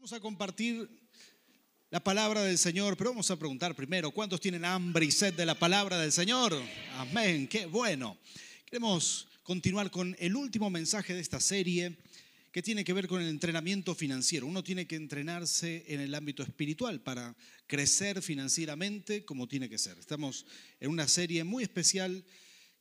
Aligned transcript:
Vamos 0.00 0.14
a 0.14 0.20
compartir 0.20 0.88
la 1.90 2.02
palabra 2.02 2.42
del 2.42 2.56
Señor, 2.56 2.96
pero 2.96 3.10
vamos 3.10 3.30
a 3.30 3.38
preguntar 3.38 3.74
primero, 3.74 4.10
¿cuántos 4.10 4.40
tienen 4.40 4.64
hambre 4.64 5.04
y 5.04 5.10
sed 5.10 5.34
de 5.34 5.44
la 5.44 5.54
palabra 5.54 5.98
del 5.98 6.10
Señor? 6.10 6.58
Amén, 6.94 7.46
qué 7.46 7.66
bueno. 7.66 8.16
Queremos 8.64 9.28
continuar 9.42 9.90
con 9.90 10.16
el 10.18 10.36
último 10.36 10.70
mensaje 10.70 11.12
de 11.12 11.20
esta 11.20 11.38
serie 11.38 11.98
que 12.50 12.62
tiene 12.62 12.82
que 12.82 12.94
ver 12.94 13.06
con 13.08 13.20
el 13.20 13.28
entrenamiento 13.28 13.94
financiero. 13.94 14.46
Uno 14.46 14.64
tiene 14.64 14.86
que 14.86 14.96
entrenarse 14.96 15.84
en 15.86 16.00
el 16.00 16.14
ámbito 16.14 16.42
espiritual 16.42 17.02
para 17.02 17.36
crecer 17.66 18.22
financieramente 18.22 19.26
como 19.26 19.48
tiene 19.48 19.68
que 19.68 19.76
ser. 19.76 19.98
Estamos 19.98 20.46
en 20.80 20.88
una 20.92 21.08
serie 21.08 21.44
muy 21.44 21.62
especial 21.62 22.24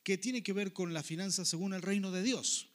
que 0.04 0.18
tiene 0.18 0.42
que 0.42 0.54
ver 0.54 0.72
con 0.72 0.94
la 0.94 1.04
finanza 1.04 1.44
según 1.44 1.74
el 1.74 1.82
reino 1.82 2.14
de 2.14 2.24
Dios. 2.24 2.69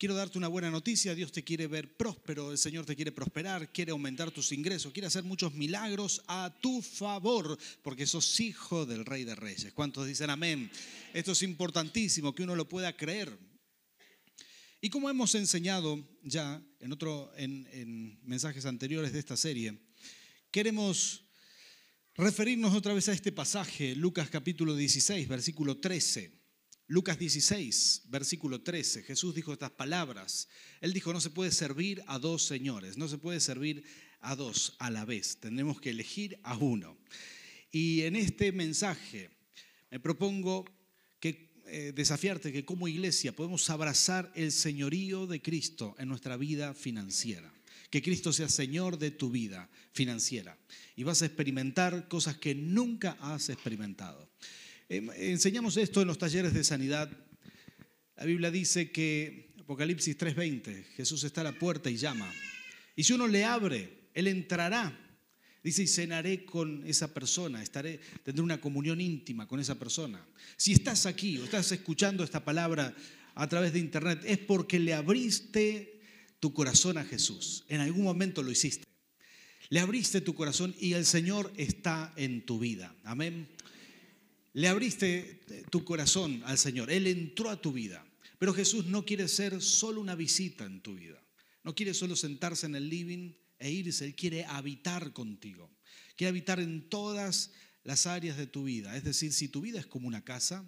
Quiero 0.00 0.14
darte 0.14 0.38
una 0.38 0.48
buena 0.48 0.70
noticia, 0.70 1.14
Dios 1.14 1.30
te 1.30 1.44
quiere 1.44 1.66
ver 1.66 1.94
próspero, 1.94 2.52
el 2.52 2.56
Señor 2.56 2.86
te 2.86 2.96
quiere 2.96 3.12
prosperar, 3.12 3.70
quiere 3.70 3.90
aumentar 3.90 4.30
tus 4.30 4.50
ingresos, 4.50 4.94
quiere 4.94 5.08
hacer 5.08 5.24
muchos 5.24 5.52
milagros 5.52 6.22
a 6.26 6.56
tu 6.58 6.80
favor, 6.80 7.58
porque 7.82 8.06
sos 8.06 8.40
hijo 8.40 8.86
del 8.86 9.04
Rey 9.04 9.24
de 9.24 9.34
Reyes. 9.34 9.74
¿Cuántos 9.74 10.06
dicen 10.06 10.30
amén? 10.30 10.70
Esto 11.12 11.32
es 11.32 11.42
importantísimo, 11.42 12.34
que 12.34 12.44
uno 12.44 12.56
lo 12.56 12.66
pueda 12.66 12.96
creer. 12.96 13.38
Y 14.80 14.88
como 14.88 15.10
hemos 15.10 15.34
enseñado 15.34 16.02
ya 16.22 16.62
en, 16.78 16.92
otro, 16.92 17.30
en, 17.36 17.68
en 17.70 18.18
mensajes 18.24 18.64
anteriores 18.64 19.12
de 19.12 19.18
esta 19.18 19.36
serie, 19.36 19.82
queremos 20.50 21.24
referirnos 22.14 22.72
otra 22.72 22.94
vez 22.94 23.06
a 23.10 23.12
este 23.12 23.32
pasaje, 23.32 23.94
Lucas 23.94 24.30
capítulo 24.30 24.74
16, 24.74 25.28
versículo 25.28 25.76
13. 25.76 26.39
Lucas 26.90 27.20
16, 27.20 28.06
versículo 28.08 28.62
13, 28.62 29.04
Jesús 29.04 29.32
dijo 29.32 29.52
estas 29.52 29.70
palabras. 29.70 30.48
Él 30.80 30.92
dijo, 30.92 31.12
no 31.12 31.20
se 31.20 31.30
puede 31.30 31.52
servir 31.52 32.02
a 32.08 32.18
dos 32.18 32.42
señores, 32.42 32.98
no 32.98 33.06
se 33.06 33.16
puede 33.16 33.38
servir 33.38 33.84
a 34.18 34.34
dos 34.34 34.74
a 34.80 34.90
la 34.90 35.04
vez, 35.04 35.36
tenemos 35.38 35.80
que 35.80 35.90
elegir 35.90 36.40
a 36.42 36.56
uno. 36.56 36.98
Y 37.70 38.00
en 38.00 38.16
este 38.16 38.50
mensaje 38.50 39.30
me 39.92 40.00
propongo 40.00 40.64
que, 41.20 41.52
eh, 41.66 41.92
desafiarte 41.94 42.50
que 42.50 42.64
como 42.64 42.88
iglesia 42.88 43.36
podemos 43.36 43.70
abrazar 43.70 44.32
el 44.34 44.50
señorío 44.50 45.28
de 45.28 45.40
Cristo 45.40 45.94
en 45.96 46.08
nuestra 46.08 46.36
vida 46.36 46.74
financiera. 46.74 47.54
Que 47.88 48.02
Cristo 48.02 48.32
sea 48.32 48.48
Señor 48.48 48.98
de 48.98 49.12
tu 49.12 49.30
vida 49.30 49.70
financiera. 49.92 50.58
Y 50.96 51.04
vas 51.04 51.22
a 51.22 51.26
experimentar 51.26 52.08
cosas 52.08 52.36
que 52.36 52.56
nunca 52.56 53.16
has 53.20 53.48
experimentado. 53.48 54.28
Em, 54.90 55.08
enseñamos 55.14 55.76
esto 55.76 56.02
en 56.02 56.08
los 56.08 56.18
talleres 56.18 56.52
de 56.52 56.64
sanidad. 56.64 57.08
La 58.16 58.24
Biblia 58.24 58.50
dice 58.50 58.90
que, 58.90 59.54
Apocalipsis 59.60 60.18
3:20, 60.18 60.82
Jesús 60.96 61.22
está 61.22 61.42
a 61.42 61.44
la 61.44 61.52
puerta 61.56 61.88
y 61.88 61.96
llama. 61.96 62.28
Y 62.96 63.04
si 63.04 63.12
uno 63.12 63.28
le 63.28 63.44
abre, 63.44 64.08
Él 64.14 64.26
entrará. 64.26 64.98
Dice, 65.62 65.84
y 65.84 65.86
cenaré 65.86 66.44
con 66.44 66.84
esa 66.88 67.14
persona, 67.14 67.62
estaré, 67.62 68.00
tendré 68.24 68.42
una 68.42 68.60
comunión 68.60 69.00
íntima 69.00 69.46
con 69.46 69.60
esa 69.60 69.78
persona. 69.78 70.26
Si 70.56 70.72
estás 70.72 71.06
aquí 71.06 71.38
o 71.38 71.44
estás 71.44 71.70
escuchando 71.70 72.24
esta 72.24 72.44
palabra 72.44 72.92
a 73.36 73.48
través 73.48 73.72
de 73.72 73.78
internet, 73.78 74.22
es 74.24 74.38
porque 74.38 74.80
le 74.80 74.94
abriste 74.94 76.00
tu 76.40 76.52
corazón 76.52 76.98
a 76.98 77.04
Jesús. 77.04 77.64
En 77.68 77.80
algún 77.80 78.02
momento 78.02 78.42
lo 78.42 78.50
hiciste. 78.50 78.86
Le 79.68 79.78
abriste 79.78 80.20
tu 80.20 80.34
corazón 80.34 80.74
y 80.80 80.94
el 80.94 81.06
Señor 81.06 81.52
está 81.56 82.12
en 82.16 82.44
tu 82.44 82.58
vida. 82.58 82.92
Amén. 83.04 83.46
Le 84.52 84.68
abriste 84.68 85.40
tu 85.70 85.84
corazón 85.84 86.42
al 86.44 86.58
Señor, 86.58 86.90
Él 86.90 87.06
entró 87.06 87.50
a 87.50 87.60
tu 87.60 87.72
vida. 87.72 88.04
Pero 88.38 88.54
Jesús 88.54 88.86
no 88.86 89.04
quiere 89.04 89.28
ser 89.28 89.60
solo 89.60 90.00
una 90.00 90.14
visita 90.14 90.64
en 90.64 90.80
tu 90.80 90.94
vida. 90.94 91.22
No 91.62 91.74
quiere 91.74 91.92
solo 91.92 92.16
sentarse 92.16 92.66
en 92.66 92.74
el 92.74 92.88
living 92.88 93.34
e 93.58 93.70
irse, 93.70 94.06
Él 94.06 94.14
quiere 94.14 94.44
habitar 94.46 95.12
contigo. 95.12 95.70
Quiere 96.16 96.30
habitar 96.30 96.58
en 96.58 96.88
todas 96.88 97.50
las 97.84 98.06
áreas 98.06 98.36
de 98.36 98.46
tu 98.46 98.64
vida. 98.64 98.96
Es 98.96 99.04
decir, 99.04 99.32
si 99.32 99.48
tu 99.48 99.60
vida 99.60 99.78
es 99.78 99.86
como 99.86 100.08
una 100.08 100.24
casa, 100.24 100.64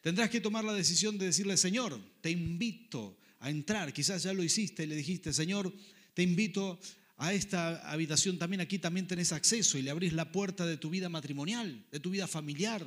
tendrás 0.00 0.28
que 0.28 0.40
tomar 0.40 0.64
la 0.64 0.74
decisión 0.74 1.18
de 1.18 1.26
decirle, 1.26 1.56
Señor, 1.56 2.00
te 2.20 2.30
invito 2.30 3.16
a 3.38 3.50
entrar. 3.50 3.92
Quizás 3.92 4.24
ya 4.24 4.32
lo 4.32 4.42
hiciste 4.42 4.82
y 4.82 4.86
le 4.86 4.96
dijiste, 4.96 5.32
Señor, 5.32 5.72
te 6.14 6.22
invito 6.22 6.80
a 7.20 7.34
esta 7.34 7.90
habitación 7.90 8.38
también, 8.38 8.60
aquí 8.60 8.78
también 8.78 9.08
tenés 9.08 9.32
acceso 9.32 9.76
y 9.76 9.82
le 9.82 9.90
abrís 9.90 10.12
la 10.12 10.30
puerta 10.30 10.64
de 10.64 10.76
tu 10.76 10.88
vida 10.88 11.08
matrimonial, 11.08 11.84
de 11.90 11.98
tu 11.98 12.10
vida 12.10 12.28
familiar. 12.28 12.86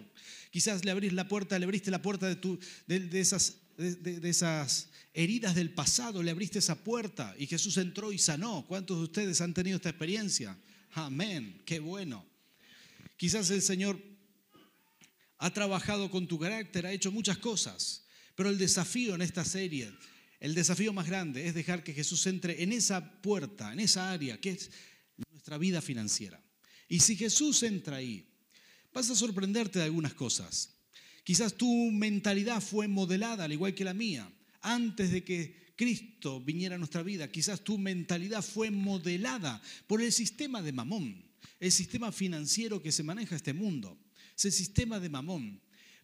Quizás 0.51 0.85
le 0.85 0.91
abrís 0.91 1.11
la 1.11 1.27
puerta, 1.27 1.59
le 1.59 1.65
abriste 1.65 1.91
la 1.91 2.01
puerta 2.01 2.33
de, 2.33 2.59
de, 2.87 3.19
esas, 3.19 3.57
de, 3.77 4.29
esas 4.29 4.89
heridas 5.13 5.53
del 5.53 5.73
pasado, 5.73 6.23
le 6.23 6.31
abriste 6.31 6.59
esa 6.59 6.81
puerta 6.81 7.35
y 7.37 7.45
Jesús 7.45 7.75
entró 7.75 8.13
y 8.13 8.17
sanó. 8.17 8.65
¿Cuántos 8.67 8.99
de 8.99 9.03
ustedes 9.03 9.41
han 9.41 9.53
tenido 9.53 9.75
esta 9.75 9.89
experiencia? 9.89 10.57
Amén, 10.93 11.61
qué 11.65 11.79
bueno. 11.79 12.25
Quizás 13.17 13.51
el 13.51 13.61
Señor 13.61 14.01
ha 15.39 15.51
trabajado 15.51 16.09
con 16.09 16.25
tu 16.27 16.39
carácter, 16.39 16.85
ha 16.85 16.93
hecho 16.93 17.11
muchas 17.11 17.37
cosas, 17.37 18.05
pero 18.35 18.49
el 18.49 18.57
desafío 18.57 19.13
en 19.13 19.23
esta 19.23 19.43
serie 19.43 19.91
el 20.41 20.55
desafío 20.55 20.91
más 20.91 21.07
grande 21.07 21.47
es 21.47 21.53
dejar 21.53 21.83
que 21.83 21.93
Jesús 21.93 22.25
entre 22.25 22.63
en 22.63 22.73
esa 22.73 23.21
puerta, 23.21 23.71
en 23.71 23.79
esa 23.79 24.11
área 24.11 24.41
que 24.41 24.49
es 24.49 24.71
nuestra 25.31 25.59
vida 25.59 25.81
financiera. 25.81 26.43
Y 26.89 26.99
si 26.99 27.15
Jesús 27.15 27.61
entra 27.61 27.97
ahí, 27.97 28.27
vas 28.91 29.09
a 29.11 29.15
sorprenderte 29.15 29.77
de 29.77 29.85
algunas 29.85 30.15
cosas. 30.15 30.73
Quizás 31.23 31.53
tu 31.53 31.91
mentalidad 31.91 32.59
fue 32.59 32.87
modelada, 32.87 33.43
al 33.43 33.53
igual 33.53 33.75
que 33.75 33.83
la 33.83 33.93
mía, 33.93 34.33
antes 34.61 35.11
de 35.11 35.23
que 35.23 35.73
Cristo 35.75 36.41
viniera 36.41 36.73
a 36.73 36.79
nuestra 36.79 37.03
vida. 37.03 37.31
Quizás 37.31 37.63
tu 37.63 37.77
mentalidad 37.77 38.41
fue 38.41 38.71
modelada 38.71 39.61
por 39.85 40.01
el 40.01 40.11
sistema 40.11 40.63
de 40.63 40.73
Mamón, 40.73 41.23
el 41.59 41.71
sistema 41.71 42.11
financiero 42.11 42.81
que 42.81 42.91
se 42.91 43.03
maneja 43.03 43.35
este 43.35 43.53
mundo. 43.53 43.99
Es 44.35 44.45
el 44.45 44.51
sistema 44.51 44.99
de 44.99 45.09
Mamón. 45.09 45.61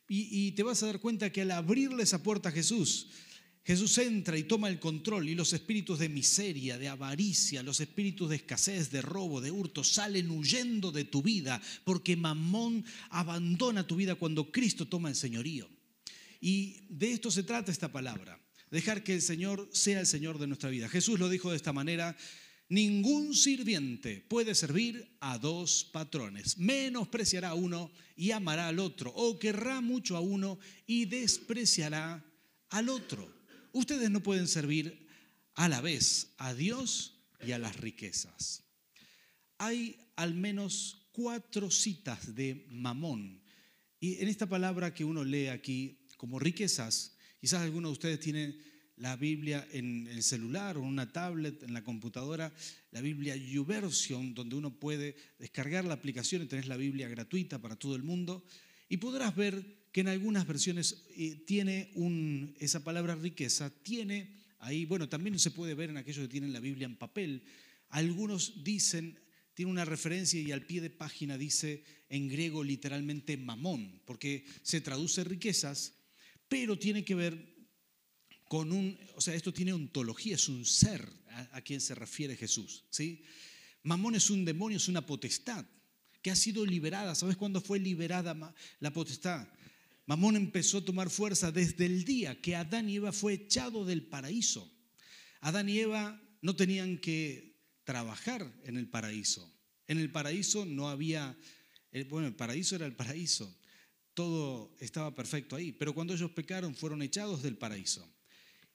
Y, 0.07 0.47
y 0.47 0.51
te 0.51 0.61
vas 0.61 0.83
a 0.83 0.85
dar 0.85 0.99
cuenta 0.99 1.31
que 1.31 1.41
al 1.41 1.51
abrirle 1.51 2.03
esa 2.03 2.21
puerta 2.21 2.49
a 2.49 2.51
Jesús, 2.51 3.07
Jesús 3.67 3.97
entra 3.97 4.37
y 4.37 4.43
toma 4.43 4.69
el 4.69 4.79
control 4.79 5.27
y 5.27 5.35
los 5.35 5.51
espíritus 5.51 5.99
de 5.99 6.07
miseria, 6.07 6.77
de 6.77 6.87
avaricia, 6.87 7.61
los 7.61 7.81
espíritus 7.81 8.29
de 8.29 8.37
escasez, 8.37 8.89
de 8.91 9.01
robo, 9.01 9.41
de 9.41 9.51
hurto, 9.51 9.83
salen 9.83 10.31
huyendo 10.31 10.89
de 10.93 11.03
tu 11.03 11.21
vida 11.21 11.61
porque 11.83 12.15
Mamón 12.15 12.85
abandona 13.09 13.85
tu 13.85 13.97
vida 13.97 14.15
cuando 14.15 14.53
Cristo 14.53 14.87
toma 14.87 15.09
el 15.09 15.17
señorío. 15.17 15.67
Y 16.39 16.85
de 16.87 17.11
esto 17.11 17.29
se 17.29 17.43
trata 17.43 17.69
esta 17.69 17.91
palabra, 17.91 18.39
dejar 18.71 19.03
que 19.03 19.15
el 19.15 19.21
Señor 19.21 19.67
sea 19.73 19.99
el 19.99 20.07
Señor 20.07 20.39
de 20.39 20.47
nuestra 20.47 20.69
vida. 20.69 20.87
Jesús 20.87 21.19
lo 21.19 21.27
dijo 21.27 21.49
de 21.49 21.57
esta 21.57 21.73
manera, 21.73 22.15
ningún 22.69 23.35
sirviente 23.35 24.25
puede 24.29 24.55
servir 24.55 25.17
a 25.19 25.39
dos 25.39 25.83
patrones, 25.91 26.57
menospreciará 26.57 27.49
a 27.49 27.55
uno 27.55 27.91
y 28.15 28.31
amará 28.31 28.69
al 28.69 28.79
otro, 28.79 29.11
o 29.13 29.37
querrá 29.37 29.81
mucho 29.81 30.15
a 30.15 30.21
uno 30.21 30.57
y 30.85 31.03
despreciará 31.03 32.23
al 32.69 32.87
otro. 32.87 33.36
Ustedes 33.77 34.09
no 34.09 34.23
pueden 34.23 34.47
servir 34.47 35.05
a 35.53 35.69
la 35.69 35.81
vez 35.81 36.33
a 36.39 36.55
Dios 36.55 37.21
y 37.45 37.51
a 37.51 37.59
las 37.59 37.77
riquezas. 37.77 38.63
Hay 39.59 39.95
al 40.15 40.33
menos 40.33 41.05
cuatro 41.11 41.69
citas 41.69 42.33
de 42.33 42.65
mamón. 42.71 43.39
Y 43.99 44.15
en 44.15 44.29
esta 44.29 44.49
palabra 44.49 44.95
que 44.95 45.05
uno 45.05 45.23
lee 45.23 45.49
aquí 45.49 45.99
como 46.17 46.39
riquezas, 46.39 47.17
quizás 47.39 47.61
algunos 47.61 47.89
de 47.89 47.93
ustedes 47.93 48.19
tienen 48.19 48.59
la 48.95 49.15
Biblia 49.15 49.67
en 49.71 50.07
el 50.07 50.23
celular 50.23 50.75
o 50.77 50.81
en 50.81 50.87
una 50.87 51.11
tablet, 51.11 51.61
en 51.61 51.73
la 51.73 51.83
computadora, 51.83 52.51
la 52.89 53.01
Biblia 53.01 53.35
YouVersion, 53.35 54.33
donde 54.33 54.55
uno 54.55 54.79
puede 54.79 55.15
descargar 55.37 55.85
la 55.85 55.93
aplicación 55.93 56.41
y 56.41 56.47
tener 56.47 56.67
la 56.67 56.77
Biblia 56.77 57.07
gratuita 57.09 57.61
para 57.61 57.75
todo 57.75 57.95
el 57.95 58.01
mundo. 58.01 58.43
Y 58.89 58.97
podrás 58.97 59.35
ver 59.35 59.76
que 59.97 60.01
en 60.01 60.09
algunas 60.09 60.45
versiones 60.45 61.05
eh, 61.17 61.43
tiene 61.47 61.91
esa 62.59 62.83
palabra 62.83 63.15
riqueza, 63.15 63.71
tiene 63.81 64.31
ahí, 64.59 64.85
bueno, 64.85 65.09
también 65.09 65.39
se 65.39 65.49
puede 65.49 65.73
ver 65.73 65.89
en 65.89 65.97
aquellos 65.97 66.27
que 66.27 66.31
tienen 66.31 66.53
la 66.53 66.59
Biblia 66.59 66.85
en 66.85 66.97
papel. 66.97 67.41
Algunos 67.89 68.63
dicen, 68.63 69.19
tiene 69.55 69.71
una 69.71 69.85
referencia 69.85 70.39
y 70.39 70.51
al 70.51 70.67
pie 70.67 70.81
de 70.81 70.91
página 70.91 71.35
dice 71.35 71.83
en 72.09 72.27
griego 72.27 72.63
literalmente 72.63 73.37
mamón, 73.37 74.03
porque 74.05 74.45
se 74.61 74.81
traduce 74.81 75.23
riquezas, 75.23 75.95
pero 76.47 76.77
tiene 76.77 77.03
que 77.03 77.15
ver 77.15 77.55
con 78.47 78.71
un, 78.71 78.99
o 79.15 79.21
sea, 79.21 79.33
esto 79.33 79.51
tiene 79.51 79.73
ontología, 79.73 80.35
es 80.35 80.47
un 80.47 80.63
ser 80.63 81.11
a, 81.53 81.61
quien 81.61 81.81
se 81.81 81.95
refiere 81.95 82.35
Jesús, 82.35 82.85
¿sí? 82.91 83.23
Mamón 83.81 84.13
es 84.13 84.29
un 84.29 84.45
demonio, 84.45 84.77
es 84.77 84.89
una 84.89 85.03
potestad 85.03 85.65
que 86.21 86.29
ha 86.29 86.35
sido 86.35 86.63
liberada. 86.67 87.15
¿Sabes 87.15 87.35
cuándo 87.35 87.61
fue 87.61 87.79
liberada 87.79 88.53
la 88.79 88.93
potestad? 88.93 89.47
Mamón 90.07 90.37
empezó 90.37 90.77
a 90.77 90.85
tomar 90.85 91.09
fuerza 91.09 91.51
desde 91.51 91.85
el 91.85 92.05
día 92.05 92.39
que 92.41 92.55
Adán 92.55 92.89
y 92.89 92.95
Eva 92.95 93.11
fue 93.11 93.33
echado 93.33 93.85
del 93.85 94.03
paraíso. 94.03 94.73
Adán 95.41 95.67
y 95.67 95.79
Eva 95.79 96.19
no 96.41 96.55
tenían 96.55 96.97
que 96.97 97.61
trabajar 97.83 98.49
en 98.63 98.77
el 98.77 98.87
paraíso. 98.87 99.53
En 99.85 99.97
el 99.97 100.09
paraíso 100.09 100.65
no 100.65 100.87
había, 100.87 101.37
eh, 101.91 102.05
bueno, 102.05 102.27
el 102.27 102.35
paraíso 102.35 102.77
era 102.77 102.85
el 102.85 102.95
paraíso. 102.95 103.53
Todo 104.13 104.75
estaba 104.79 105.13
perfecto 105.13 105.57
ahí. 105.57 105.73
Pero 105.73 105.93
cuando 105.93 106.13
ellos 106.13 106.31
pecaron 106.31 106.73
fueron 106.73 107.01
echados 107.01 107.43
del 107.43 107.57
paraíso. 107.57 108.09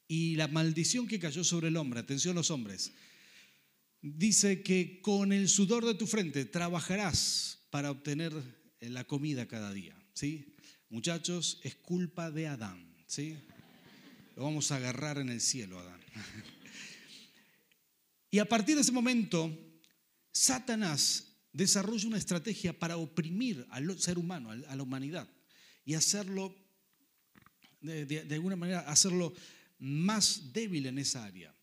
Y 0.06 0.34
la 0.36 0.48
maldición 0.48 1.08
que 1.08 1.18
cayó 1.18 1.44
sobre 1.44 1.68
el 1.68 1.78
hombre, 1.78 2.00
atención 2.00 2.34
los 2.34 2.50
hombres, 2.50 2.92
dice 4.02 4.62
que 4.62 5.00
con 5.00 5.32
el 5.32 5.48
sudor 5.48 5.86
de 5.86 5.94
tu 5.94 6.06
frente 6.06 6.44
trabajarás 6.44 7.66
para 7.70 7.90
obtener 7.90 8.34
la 8.80 9.04
comida 9.04 9.48
cada 9.48 9.72
día. 9.72 9.96
¿sí? 10.12 10.54
Muchachos, 10.92 11.58
es 11.62 11.74
culpa 11.76 12.30
de 12.30 12.48
Adán. 12.48 12.86
¿sí? 13.06 13.34
Lo 14.36 14.42
vamos 14.42 14.70
a 14.70 14.76
agarrar 14.76 15.16
en 15.16 15.30
el 15.30 15.40
cielo, 15.40 15.78
Adán. 15.78 15.98
Y 18.30 18.38
a 18.38 18.44
partir 18.44 18.74
de 18.74 18.82
ese 18.82 18.92
momento, 18.92 19.50
Satanás 20.32 21.28
desarrolla 21.50 22.08
una 22.08 22.18
estrategia 22.18 22.78
para 22.78 22.98
oprimir 22.98 23.66
al 23.70 23.98
ser 23.98 24.18
humano, 24.18 24.50
a 24.50 24.76
la 24.76 24.82
humanidad, 24.82 25.26
y 25.86 25.94
hacerlo, 25.94 26.54
de, 27.80 28.26
alguna 28.30 28.56
manera, 28.56 28.80
hacerlo 28.80 29.32
más 29.78 30.52
débil 30.52 30.84
en 30.84 30.98
esa 30.98 31.24
área, 31.24 31.54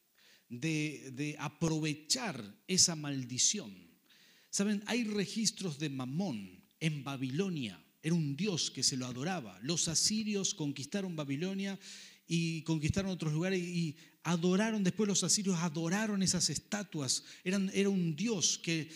de, 0.48 1.12
de 1.14 1.36
aprovechar 1.38 2.64
esa 2.68 2.96
maldición. 2.96 3.76
Saben, 4.50 4.82
hay 4.88 5.04
registros 5.04 5.78
de 5.78 5.90
Mamón 5.90 6.64
en 6.80 7.04
Babilonia, 7.04 7.80
era 8.10 8.16
un 8.16 8.36
dios 8.36 8.72
que 8.72 8.82
se 8.82 8.98
lo 8.98 9.06
adoraba. 9.06 9.60
Los 9.62 9.88
asirios 9.88 10.56
conquistaron 10.56 11.16
Babilonia 11.16 11.80
y 12.28 12.64
conquistaron 12.64 13.12
otros 13.12 13.34
lugares 13.34 13.60
y 13.60 13.98
adoraron, 14.24 14.84
después 14.84 15.08
los 15.08 15.24
asirios 15.24 15.60
adoraron 15.60 16.24
esas 16.24 16.50
estatuas, 16.50 17.24
era 17.44 17.90
un 17.90 18.16
dios 18.16 18.60
que 18.64 18.90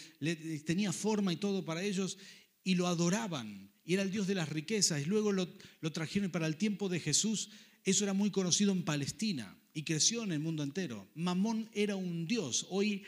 tenía 0.65 0.91
forma 0.91 1.31
y 1.31 1.37
todo 1.37 1.63
para 1.63 1.83
ellos 1.83 2.17
y 2.63 2.73
lo 2.73 2.87
adoraban, 2.87 3.71
y 3.85 3.93
era 3.93 4.01
el 4.01 4.11
dios 4.11 4.25
de 4.25 4.35
las 4.35 4.49
riquezas, 4.49 5.05
luego 5.05 5.31
lo, 5.31 5.47
lo 5.81 5.91
trajeron 5.91 6.31
para 6.31 6.47
el 6.47 6.57
tiempo 6.57 6.89
de 6.89 6.99
Jesús, 6.99 7.51
eso 7.83 8.03
era 8.03 8.13
muy 8.13 8.31
conocido 8.31 8.71
en 8.71 8.83
Palestina 8.83 9.55
y 9.75 9.83
creció 9.83 10.23
en 10.23 10.31
el 10.31 10.39
mundo 10.39 10.63
entero. 10.63 11.07
Mamón 11.13 11.69
era 11.73 11.95
un 11.95 12.25
dios, 12.25 12.65
hoy, 12.69 13.03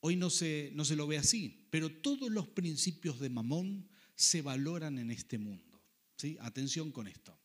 hoy 0.00 0.16
no, 0.16 0.28
se, 0.28 0.72
no 0.74 0.84
se 0.84 0.96
lo 0.96 1.06
ve 1.06 1.18
así, 1.18 1.68
pero 1.70 1.90
todos 1.90 2.30
los 2.30 2.48
principios 2.48 3.20
de 3.20 3.30
Mamón 3.30 3.88
se 4.16 4.42
valoran 4.42 4.98
en 4.98 5.10
este 5.10 5.38
mundo. 5.38 5.80
¿sí? 6.16 6.36
Atención 6.40 6.90
con 6.90 7.06
esto. 7.06 7.38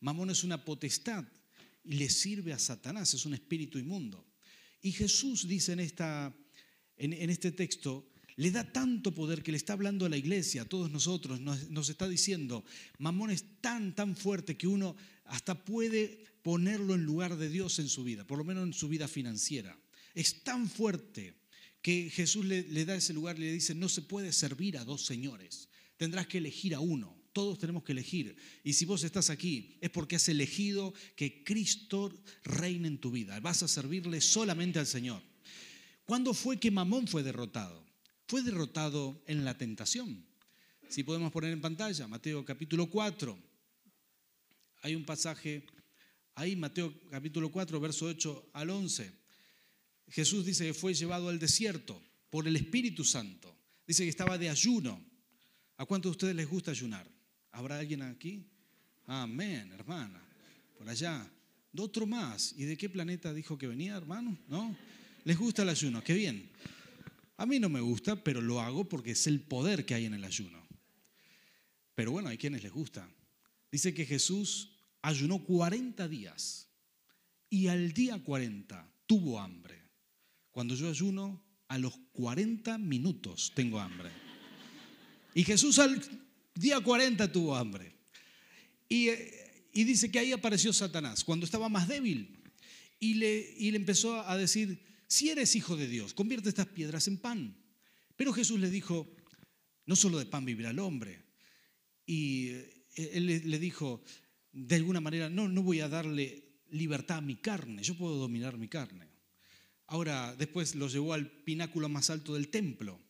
Mamón 0.00 0.30
es 0.30 0.44
una 0.44 0.64
potestad 0.64 1.24
y 1.84 1.94
le 1.94 2.10
sirve 2.10 2.52
a 2.52 2.58
Satanás, 2.58 3.14
es 3.14 3.24
un 3.24 3.34
espíritu 3.34 3.78
inmundo. 3.78 4.26
Y 4.82 4.92
Jesús 4.92 5.48
dice 5.48 5.72
en, 5.72 5.80
esta, 5.80 6.36
en, 6.96 7.30
este 7.30 7.52
texto, 7.52 8.12
le 8.36 8.50
da 8.50 8.70
tanto 8.70 9.14
poder 9.14 9.42
que 9.42 9.52
le 9.52 9.56
está 9.56 9.72
hablando 9.72 10.04
a 10.04 10.08
la 10.08 10.16
iglesia, 10.16 10.62
a 10.62 10.68
todos 10.68 10.90
nosotros, 10.90 11.40
nos, 11.40 11.88
está 11.88 12.08
diciendo, 12.08 12.64
Mamón 12.98 13.30
es 13.30 13.44
tan, 13.60 13.94
tan 13.94 14.16
fuerte 14.16 14.56
que 14.56 14.66
uno 14.66 14.96
hasta 15.24 15.64
puede 15.64 16.24
ponerlo 16.42 16.94
en 16.94 17.04
lugar 17.04 17.36
de 17.36 17.48
Dios 17.48 17.78
en 17.78 17.88
su 17.88 18.04
vida, 18.04 18.26
por 18.26 18.38
lo 18.38 18.44
menos 18.44 18.64
en 18.64 18.74
su 18.74 18.88
vida 18.88 19.08
financiera. 19.08 19.78
Es 20.14 20.42
tan 20.42 20.68
fuerte 20.68 21.34
que 21.82 22.10
Jesús 22.10 22.44
le, 22.44 22.62
le 22.64 22.84
da 22.84 22.96
ese 22.96 23.12
lugar 23.12 23.36
y 23.38 23.42
le 23.42 23.52
dice, 23.52 23.74
no 23.74 23.88
se 23.88 24.02
puede 24.02 24.32
servir 24.32 24.76
a 24.76 24.84
dos 24.84 25.06
señores, 25.06 25.68
tendrás 25.96 26.26
que 26.26 26.38
elegir 26.38 26.74
a 26.74 26.80
uno. 26.80 27.16
Todos 27.32 27.58
tenemos 27.58 27.82
que 27.82 27.92
elegir. 27.92 28.36
Y 28.64 28.72
si 28.72 28.84
vos 28.86 29.04
estás 29.04 29.28
aquí, 29.28 29.76
es 29.80 29.90
porque 29.90 30.16
has 30.16 30.28
elegido 30.28 30.94
que 31.16 31.44
Cristo 31.44 32.12
reine 32.44 32.88
en 32.88 32.98
tu 32.98 33.10
vida. 33.10 33.38
Vas 33.40 33.62
a 33.62 33.68
servirle 33.68 34.20
solamente 34.20 34.78
al 34.78 34.86
Señor. 34.86 35.22
¿Cuándo 36.06 36.32
fue 36.32 36.58
que 36.58 36.70
Mamón 36.70 37.06
fue 37.06 37.22
derrotado? 37.22 37.84
Fue 38.26 38.42
derrotado 38.42 39.22
en 39.26 39.44
la 39.44 39.58
tentación. 39.58 40.24
Si 40.88 41.02
podemos 41.02 41.32
poner 41.32 41.52
en 41.52 41.60
pantalla, 41.60 42.06
Mateo 42.06 42.44
capítulo 42.44 42.88
4. 42.88 43.38
Hay 44.82 44.94
un 44.94 45.04
pasaje 45.04 45.66
ahí, 46.36 46.54
Mateo 46.54 46.94
capítulo 47.10 47.50
4, 47.50 47.80
verso 47.80 48.06
8 48.06 48.50
al 48.52 48.70
11. 48.70 49.12
Jesús 50.08 50.46
dice 50.46 50.64
que 50.66 50.74
fue 50.74 50.94
llevado 50.94 51.28
al 51.28 51.38
desierto 51.38 52.00
por 52.30 52.46
el 52.46 52.56
Espíritu 52.56 53.04
Santo. 53.04 53.54
Dice 53.86 54.04
que 54.04 54.10
estaba 54.10 54.38
de 54.38 54.48
ayuno. 54.48 55.04
¿A 55.78 55.84
cuántos 55.84 56.10
de 56.10 56.16
ustedes 56.16 56.36
les 56.36 56.48
gusta 56.48 56.70
ayunar? 56.70 57.06
¿Habrá 57.52 57.78
alguien 57.78 58.02
aquí? 58.02 58.46
Amén, 59.06 59.72
hermana. 59.72 60.22
Por 60.78 60.88
allá. 60.88 61.30
Otro 61.78 62.06
más. 62.06 62.54
¿Y 62.56 62.64
de 62.64 62.76
qué 62.76 62.88
planeta 62.88 63.34
dijo 63.34 63.58
que 63.58 63.66
venía, 63.66 63.96
hermano? 63.96 64.36
¿No? 64.48 64.74
¿Les 65.24 65.36
gusta 65.36 65.62
el 65.62 65.68
ayuno? 65.68 66.02
Qué 66.02 66.14
bien. 66.14 66.48
A 67.36 67.44
mí 67.44 67.58
no 67.58 67.68
me 67.68 67.80
gusta, 67.80 68.16
pero 68.16 68.40
lo 68.40 68.60
hago 68.60 68.88
porque 68.88 69.10
es 69.10 69.26
el 69.26 69.40
poder 69.40 69.84
que 69.84 69.94
hay 69.94 70.06
en 70.06 70.14
el 70.14 70.24
ayuno. 70.24 70.66
Pero 71.94 72.12
bueno, 72.12 72.28
hay 72.28 72.38
quienes 72.38 72.62
les 72.62 72.72
gusta. 72.72 73.08
Dice 73.70 73.92
que 73.92 74.06
Jesús 74.06 74.70
ayunó 75.02 75.44
40 75.44 76.08
días 76.08 76.68
y 77.50 77.68
al 77.68 77.92
día 77.92 78.22
40 78.22 78.90
tuvo 79.06 79.38
hambre. 79.38 79.82
Cuando 80.50 80.74
yo 80.74 80.88
ayuno, 80.88 81.42
a 81.68 81.78
los 81.78 81.98
40 82.12 82.78
minutos 82.78 83.52
tengo 83.54 83.80
hambre. 83.80 84.25
Y 85.36 85.44
Jesús 85.44 85.78
al 85.78 86.00
Día 86.54 86.80
40 86.80 87.30
tuvo 87.30 87.54
hambre. 87.54 87.92
Y, 88.88 89.10
dice 89.74 90.10
que 90.10 90.18
ahí 90.18 90.32
apareció 90.32 90.72
Satanás, 90.72 91.24
cuando 91.24 91.44
estaba 91.44 91.68
más 91.68 91.86
débil. 91.88 92.42
Y 92.98 93.14
le, 93.14 93.54
y 93.58 93.70
le 93.70 93.76
empezó 93.76 94.26
a 94.26 94.34
decir, 94.38 94.82
si 95.06 95.28
eres 95.28 95.54
hijo 95.54 95.76
de 95.76 95.88
Dios, 95.88 96.14
convierte 96.14 96.48
estas 96.48 96.68
piedras 96.68 97.06
en 97.06 97.18
pan. 97.18 97.54
Pero 98.16 98.32
Jesús 98.32 98.58
le 98.58 98.70
dijo, 98.70 99.14
no 99.84 99.94
solo 99.94 100.18
de 100.18 100.24
pan 100.24 100.46
vivirá 100.46 100.70
el 100.70 100.78
hombre. 100.78 101.22
Y 102.06 102.48
eh, 102.48 102.86
él 102.96 103.26
le 103.26 103.58
dijo, 103.58 104.02
de 104.52 104.76
alguna 104.76 105.02
manera, 105.02 105.28
no, 105.28 105.48
no 105.48 105.62
voy 105.62 105.80
a 105.80 105.90
darle 105.90 106.62
libertad 106.70 107.18
a 107.18 107.20
mi 107.20 107.36
carne, 107.36 107.82
yo 107.82 107.94
puedo 107.94 108.16
dominar 108.16 108.56
mi 108.56 108.68
carne. 108.68 109.06
Ahora, 109.88 110.34
después 110.34 110.74
lo 110.76 110.88
llevó 110.88 111.12
al 111.12 111.30
pináculo 111.30 111.90
más 111.90 112.08
alto 112.08 112.32
del 112.32 112.48
templo 112.48 113.05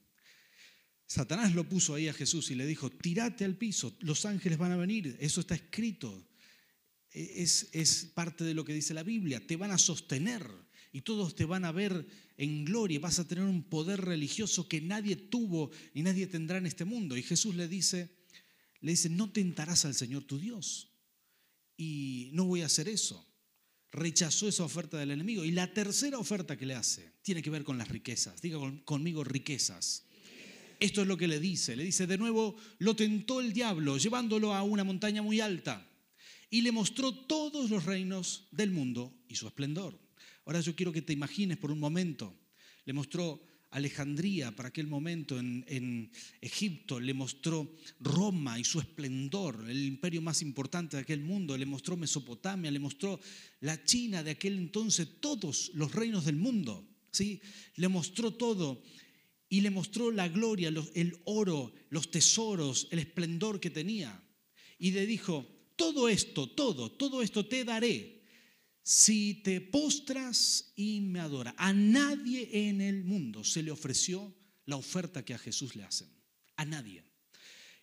Satanás 1.06 1.54
lo 1.54 1.68
puso 1.68 1.94
ahí 1.94 2.08
a 2.08 2.12
Jesús 2.12 2.50
y 2.50 2.56
le 2.56 2.66
dijo, 2.66 2.90
tírate 2.90 3.44
al 3.44 3.56
piso, 3.56 3.96
los 4.00 4.24
ángeles 4.26 4.58
van 4.58 4.72
a 4.72 4.76
venir, 4.76 5.16
eso 5.20 5.40
está 5.40 5.54
escrito, 5.54 6.26
e, 7.12 7.42
es, 7.42 8.10
parte 8.14 8.44
de 8.44 8.54
lo 8.54 8.64
que 8.64 8.74
dice 8.74 8.92
la 8.92 9.04
Biblia, 9.04 9.46
te 9.46 9.56
van 9.56 9.70
a 9.70 9.78
sostener 9.78 10.46
y 10.92 11.02
todos 11.02 11.34
te 11.36 11.44
van 11.44 11.64
a 11.64 11.72
ver 11.72 12.06
en 12.36 12.64
gloria, 12.64 12.98
vas 12.98 13.18
a 13.18 13.28
tener 13.28 13.44
un 13.44 13.62
poder 13.62 14.00
religioso 14.00 14.68
que 14.68 14.80
nadie 14.80 15.16
tuvo 15.16 15.70
ni 15.94 16.02
nadie 16.02 16.26
tendrá 16.26 16.58
en 16.58 16.66
este 16.66 16.84
mundo. 16.84 17.16
Y 17.16 17.22
Jesús 17.22 17.54
le 17.54 17.68
dice, 17.68 18.10
le 18.80 18.92
dice, 18.92 19.08
no 19.08 19.30
tentarás 19.30 19.84
al 19.84 19.94
Señor 19.94 20.24
tu 20.24 20.38
Dios. 20.38 20.90
Y 21.76 22.30
no 22.32 22.44
voy 22.44 22.62
a 22.62 22.66
hacer 22.66 22.88
eso. 22.88 23.26
Rechazó 23.92 24.48
esa 24.48 24.64
oferta 24.64 24.98
del 24.98 25.10
enemigo. 25.10 25.44
Y 25.44 25.50
la 25.50 25.72
tercera 25.72 26.18
oferta 26.18 26.56
que 26.56 26.66
le 26.66 26.74
hace 26.74 27.12
tiene 27.22 27.42
que 27.42 27.50
ver 27.50 27.64
con 27.64 27.78
las 27.78 27.88
riquezas. 27.88 28.40
Diga 28.40 28.58
conmigo 28.84 29.22
riquezas. 29.22 30.05
Esto 30.78 31.02
es 31.02 31.08
lo 31.08 31.16
que 31.16 31.28
le 31.28 31.40
dice. 31.40 31.76
Le 31.76 31.84
dice, 31.84 32.06
de 32.06 32.18
nuevo, 32.18 32.56
lo 32.78 32.94
tentó 32.94 33.40
el 33.40 33.52
diablo 33.52 33.96
llevándolo 33.98 34.54
a 34.54 34.62
una 34.62 34.84
montaña 34.84 35.22
muy 35.22 35.40
alta 35.40 35.86
y 36.50 36.62
le 36.62 36.72
mostró 36.72 37.12
todos 37.12 37.70
los 37.70 37.84
reinos 37.84 38.48
del 38.50 38.70
mundo 38.70 39.12
y 39.28 39.34
su 39.34 39.46
esplendor. 39.46 39.98
Ahora 40.44 40.60
yo 40.60 40.76
quiero 40.76 40.92
que 40.92 41.02
te 41.02 41.12
imagines 41.12 41.56
por 41.56 41.70
un 41.70 41.80
momento. 41.80 42.34
Le 42.84 42.92
mostró 42.92 43.42
Alejandría 43.70 44.54
para 44.54 44.68
aquel 44.68 44.86
momento 44.86 45.38
en, 45.38 46.10
Egipto, 46.40 47.00
le 47.00 47.12
mostró 47.14 47.76
Roma 48.00 48.58
y 48.58 48.64
su 48.64 48.78
esplendor, 48.78 49.66
el 49.68 49.84
imperio 49.84 50.22
más 50.22 50.40
importante 50.40 50.96
de 50.96 51.02
aquel 51.02 51.20
mundo, 51.20 51.56
le 51.56 51.66
mostró 51.66 51.96
Mesopotamia, 51.96 52.70
le 52.70 52.78
mostró 52.78 53.20
la 53.60 53.82
China 53.84 54.22
de 54.22 54.30
aquel 54.30 54.56
entonces, 54.56 55.20
todos 55.20 55.72
los 55.74 55.92
reinos 55.92 56.24
del 56.24 56.36
mundo, 56.36 56.88
¿sí? 57.10 57.40
Le 57.74 57.88
mostró 57.88 58.32
todo 58.32 58.82
y 59.48 59.60
le 59.60 59.70
mostró 59.70 60.10
la 60.10 60.28
gloria, 60.28 60.68
el 60.94 61.20
oro, 61.24 61.72
los 61.90 62.10
tesoros, 62.10 62.88
el 62.90 62.98
esplendor 62.98 63.60
que 63.60 63.70
tenía. 63.70 64.22
Y 64.78 64.90
le 64.90 65.06
dijo, 65.06 65.46
todo 65.76 66.08
esto, 66.08 66.48
todo, 66.48 66.90
todo 66.92 67.22
esto 67.22 67.46
te 67.46 67.64
daré 67.64 68.16
si 68.82 69.34
te 69.42 69.60
postras 69.60 70.72
y 70.76 71.00
me 71.00 71.20
adoras. 71.20 71.54
A 71.58 71.72
nadie 71.72 72.68
en 72.68 72.80
el 72.80 73.04
mundo 73.04 73.42
se 73.42 73.62
le 73.62 73.70
ofreció 73.70 74.32
la 74.64 74.76
oferta 74.76 75.24
que 75.24 75.34
a 75.34 75.38
Jesús 75.38 75.76
le 75.76 75.84
hacen. 75.84 76.08
A 76.56 76.64
nadie. 76.64 77.04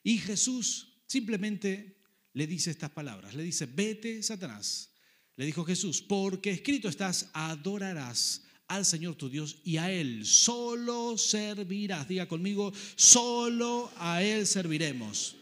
Y 0.01 0.17
Jesús 0.17 1.01
simplemente 1.05 1.97
le 2.33 2.47
dice 2.47 2.71
estas 2.71 2.91
palabras. 2.91 3.35
Le 3.35 3.43
dice, 3.43 3.65
vete, 3.65 4.23
Satanás. 4.23 4.91
Le 5.35 5.45
dijo 5.45 5.65
Jesús, 5.65 6.01
porque 6.01 6.51
escrito 6.51 6.87
estás, 6.87 7.29
adorarás 7.33 8.43
al 8.67 8.85
Señor 8.85 9.15
tu 9.15 9.29
Dios 9.29 9.57
y 9.63 9.77
a 9.77 9.91
Él 9.91 10.25
solo 10.25 11.17
servirás. 11.17 12.07
Diga 12.07 12.27
conmigo, 12.27 12.73
solo 12.95 13.91
a 13.97 14.23
Él 14.23 14.47
serviremos. 14.47 15.35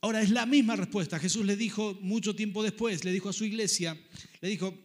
Ahora 0.00 0.22
es 0.22 0.30
la 0.30 0.46
misma 0.46 0.76
respuesta. 0.76 1.18
Jesús 1.18 1.44
le 1.44 1.56
dijo 1.56 1.98
mucho 2.00 2.34
tiempo 2.34 2.62
después, 2.62 3.04
le 3.04 3.12
dijo 3.12 3.28
a 3.28 3.32
su 3.32 3.44
iglesia, 3.44 3.98
le 4.40 4.48
dijo, 4.48 4.76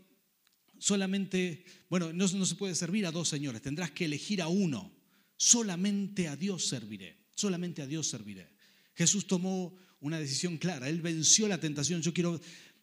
solamente, 0.80 1.64
bueno, 1.90 2.12
no, 2.12 2.28
no 2.28 2.46
se 2.46 2.56
puede 2.56 2.76
servir 2.76 3.06
a 3.06 3.12
dos 3.12 3.30
señores, 3.30 3.62
tendrás 3.62 3.92
que 3.92 4.06
elegir 4.06 4.42
a 4.42 4.48
uno. 4.48 4.92
Solamente 5.38 6.28
a 6.28 6.36
Dios 6.36 6.68
serviré, 6.68 7.18
solamente 7.36 7.82
a 7.82 7.88
Dios 7.88 8.08
serviré. 8.08 8.50
Jesús 8.96 9.28
tomó 9.28 9.76
una 10.00 10.20
decisión 10.20 10.58
clara, 10.58 10.90
él 10.90 11.02
venció 11.02 11.48
la 11.48 11.60
tentación. 11.60 12.02
Yo 12.02 12.14
quiero 12.14 12.40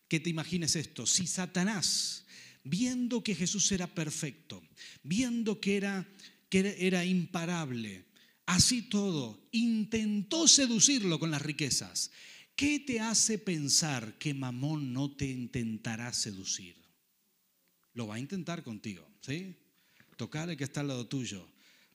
que 0.08 0.20
te 0.20 0.30
imagines 0.30 0.76
esto. 0.76 1.06
Si 1.06 1.26
Satanás 1.26 2.26
viendo 2.64 3.22
que 3.22 3.34
Jesús 3.34 3.70
era 3.72 3.86
perfecto, 3.86 4.62
viendo 5.02 5.60
que 5.60 5.76
era 5.76 6.06
que 6.50 6.76
era 6.80 7.04
imparable. 7.04 8.04
Así 8.44 8.82
todo, 8.82 9.40
intentó 9.52 10.48
seducirlo 10.48 11.18
con 11.20 11.30
las 11.30 11.40
riquezas. 11.40 12.10
¿Qué 12.56 12.80
te 12.80 13.00
hace 13.00 13.38
pensar 13.38 14.18
que 14.18 14.34
Mamón 14.34 14.92
no 14.92 15.12
te 15.12 15.26
intentará 15.26 16.12
seducir? 16.12 16.74
Lo 17.94 18.08
va 18.08 18.16
a 18.16 18.18
intentar 18.18 18.64
contigo, 18.64 19.08
¿sí? 19.20 19.56
Tocale 20.16 20.56
que 20.56 20.64
está 20.64 20.80
al 20.80 20.88
lado 20.88 21.06
tuyo. 21.06 21.48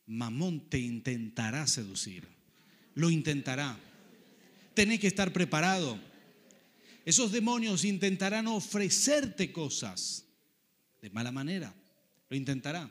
Mamón 0.08 0.70
te 0.70 0.80
intentará 0.80 1.68
seducir. 1.68 2.26
Lo 2.96 3.10
intentará. 3.12 3.78
Tenés 4.74 5.02
que 5.02 5.08
estar 5.08 5.34
preparado. 5.34 6.00
Esos 7.04 7.32
demonios 7.32 7.84
intentarán 7.84 8.48
ofrecerte 8.48 9.52
cosas 9.52 10.25
de 11.06 11.12
mala 11.12 11.32
manera. 11.32 11.72
Lo 12.30 12.36
intentará. 12.36 12.90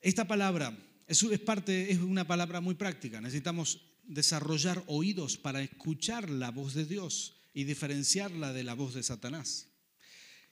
Esta 0.00 0.26
palabra 0.26 0.76
es, 1.06 1.22
parte, 1.38 1.92
es 1.92 1.98
una 2.00 2.26
palabra 2.26 2.60
muy 2.60 2.74
práctica. 2.74 3.20
Necesitamos 3.20 3.80
desarrollar 4.02 4.82
oídos 4.88 5.36
para 5.36 5.62
escuchar 5.62 6.28
la 6.28 6.50
voz 6.50 6.74
de 6.74 6.84
Dios 6.84 7.36
y 7.54 7.62
diferenciarla 7.62 8.52
de 8.52 8.64
la 8.64 8.74
voz 8.74 8.94
de 8.94 9.04
Satanás. 9.04 9.68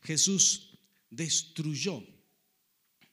Jesús 0.03 0.79
destruyó 1.11 2.05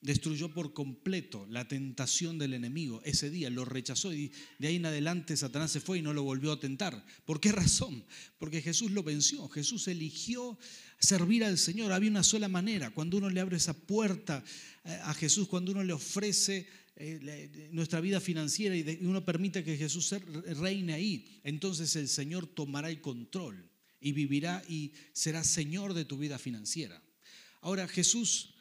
destruyó 0.02 0.54
por 0.54 0.74
completo 0.74 1.46
la 1.50 1.68
tentación 1.68 2.38
del 2.38 2.54
enemigo 2.54 3.02
ese 3.04 3.30
día, 3.30 3.50
lo 3.50 3.66
rechazó 3.66 4.14
y 4.14 4.32
de 4.58 4.68
ahí 4.68 4.78
en 4.78 4.86
adelante 4.86 5.36
Satanás 5.36 5.72
se 5.72 5.82
fue 5.82 6.00
y 6.00 6.02
no 6.02 6.14
lo 6.14 6.24
volvió 6.24 6.54
a 6.54 6.60
tentar. 6.60 7.06
¿Por 7.26 7.42
qué 7.42 7.52
razón? 7.52 8.06
Porque 8.38 8.62
Jesús 8.62 8.92
lo 8.92 9.04
venció, 9.04 9.50
Jesús 9.50 9.88
eligió 9.88 10.58
servir 11.00 11.44
al 11.44 11.58
Señor, 11.58 11.92
había 11.92 12.10
una 12.10 12.24
sola 12.24 12.48
manera, 12.48 12.92
cuando 12.92 13.18
uno 13.18 13.30
le 13.30 13.42
abre 13.42 13.58
esa 13.58 13.74
puerta 13.74 14.44
eh, 14.86 15.00
a 15.04 15.14
Jesús, 15.14 15.48
cuando 15.48 15.72
uno 15.72 15.84
le 15.84 15.94
ofrece 15.94 16.68
eh, 16.96 17.70
nuestra 17.72 18.00
vida 18.02 18.20
financiera 18.20 18.76
y 18.76 19.06
uno 19.06 19.24
permite 19.24 19.64
que 19.64 19.78
Jesús 19.78 20.16
reine 20.60 20.94
ahí, 20.94 21.42
entonces 21.44 21.96
el 21.96 22.08
Señor 22.08 22.48
tomará 22.48 22.90
el 22.90 23.02
control 23.02 23.70
y 24.02 24.14
vivirá 24.14 24.64
y 24.68 24.94
será 25.12 25.44
Señor 25.44 25.94
de 25.94 26.06
tu 26.06 26.18
vida 26.18 26.40
financiera. 26.40 27.02
Ahora 27.62 27.88
Jesús 27.88 28.54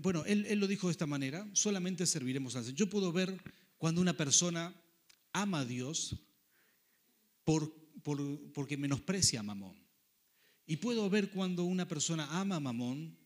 bueno, 0.00 0.24
él, 0.26 0.58
lo 0.58 0.66
dijo 0.66 0.88
de 0.88 0.92
esta 0.92 1.06
manera, 1.06 1.48
solamente 1.52 2.06
serviremos 2.06 2.56
al 2.56 2.64
Señor. 2.64 2.78
Yo 2.78 2.90
puedo 2.90 3.12
ver 3.12 3.40
cuando 3.78 4.00
una 4.00 4.16
persona 4.16 4.74
ama 5.32 5.60
a 5.60 5.64
Dios 5.64 6.16
por, 7.44 7.74
porque 8.52 8.76
menosprecia 8.76 9.40
a 9.40 9.42
Mamón. 9.42 9.76
Y 10.66 10.76
puedo 10.76 11.08
ver 11.10 11.30
cuando 11.30 11.64
una 11.64 11.86
persona 11.86 12.26
ama 12.40 12.56
a 12.56 12.60
Mamón 12.60 13.18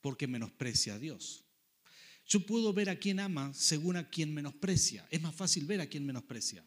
porque 0.00 0.26
menosprecia 0.26 0.94
a 0.94 0.98
Dios. 0.98 1.44
Yo 2.26 2.46
puedo 2.46 2.72
ver 2.72 2.88
a 2.88 2.96
quien 2.96 3.20
ama 3.20 3.52
según 3.54 3.96
a 3.96 4.08
quien 4.08 4.32
menosprecia. 4.32 5.06
Es 5.10 5.20
más 5.20 5.34
fácil 5.34 5.66
ver 5.66 5.80
a 5.80 5.86
quien 5.86 6.06
menosprecia. 6.06 6.64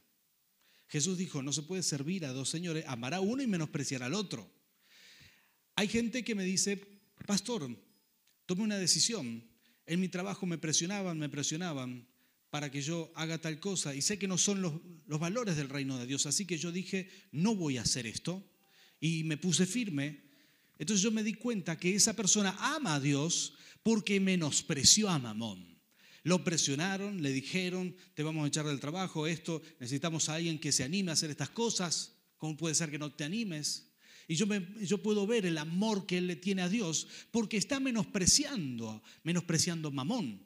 Jesús 0.87 1.17
dijo, 1.17 1.41
no 1.41 1.53
se 1.53 1.63
puede 1.63 1.81
servir 1.81 2.25
a 2.25 2.33
dos 2.33 2.49
señores, 2.49 2.85
amará 2.87 3.17
a 3.17 3.21
uno 3.21 3.41
y 3.41 3.47
menospreciar 3.47 4.03
al 4.03 4.13
otro. 4.13 4.47
Hay 5.75 5.87
gente 5.87 6.23
que 6.23 6.35
me 6.35 6.43
dice, 6.43 6.77
pastor, 7.25 7.75
tomé 8.45 8.63
una 8.63 8.77
decisión. 8.77 9.43
En 9.85 9.99
mi 9.99 10.09
trabajo 10.09 10.45
me 10.45 10.57
presionaban, 10.57 11.19
me 11.19 11.29
presionaban 11.29 12.07
para 12.49 12.69
que 12.69 12.81
yo 12.81 13.11
haga 13.15 13.39
tal 13.39 13.59
cosa 13.59 13.95
y 13.95 14.01
sé 14.01 14.19
que 14.19 14.27
no 14.27 14.37
son 14.37 14.61
los, 14.61 14.73
valores 15.19 15.55
del 15.55 15.69
reino 15.69 15.97
de 15.97 16.05
Dios, 16.05 16.27
así 16.27 16.45
que 16.45 16.57
yo 16.57 16.71
dije, 16.71 17.09
no 17.31 17.55
voy 17.55 17.77
a 17.77 17.81
hacer 17.81 18.05
esto 18.05 18.47
y 18.99 19.23
me 19.23 19.37
puse 19.37 19.65
firme. 19.65 20.21
Entonces 20.77 21.01
yo 21.01 21.11
me 21.11 21.23
di 21.23 21.33
cuenta 21.33 21.77
que 21.77 21.95
esa 21.95 22.15
persona 22.15 22.55
ama 22.59 22.95
a 22.95 22.99
Dios 22.99 23.55
porque 23.81 24.19
menospreció 24.19 25.09
a 25.09 25.17
Mamón. 25.19 25.79
Lo 26.21 26.43
presionaron, 26.43 27.21
le 27.21 27.31
dijeron, 27.31 27.95
te 28.13 28.23
vamos 28.23 28.45
a 28.45 28.47
echar 28.47 28.65
del 28.65 28.79
trabajo, 28.79 29.27
esto, 29.27 29.61
necesitamos 29.79 30.29
a 30.29 30.35
alguien 30.35 30.59
que 30.59 30.71
se 30.71 30.83
anime 30.83 31.11
a 31.11 31.13
hacer 31.13 31.29
estas 31.31 31.49
cosas. 31.49 32.13
¿Cómo 32.37 32.55
puede 32.55 32.75
ser 32.75 32.91
que 32.91 32.99
no 32.99 33.11
te 33.11 33.23
animes? 33.23 33.92
Y 34.27 34.35
yo, 34.35 34.45
yo 34.81 35.01
puedo 35.01 35.27
ver 35.27 35.45
el 35.45 35.57
amor 35.57 36.05
que 36.05 36.17
él 36.17 36.27
le 36.27 36.35
tiene 36.35 36.61
a 36.61 36.69
Dios 36.69 37.07
porque 37.31 37.57
está 37.57 37.79
menospreciando, 37.79 39.03
menospreciando 39.23 39.91
mamón. 39.91 40.45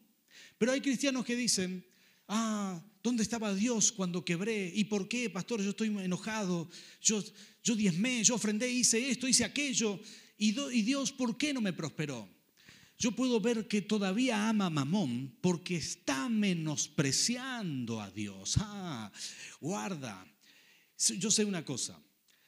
Pero 0.58 0.72
hay 0.72 0.82
cristianos 0.82 1.26
que 1.26 1.36
dicen, 1.36 1.86
ah, 2.28 2.84
¿dónde 3.04 3.24
estaba 3.24 3.54
Dios 3.54 3.92
cuando 3.92 4.26
quebré? 4.26 4.72
¿Y 4.74 4.86
por 4.86 5.08
qué, 5.08 5.30
pastor? 5.30 5.62
Yo 5.62 5.70
estoy 5.70 5.88
enojado, 5.88 6.70
yo, 7.02 7.24
yo 7.64 7.76
diezmé, 7.76 8.24
yo 8.24 8.36
ofrendé, 8.36 8.70
hice 8.70 9.10
esto, 9.10 9.28
hice 9.28 9.46
aquello. 9.46 10.00
¿Y, 10.38 10.60
y 10.60 10.82
Dios 10.82 11.12
por 11.12 11.38
qué 11.38 11.54
no 11.54 11.62
me 11.62 11.74
prosperó? 11.74 12.28
Yo 13.00 13.12
puedo 13.12 13.40
ver 13.40 13.68
que 13.68 13.84
todavía 13.84 14.50
ama 14.50 14.66
a 14.66 14.70
Mamón 14.72 15.38
porque 15.40 15.76
está 15.76 16.30
menospreciando 16.30 18.02
a 18.02 18.10
Dios. 18.10 18.56
Ah, 18.58 19.12
guarda. 19.62 20.26
Yo 21.20 21.30
sé 21.30 21.46
una 21.46 21.64
cosa. 21.64 22.02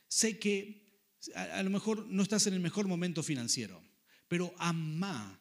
Sé 0.08 0.40
que 0.40 0.89
a, 1.36 1.64
lo 1.64 1.70
mejor 1.70 2.06
no 2.08 2.24
estás 2.24 2.48
en 2.48 2.54
el 2.54 2.60
mejor 2.60 2.88
momento 2.88 3.24
financiero, 3.24 3.82
pero 4.28 4.54
ama 4.58 5.40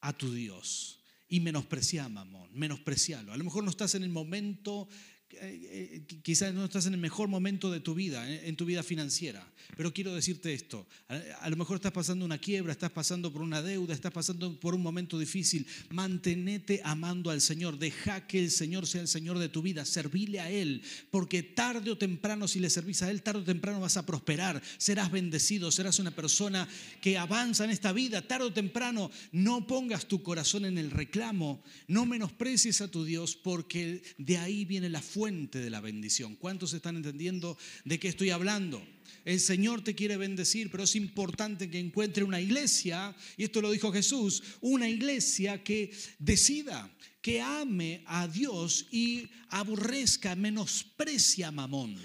a 0.00 0.12
tu 0.12 0.32
Dios 0.32 1.02
y 1.28 1.40
menosprecia 1.40 2.04
a 2.04 2.08
Mamón, 2.08 2.50
menosprecialo. 2.54 3.32
A 3.32 3.36
lo 3.36 3.44
mejor 3.44 3.64
no 3.64 3.70
estás 3.70 3.94
en 3.94 4.02
el 4.02 4.10
momento 4.10 4.88
eh, 5.30 6.04
eh, 6.10 6.16
quizás 6.22 6.54
no 6.54 6.64
estás 6.64 6.86
en 6.86 6.94
el 6.94 7.00
mejor 7.00 7.28
momento 7.28 7.70
de 7.70 7.80
tu 7.80 7.94
vida, 7.94 8.28
eh, 8.30 8.48
en 8.48 8.56
tu 8.56 8.64
vida 8.64 8.82
financiera, 8.82 9.46
pero 9.76 9.92
quiero 9.92 10.14
decirte 10.14 10.54
esto, 10.54 10.86
a, 11.08 11.50
lo 11.50 11.56
mejor 11.56 11.76
estás 11.76 11.92
pasando 11.92 12.24
una 12.24 12.38
quiebra, 12.38 12.72
estás 12.72 12.90
pasando 12.90 13.30
por 13.30 13.42
una 13.42 13.60
deuda, 13.60 13.92
estás 13.92 14.10
pasando 14.10 14.58
por 14.58 14.74
un 14.74 14.82
momento 14.82 15.18
difícil, 15.18 15.66
mantenete 15.90 16.80
amando 16.82 17.30
al 17.30 17.42
Señor, 17.42 17.78
deja 17.78 18.26
que 18.26 18.38
el 18.38 18.50
Señor 18.50 18.86
sea 18.86 19.02
el 19.02 19.08
Señor 19.08 19.38
de 19.38 19.50
tu 19.50 19.60
vida, 19.60 19.84
servile 19.84 20.40
a 20.40 20.50
Él, 20.50 20.80
porque 21.10 21.42
tarde 21.42 21.90
o 21.90 21.98
temprano 21.98 22.48
si 22.48 22.58
le 22.58 22.70
servís 22.70 23.02
a 23.02 23.10
Él, 23.10 23.22
tarde 23.22 23.42
o 23.42 23.44
temprano 23.44 23.80
vas 23.80 23.98
a 23.98 24.06
prosperar, 24.06 24.62
serás 24.78 25.10
bendecido, 25.10 25.70
serás 25.70 25.98
una 25.98 26.10
persona 26.10 26.66
que 27.02 27.18
avanza 27.18 27.64
en 27.64 27.70
esta 27.70 27.92
vida, 27.92 28.26
tarde 28.26 28.46
o 28.46 28.52
temprano 28.52 29.10
no 29.32 29.66
pongas 29.66 30.08
tu 30.08 30.22
corazón 30.22 30.64
en 30.64 30.78
el 30.78 30.90
reclamo, 30.90 31.62
no 31.86 32.06
menosprecies 32.06 32.80
a 32.80 32.90
tu 32.90 33.04
Dios, 33.04 33.36
porque 33.36 34.02
de 34.16 34.38
ahí 34.38 34.64
viene 34.64 34.88
la 34.88 35.02
fuerza 35.02 35.17
fuente 35.18 35.58
de 35.58 35.68
la 35.68 35.80
bendición. 35.80 36.36
¿Cuántos 36.36 36.72
están 36.74 36.94
entendiendo 36.94 37.58
de 37.84 37.98
qué 37.98 38.06
estoy 38.06 38.30
hablando? 38.30 38.80
El 39.24 39.40
Señor 39.40 39.82
te 39.82 39.96
quiere 39.96 40.16
bendecir, 40.16 40.70
pero 40.70 40.84
es 40.84 40.94
importante 40.94 41.68
que 41.68 41.80
encuentre 41.80 42.22
una 42.22 42.40
iglesia, 42.40 43.16
y 43.36 43.42
esto 43.42 43.60
lo 43.60 43.72
dijo 43.72 43.90
Jesús, 43.90 44.44
una 44.60 44.88
iglesia 44.88 45.64
que 45.64 45.90
decida, 46.20 46.88
que 47.20 47.40
ame 47.40 48.04
a 48.06 48.28
Dios 48.28 48.86
y 48.92 49.28
aborrezca, 49.48 50.36
menosprecia 50.36 51.48
a 51.48 51.50
Mamón. 51.50 51.96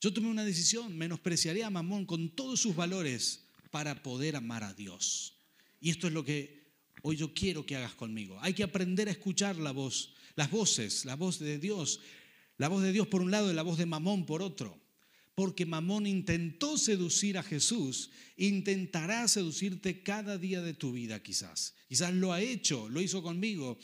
Yo 0.00 0.12
tomé 0.12 0.28
una 0.28 0.44
decisión, 0.44 0.96
menospreciaré 0.96 1.64
a 1.64 1.70
Mamón 1.70 2.06
con 2.06 2.36
todos 2.36 2.60
sus 2.60 2.76
valores 2.76 3.46
para 3.72 4.00
poder 4.00 4.36
amar 4.36 4.62
a 4.62 4.74
Dios. 4.74 5.34
Y 5.80 5.90
esto 5.90 6.06
es 6.06 6.12
lo 6.12 6.24
que 6.24 6.70
hoy 7.02 7.16
yo 7.16 7.34
quiero 7.34 7.66
que 7.66 7.74
hagas 7.74 7.94
conmigo. 7.94 8.38
Hay 8.42 8.54
que 8.54 8.62
aprender 8.62 9.08
a 9.08 9.10
escuchar 9.10 9.56
la 9.56 9.72
voz, 9.72 10.14
las 10.36 10.52
voces, 10.52 11.04
la 11.04 11.16
voz 11.16 11.40
de 11.40 11.58
Dios, 11.58 11.98
la 12.58 12.68
voz 12.68 12.82
de 12.82 12.92
Dios 12.92 13.06
por 13.06 13.22
un 13.22 13.30
lado 13.30 13.50
y 13.50 13.54
la 13.54 13.62
voz 13.62 13.78
de 13.78 13.86
Mamón 13.86 14.26
por 14.26 14.42
otro. 14.42 14.78
Porque 15.34 15.64
Mamón 15.64 16.06
intentó 16.06 16.76
seducir 16.76 17.38
a 17.38 17.44
Jesús, 17.44 18.10
intentará 18.36 19.26
seducirte 19.28 20.02
cada 20.02 20.36
día 20.36 20.60
de 20.60 20.74
tu 20.74 20.92
vida 20.92 21.22
quizás. 21.22 21.74
Quizás 21.88 22.12
lo 22.12 22.32
ha 22.32 22.40
hecho, 22.40 22.88
lo 22.88 23.00
hizo 23.00 23.22
conmigo 23.22 23.78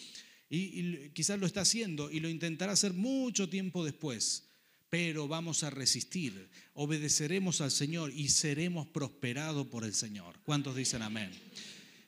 y, 0.51 1.11
quizás 1.11 1.39
lo 1.39 1.47
está 1.47 1.61
haciendo 1.61 2.11
y 2.11 2.19
lo 2.19 2.29
intentará 2.29 2.73
hacer 2.73 2.93
mucho 2.93 3.49
tiempo 3.49 3.85
después. 3.85 4.49
Pero 4.91 5.29
vamos 5.29 5.63
a 5.63 5.71
resistir, 5.71 6.49
obedeceremos 6.75 7.61
al 7.61 7.71
Señor 7.71 8.13
y 8.13 8.29
seremos 8.29 8.87
prosperados 8.89 9.69
por 9.69 9.85
el 9.85 9.95
Señor. 9.95 10.39
¿Cuántos 10.45 10.77
dicen 10.77 11.03
amén? 11.03 11.31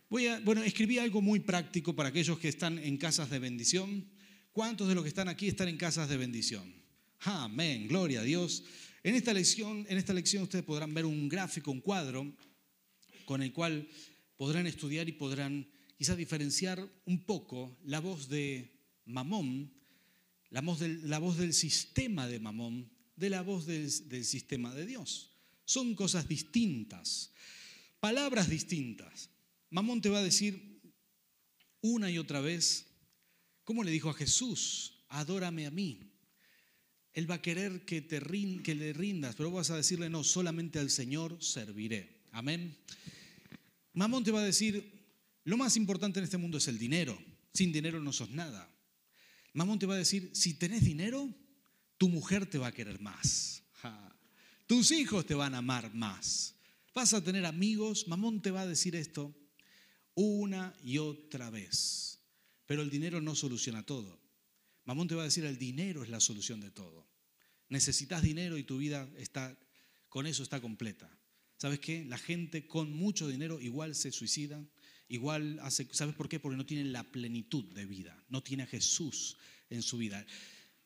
Bueno, 0.09 0.63
escribí 0.63 0.99
algo 0.99 1.21
muy 1.21 1.41
práctico 1.41 1.95
para 1.97 2.11
aquellos 2.11 2.39
que 2.39 2.49
están 2.49 2.79
en 2.79 2.97
casas 2.97 3.29
de 3.31 3.41
bendición. 3.41 4.07
¿Cuántos 4.57 4.89
de 4.89 4.95
los 4.95 5.05
que 5.05 5.11
están 5.11 5.29
aquí 5.29 5.49
están 5.49 5.69
en 5.69 5.77
casas 5.77 6.09
de 6.09 6.17
bendición? 6.17 6.73
Amén, 7.21 7.87
gloria 7.89 8.21
a 8.21 8.23
Dios. 8.23 8.65
En 9.03 9.15
esta 9.15 9.35
lección, 9.35 9.85
en 9.87 9.99
esta 9.99 10.15
lección 10.15 10.45
ustedes 10.45 10.65
podrán 10.65 10.95
ver 10.95 11.05
un 11.05 11.29
gráfico, 11.29 11.71
un 11.71 11.83
cuadro, 11.83 12.35
con 13.27 13.43
el 13.43 13.53
cual 13.53 13.87
podrán 14.39 14.67
estudiar 14.67 15.11
y 15.11 15.13
podrán 15.13 15.69
quizás 15.99 16.17
diferenciar 16.17 16.91
un 17.05 17.27
poco 17.27 17.77
la 17.85 18.01
voz 18.01 18.31
de 18.31 18.73
Mamón, 19.05 19.75
la 20.49 20.63
voz 20.63 20.79
del, 20.81 21.53
sistema 21.53 22.27
de 22.27 22.41
Mamón, 22.41 22.91
de 23.15 23.29
la 23.29 23.43
voz 23.43 23.67
del 23.67 24.25
sistema 24.25 24.75
de 24.75 24.87
Dios. 24.87 25.33
Son 25.67 25.95
cosas 25.95 26.29
distintas, 26.29 27.31
palabras 28.01 28.49
distintas. 28.49 29.29
Mamón 29.69 30.01
te 30.01 30.09
va 30.09 30.21
a 30.21 30.25
decir 30.25 30.81
una 31.83 32.11
y 32.11 32.17
otra 32.17 32.41
vez, 32.41 32.87
¿Cómo 33.67 33.83
le 33.83 33.91
dijo 33.91 34.09
a 34.09 34.15
Jesús? 34.15 34.93
Adórame 35.09 35.67
a 35.67 35.73
mí. 35.73 35.99
Él 37.13 37.29
va 37.29 37.35
a 37.35 37.43
querer 37.43 37.85
que, 37.85 38.01
te 38.01 38.21
que 38.63 38.75
le 38.77 38.93
rindas, 38.93 39.35
pero 39.35 39.51
vas 39.51 39.71
a 39.71 39.77
decirle, 39.77 40.09
no, 40.09 40.23
solamente 40.23 40.79
al 40.79 40.89
Señor 40.89 41.43
serviré. 41.43 42.23
Amén. 42.31 42.79
Mamón 43.93 44.23
te 44.23 44.31
va 44.31 44.41
a 44.41 44.45
decir, 44.45 45.05
lo 45.43 45.57
más 45.57 45.77
importante 45.77 46.21
en 46.21 46.25
este 46.25 46.37
mundo 46.37 46.59
es 46.59 46.69
el 46.69 46.79
dinero. 46.79 47.19
Sin 47.55 47.73
dinero 47.73 48.01
no 48.01 48.13
sos 48.13 48.31
nada. 48.31 48.73
Mamón 49.53 49.81
te 49.81 49.87
va 49.87 49.95
a 49.95 49.99
decir, 49.99 50.31
si 50.33 50.55
tenés 50.55 50.85
dinero, 50.85 51.29
tu 51.99 52.09
mujer 52.09 52.47
te 52.47 52.59
va 52.59 52.69
a 52.69 52.73
querer 52.73 53.01
más. 53.01 53.65
Tus 54.69 54.93
hijos 54.93 55.27
te 55.27 55.35
van 55.35 55.57
a 55.57 55.59
amar 55.59 55.93
más. 55.93 56.55
Vas 56.95 57.15
a 57.15 57.25
tener 57.25 57.45
amigos. 57.45 58.07
Mamón 58.07 58.41
te 58.41 58.53
va 58.53 58.61
a 58.61 58.67
decir 58.69 58.95
esto 58.95 59.35
una 60.15 60.73
y 60.85 60.99
otra 60.99 61.51
vez. 61.51 62.16
Pero 62.67 62.83
el 62.83 62.91
dinero 62.91 63.21
no 63.21 63.35
soluciona 63.35 63.85
todo. 63.85 64.21
Mamón 64.85 65.09
te 65.09 65.15
va 65.15 65.23
a 65.23 65.27
decir, 65.27 65.45
el 65.45 65.59
dinero 65.59 66.03
es 66.03 66.11
la 66.11 66.21
solución 66.21 66.61
de 66.61 66.71
todo. 66.71 67.09
Necesitas 67.69 68.23
dinero 68.23 68.59
y 68.59 68.65
tu 68.65 68.79
vida 68.79 69.09
está, 69.17 69.59
con 70.09 70.27
eso 70.27 70.43
está 70.43 70.61
completa. 70.61 71.11
¿Sabes 71.59 71.81
qué? 71.81 72.05
La 72.05 72.19
gente 72.19 72.67
con 72.67 72.93
mucho 72.93 73.29
dinero 73.29 73.61
igual 73.61 73.95
se 73.95 74.13
suicida, 74.13 74.65
igual 75.09 75.59
hace, 75.63 75.89
¿sabes 75.93 76.15
por 76.15 76.29
qué? 76.29 76.39
Porque 76.39 76.57
no 76.57 76.67
tiene 76.67 76.85
la 76.85 77.03
plenitud 77.05 77.65
de 77.75 77.87
vida, 77.87 78.25
no 78.29 78.43
tiene 78.43 78.65
a 78.65 78.67
Jesús 78.67 79.37
en 79.71 79.83
su 79.83 79.99
vida. 79.99 80.25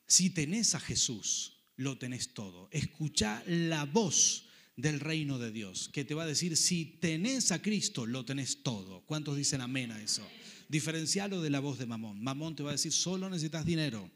Si 0.07 0.31
tenés 0.31 0.75
a 0.75 0.81
Jesús, 0.81 1.59
lo 1.77 1.99
tenés 1.99 2.35
todo. 2.35 2.69
Escucha 2.73 3.43
la 3.47 3.85
voz 3.85 4.47
del 4.77 5.01
reino 5.01 5.39
de 5.39 5.51
Dios, 5.51 5.91
que 5.93 6.05
te 6.05 6.15
va 6.15 6.23
a 6.23 6.27
decir, 6.27 6.57
si 6.57 6.85
tenés 6.85 7.53
a 7.53 7.61
Cristo, 7.61 8.07
lo 8.07 8.25
tenés 8.25 8.63
todo. 8.63 9.03
¿Cuántos 9.07 9.37
dicen 9.37 9.61
amén 9.61 9.91
a 9.91 10.01
eso? 10.01 10.27
Diferencialo 10.71 11.43
de 11.43 11.51
la 11.51 11.59
voz 11.59 11.81
de 11.81 11.87
Mamón. 11.87 12.23
Mamón 12.23 12.55
te 12.55 12.63
va 12.63 12.71
a 12.71 12.79
decir, 12.79 12.93
solo 12.93 13.29
necesitas 13.29 13.67
dinero. 13.67 14.09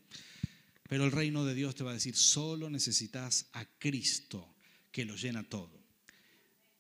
Pero 0.88 1.04
el 1.04 1.10
reino 1.10 1.44
de 1.44 1.52
Dios 1.52 1.74
te 1.74 1.82
va 1.82 1.90
a 1.90 1.94
decir, 1.94 2.14
solo 2.14 2.70
necesitas 2.70 3.48
a 3.54 3.64
Cristo, 3.64 4.54
que 4.92 5.04
lo 5.04 5.16
llena 5.16 5.42
todo. 5.42 5.82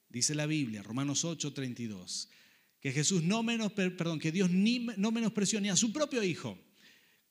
Dice 0.08 0.36
la 0.36 0.46
Biblia, 0.46 0.84
Romanos 0.84 1.24
8, 1.24 1.52
32, 1.52 2.28
que 2.78 2.92
Jesús 2.92 3.24
no 3.24 3.42
menos, 3.42 3.72
perdón, 3.72 4.20
que 4.20 4.30
Dios 4.30 4.48
ni, 4.48 4.78
no 4.96 5.10
menospreció 5.10 5.60
ni 5.60 5.70
a 5.70 5.76
su 5.76 5.92
propio 5.92 6.22
Hijo. 6.22 6.56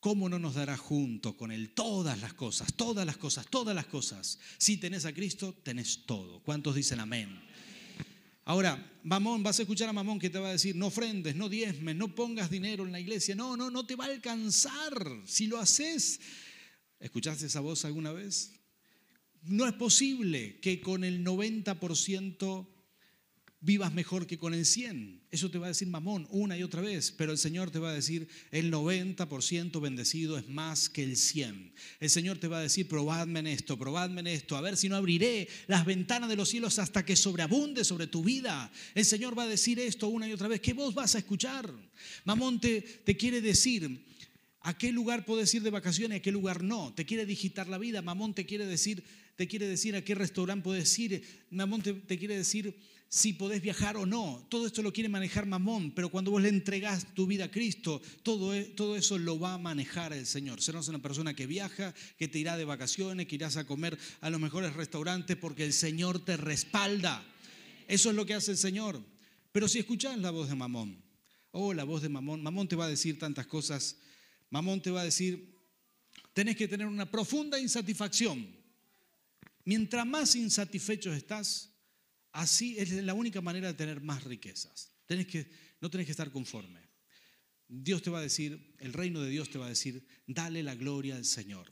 ¿Cómo 0.02 0.28
no 0.28 0.38
nos 0.38 0.56
dará 0.56 0.76
junto 0.76 1.38
con 1.38 1.50
Él 1.50 1.74
todas 1.74 2.20
las 2.20 2.34
cosas, 2.34 2.74
todas 2.74 3.06
las 3.06 3.16
cosas, 3.16 3.48
todas 3.50 3.74
las 3.74 3.86
cosas? 3.86 4.38
Si 4.58 4.76
tenés 4.76 5.06
a 5.06 5.14
Cristo, 5.14 5.56
tenés 5.64 6.06
todo. 6.06 6.42
¿Cuántos 6.42 6.76
dicen 6.76 7.00
amén? 7.00 7.42
Ahora, 8.46 9.00
Mamón, 9.04 9.42
vas 9.44 9.60
a 9.60 9.62
escuchar 9.62 9.90
a 9.90 9.94
Mamón 9.94 10.20
que 10.20 10.30
te 10.30 10.40
va 10.40 10.50
a 10.50 10.54
decir, 10.54 10.76
no 10.76 10.88
ofrendes, 10.88 11.36
no 11.36 11.48
diezmes, 11.48 11.96
no 11.96 12.14
pongas 12.14 12.50
dinero 12.50 12.86
en 12.86 12.92
la 12.92 13.00
iglesia. 13.00 13.36
No, 13.36 13.56
no, 13.56 13.70
no 13.70 13.86
te 13.86 13.96
va 13.96 14.06
a 14.06 14.10
alcanzar. 14.10 15.22
Si 15.26 15.48
lo 15.48 15.60
haces, 15.60 16.20
¿escuchaste 17.00 17.46
esa 17.46 17.62
voz 17.62 17.86
alguna 17.86 18.12
vez? 18.12 18.54
No 19.44 19.66
es 19.66 19.74
posible 19.74 20.60
que 20.60 20.82
con 20.82 21.04
el 21.04 21.24
90% 21.24 22.73
vivas 23.64 23.94
mejor 23.94 24.28
que 24.28 24.38
con 24.38 24.54
el 24.54 24.66
100. 24.66 25.22
Eso 25.32 25.50
te 25.50 25.58
va 25.58 25.68
a 25.68 25.70
decir 25.70 25.88
Mamón 25.88 26.28
una 26.30 26.58
y 26.58 26.64
otra 26.64 26.82
vez, 26.82 27.12
pero 27.18 27.32
el 27.32 27.38
Señor 27.38 27.72
te 27.72 27.80
va 27.80 27.90
a 27.90 27.94
decir, 27.94 28.28
el 28.52 28.72
90% 28.72 29.82
bendecido 29.82 30.38
es 30.38 30.48
más 30.50 30.90
que 30.90 31.04
el 31.04 31.16
100. 31.16 31.74
El 32.02 32.10
Señor 32.10 32.38
te 32.38 32.50
va 32.50 32.60
a 32.60 32.62
decir, 32.62 32.88
probadme 32.88 33.40
en 33.40 33.48
esto, 33.48 33.80
probadme 33.80 34.20
en 34.20 34.28
esto, 34.28 34.58
a 34.58 34.62
ver 34.62 34.76
si 34.76 34.90
no 34.90 34.98
abriré 34.98 35.48
las 35.68 35.86
ventanas 35.86 36.30
de 36.30 36.36
los 36.36 36.50
cielos 36.50 36.78
hasta 36.78 37.06
que 37.06 37.16
sobreabunde 37.16 37.84
sobre 37.84 38.08
tu 38.08 38.24
vida. 38.24 38.70
El 38.94 39.06
Señor 39.06 39.38
va 39.38 39.44
a 39.44 39.48
decir 39.48 39.80
esto 39.80 40.10
una 40.10 40.28
y 40.28 40.34
otra 40.34 40.50
vez, 40.50 40.60
¿qué 40.60 40.74
vos 40.74 40.94
vas 40.94 41.16
a 41.16 41.20
escuchar? 41.20 41.72
Mamón 42.26 42.60
te, 42.60 42.82
te 42.82 43.16
quiere 43.16 43.40
decir, 43.40 44.04
¿A 44.66 44.78
qué 44.78 44.94
lugar 44.94 45.26
puedes 45.26 45.54
ir 45.54 45.62
de 45.62 45.70
vacaciones? 45.70 46.20
¿A 46.20 46.22
qué 46.22 46.32
lugar 46.32 46.64
no? 46.64 46.94
Te 46.94 47.06
quiere 47.06 47.26
digitar 47.26 47.68
la 47.68 47.78
vida. 47.78 48.02
Mamón 48.02 48.34
te 48.34 48.46
quiere 48.46 48.66
decir, 48.66 49.04
te 49.36 49.46
quiere 49.46 49.68
decir 49.68 49.94
a 49.94 50.06
qué 50.06 50.16
restaurante 50.16 50.64
puedes 50.64 50.98
ir. 50.98 51.22
Mamón 51.50 51.82
te, 51.82 52.18
quiere 52.18 52.38
decir 52.38 52.74
si 53.10 53.34
podés 53.34 53.62
viajar 53.62 53.98
o 53.98 54.06
no. 54.06 54.48
Todo 54.50 54.66
esto 54.66 54.82
lo 54.82 54.94
quiere 54.94 55.10
manejar 55.10 55.46
Mamón, 55.46 55.92
pero 55.92 56.08
cuando 56.08 56.32
vos 56.32 56.42
le 56.42 56.48
entregás 56.48 57.14
tu 57.14 57.28
vida 57.28 57.46
a 57.46 57.52
Cristo, 57.52 58.02
todo, 58.24 58.56
e, 58.56 58.64
todo 58.64 58.96
eso 58.96 59.18
lo 59.18 59.38
va 59.38 59.56
a 59.56 59.58
manejar 59.58 60.14
el 60.14 60.26
Señor. 60.26 60.62
Serás 60.62 60.88
una 60.88 61.02
persona 61.02 61.34
que 61.34 61.46
viaja, 61.46 61.94
que 62.18 62.30
te 62.30 62.40
irá 62.40 62.56
de 62.56 62.64
vacaciones, 62.64 63.28
que 63.28 63.36
irás 63.36 63.58
a 63.58 63.68
comer 63.68 63.98
a 64.22 64.30
los 64.30 64.40
mejores 64.40 64.74
restaurantes 64.76 65.36
porque 65.36 65.66
el 65.66 65.74
Señor 65.74 66.24
te 66.24 66.38
respalda. 66.38 67.22
Eso 67.90 68.12
es 68.12 68.16
lo 68.16 68.26
que 68.26 68.36
hace 68.36 68.52
el 68.52 68.58
Señor. 68.58 69.04
Pero 69.52 69.68
si 69.68 69.80
escuchás 69.80 70.18
la 70.20 70.32
voz 70.32 70.48
de 70.48 70.56
Mamón, 70.56 71.04
oh, 71.52 71.74
la 71.74 71.84
voz 71.84 72.02
de 72.02 72.08
Mamón, 72.08 72.42
Mamón 72.42 72.70
te 72.70 72.78
va 72.78 72.86
a 72.86 72.90
decir 72.90 73.20
tantas 73.20 73.46
cosas. 73.46 73.98
Mamón 74.54 74.82
te 74.82 74.92
va 74.92 75.02
a 75.02 75.06
decir, 75.06 75.58
tenés 76.34 76.56
que 76.56 76.68
tener 76.68 76.86
una 76.86 77.10
profunda 77.10 77.60
insatisfacción. 77.60 78.46
Mientras 79.66 80.06
más 80.06 80.36
insatisfechos 80.36 81.16
estás, 81.16 81.74
Así 82.34 82.76
es 82.80 82.92
la 82.92 83.14
única 83.14 83.42
manera 83.42 83.68
de 83.68 83.74
tener 83.76 84.02
más 84.02 84.24
riquezas. 84.24 84.92
que, 85.08 85.48
no 85.80 85.90
tenés 85.90 86.08
que 86.08 86.12
estar 86.12 86.32
conforme. 86.32 86.82
Dios 87.68 88.02
te 88.02 88.10
va 88.10 88.20
a 88.20 88.24
decir, 88.24 88.76
el 88.80 88.92
reino 88.92 89.22
de 89.22 89.30
Dios 89.30 89.50
te 89.50 89.60
va 89.60 89.68
a 89.68 89.70
decir, 89.70 90.06
dale 90.26 90.64
la 90.64 90.76
gloria 90.76 91.16
al 91.16 91.26
Señor. 91.26 91.72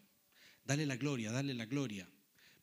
Dale 0.63 0.85
la 0.85 0.95
gloria, 0.97 1.31
dale 1.31 1.55
la 1.55 1.65
gloria. 1.65 2.07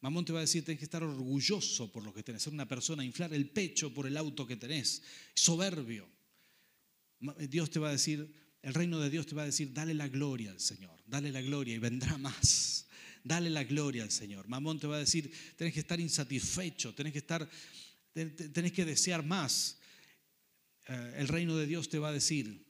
Mamón 0.01 0.25
te 0.25 0.33
va 0.33 0.39
a 0.39 0.43
decir, 0.43 0.65
tenés 0.65 0.79
que 0.79 0.85
estar 0.85 1.03
orgulloso 1.03 1.91
por 1.91 2.05
lo 2.05 2.15
que 2.15 2.23
tenés. 2.23 2.43
Ser 2.43 2.53
una 2.53 2.69
persona, 2.69 3.05
inflar 3.05 3.35
el 3.35 3.51
pecho 3.51 3.93
por 3.93 4.07
el 4.07 4.17
auto 4.17 4.47
que 4.47 4.57
tenés. 4.57 5.03
Soberbio. 5.35 6.09
Dios 7.51 7.69
te 7.69 7.81
va 7.81 7.89
a 7.89 7.93
decir, 7.93 8.33
el 8.69 8.75
reino 8.75 9.01
de 9.01 9.09
Dios 9.09 9.27
te 9.27 9.35
va 9.35 9.43
a 9.43 9.47
decir, 9.47 9.73
dale 9.73 9.95
la 9.95 10.09
gloria 10.09 10.51
al 10.51 10.61
Señor. 10.61 10.95
Dale 11.07 11.33
la 11.33 11.41
gloria 11.41 11.75
y 11.75 11.79
vendrá 11.79 12.19
más. 12.19 12.87
Dale 13.25 13.49
la 13.49 13.65
gloria 13.65 14.03
al 14.03 14.11
Señor. 14.11 14.47
Mamón 14.47 14.79
te 14.79 14.87
va 14.87 14.97
a 14.97 15.01
decir, 15.01 15.33
tenés 15.57 15.73
que 15.73 15.81
estar 15.81 15.99
insatisfecho, 15.99 16.95
tenés 16.95 17.15
que 17.15 17.21
estar 17.21 17.49
tenés 18.13 18.73
que 18.73 18.85
desear 18.85 19.25
más. 19.25 19.79
Eh, 20.87 21.15
el 21.17 21.29
reino 21.29 21.57
de 21.57 21.67
Dios 21.67 21.89
te 21.89 21.99
va 21.99 22.11
a 22.11 22.13
decir, 22.13 22.67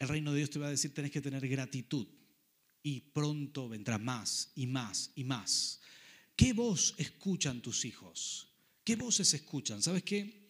el 0.00 0.08
reino 0.08 0.32
de 0.32 0.38
Dios 0.38 0.50
te 0.50 0.58
va 0.58 0.66
a 0.66 0.70
decir, 0.70 0.92
tenés 0.92 1.12
que 1.12 1.20
tener 1.20 1.46
gratitud 1.46 2.08
y 2.82 3.00
pronto 3.12 3.68
vendrá 3.68 3.98
más 3.98 4.50
y 4.56 4.66
más 4.66 5.12
y 5.14 5.22
más. 5.22 5.80
¿Qué 6.34 6.54
voz 6.54 6.96
escuchan 6.98 7.62
tus 7.62 7.84
hijos? 7.84 8.48
¿Qué 8.82 8.96
voces 8.96 9.32
escuchan? 9.32 9.80
¿Sabes 9.80 10.02
qué? 10.02 10.48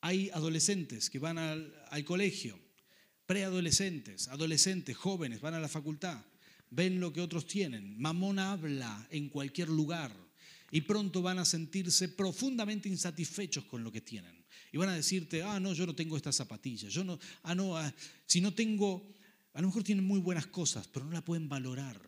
Hay 0.00 0.30
adolescentes 0.30 1.08
que 1.08 1.20
van 1.20 1.38
al, 1.38 1.72
al 1.90 2.04
colegio, 2.04 2.58
preadolescentes, 3.32 4.28
adolescentes, 4.28 4.94
jóvenes, 4.94 5.40
van 5.40 5.54
a 5.54 5.58
la 5.58 5.66
facultad, 5.66 6.22
ven 6.68 7.00
lo 7.00 7.14
que 7.14 7.22
otros 7.22 7.46
tienen. 7.46 7.98
Mamón 7.98 8.38
habla 8.38 9.08
en 9.10 9.30
cualquier 9.30 9.70
lugar 9.70 10.14
y 10.70 10.82
pronto 10.82 11.22
van 11.22 11.38
a 11.38 11.46
sentirse 11.46 12.10
profundamente 12.10 12.90
insatisfechos 12.90 13.64
con 13.64 13.82
lo 13.82 13.90
que 13.90 14.02
tienen. 14.02 14.44
Y 14.70 14.76
van 14.76 14.90
a 14.90 14.94
decirte, 14.94 15.42
ah, 15.42 15.58
no, 15.58 15.72
yo 15.72 15.86
no 15.86 15.94
tengo 15.94 16.18
estas 16.18 16.36
zapatillas, 16.36 16.92
yo 16.92 17.04
no, 17.04 17.18
ah, 17.44 17.54
no, 17.54 17.74
ah, 17.74 17.90
si 18.26 18.42
no 18.42 18.52
tengo, 18.52 19.14
a 19.54 19.62
lo 19.62 19.68
mejor 19.68 19.82
tienen 19.82 20.04
muy 20.04 20.20
buenas 20.20 20.48
cosas, 20.48 20.86
pero 20.88 21.06
no 21.06 21.12
la 21.12 21.24
pueden 21.24 21.48
valorar, 21.48 21.98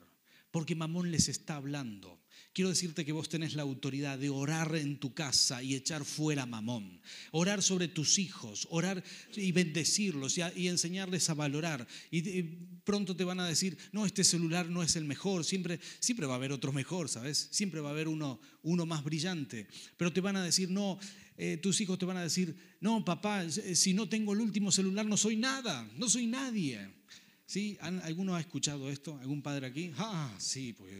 porque 0.50 0.74
Mamón 0.74 1.10
les 1.10 1.30
está 1.30 1.56
hablando. 1.56 2.20
Quiero 2.54 2.68
decirte 2.68 3.04
que 3.04 3.10
vos 3.10 3.28
tenés 3.28 3.56
la 3.56 3.62
autoridad 3.62 4.16
de 4.16 4.30
orar 4.30 4.76
en 4.76 5.00
tu 5.00 5.12
casa 5.12 5.60
y 5.60 5.74
echar 5.74 6.04
fuera 6.04 6.46
mamón. 6.46 7.00
Orar 7.32 7.62
sobre 7.62 7.88
tus 7.88 8.20
hijos, 8.20 8.68
orar 8.70 9.02
y 9.34 9.50
bendecirlos 9.50 10.38
y, 10.38 10.68
enseñarles 10.68 11.28
a 11.30 11.34
valorar. 11.34 11.86
Y, 12.12 12.42
pronto 12.84 13.16
te 13.16 13.24
van 13.24 13.40
a 13.40 13.48
decir, 13.48 13.76
no, 13.90 14.06
este 14.06 14.22
celular 14.22 14.68
no 14.68 14.84
es 14.84 14.94
el 14.94 15.04
mejor. 15.04 15.44
Siempre, 15.44 15.80
siempre 15.98 16.26
va 16.26 16.34
a 16.34 16.36
haber 16.36 16.52
otro 16.52 16.72
mejor, 16.72 17.08
¿sabes? 17.08 17.48
Siempre 17.50 17.80
va 17.80 17.88
a 17.88 17.92
haber 17.92 18.06
uno, 18.06 18.40
uno 18.62 18.86
más 18.86 19.02
brillante. 19.02 19.66
Pero 19.96 20.12
te 20.12 20.20
van 20.20 20.36
a 20.36 20.44
decir, 20.44 20.70
no, 20.70 21.00
eh, 21.36 21.56
tus 21.56 21.80
hijos 21.80 21.98
te 21.98 22.04
van 22.04 22.18
a 22.18 22.22
decir, 22.22 22.56
no, 22.80 23.04
papá, 23.04 23.50
si 23.50 23.94
no 23.94 24.08
tengo 24.08 24.32
el 24.32 24.40
último 24.40 24.70
celular 24.70 25.06
no 25.06 25.16
soy 25.16 25.34
nada, 25.34 25.90
no 25.96 26.08
soy 26.08 26.26
nadie. 26.28 26.88
¿Sí? 27.46 27.76
¿Alguno 27.80 28.36
ha 28.36 28.40
escuchado 28.40 28.90
esto? 28.90 29.18
¿Algún 29.18 29.42
padre 29.42 29.66
aquí? 29.66 29.92
Ah, 29.98 30.32
sí, 30.38 30.72
pues 30.72 30.92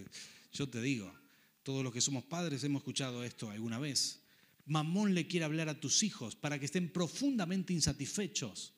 yo 0.52 0.68
te 0.68 0.82
digo. 0.82 1.23
Todos 1.64 1.82
los 1.82 1.92
que 1.94 2.02
somos 2.02 2.24
padres 2.24 2.62
hemos 2.62 2.80
escuchado 2.80 3.24
esto 3.24 3.50
alguna 3.50 3.78
vez. 3.78 4.20
Mamón 4.66 5.14
le 5.14 5.26
quiere 5.26 5.46
hablar 5.46 5.70
a 5.70 5.80
tus 5.80 6.02
hijos 6.02 6.36
para 6.36 6.58
que 6.58 6.66
estén 6.66 6.92
profundamente 6.92 7.72
insatisfechos. 7.72 8.74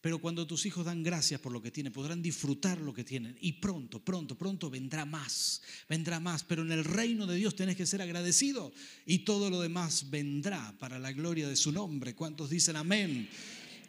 Pero 0.00 0.18
cuando 0.18 0.46
tus 0.46 0.64
hijos 0.66 0.86
dan 0.86 1.02
gracias 1.02 1.40
por 1.40 1.52
lo 1.52 1.62
que 1.62 1.70
tienen, 1.70 1.92
podrán 1.92 2.22
disfrutar 2.22 2.78
lo 2.78 2.94
que 2.94 3.04
tienen. 3.04 3.36
Y 3.40 3.52
pronto, 3.52 4.02
pronto, 4.02 4.36
pronto 4.36 4.70
vendrá 4.70 5.04
más, 5.04 5.62
vendrá 5.86 6.18
más. 6.18 6.44
Pero 6.44 6.62
en 6.62 6.72
el 6.72 6.84
reino 6.84 7.26
de 7.26 7.36
Dios 7.36 7.56
tenés 7.56 7.76
que 7.76 7.86
ser 7.86 8.00
agradecido 8.00 8.72
y 9.04 9.20
todo 9.20 9.50
lo 9.50 9.60
demás 9.60 10.10
vendrá 10.10 10.74
para 10.78 10.98
la 10.98 11.12
gloria 11.12 11.46
de 11.46 11.56
su 11.56 11.72
nombre. 11.72 12.14
¿Cuántos 12.14 12.48
dicen 12.48 12.76
amén? 12.76 13.28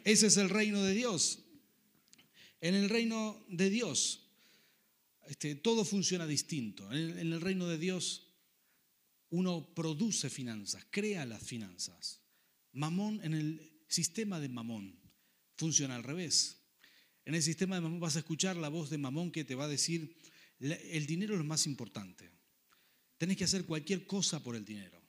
Ese 0.04 0.26
es 0.26 0.36
el 0.36 0.50
reino 0.50 0.82
de 0.82 0.94
Dios. 0.94 1.40
En 2.60 2.74
el 2.74 2.90
reino 2.90 3.42
de 3.48 3.70
Dios 3.70 4.26
este, 5.28 5.56
todo 5.56 5.84
funciona 5.84 6.26
distinto. 6.26 6.90
En 6.92 7.32
el, 7.32 7.40
reino 7.40 7.66
de 7.66 7.78
Dios 7.78 8.25
uno 9.36 9.74
produce 9.74 10.30
finanzas, 10.30 10.86
crea 10.90 11.26
las 11.26 11.42
finanzas. 11.42 12.22
Mamón, 12.72 13.20
en 13.22 13.34
el 13.34 13.82
sistema 13.86 14.40
de 14.40 14.48
Mamón, 14.48 14.98
funciona 15.56 15.94
al 15.94 16.04
revés. 16.04 16.62
En 17.26 17.34
el 17.34 17.42
sistema 17.42 17.74
de 17.74 17.82
Mamón 17.82 18.00
vas 18.00 18.16
a 18.16 18.20
escuchar 18.20 18.56
la 18.56 18.70
voz 18.70 18.88
de 18.88 18.96
Mamón 18.96 19.30
que 19.30 19.44
te 19.44 19.54
va 19.54 19.64
a 19.64 19.68
decir, 19.68 20.16
el 20.58 21.06
dinero 21.06 21.34
es 21.34 21.38
lo 21.38 21.44
más 21.44 21.66
importante. 21.66 22.30
Tenés 23.18 23.36
que 23.36 23.44
hacer 23.44 23.66
cualquier 23.66 24.06
cosa 24.06 24.42
por 24.42 24.56
el 24.56 24.64
dinero. 24.64 25.02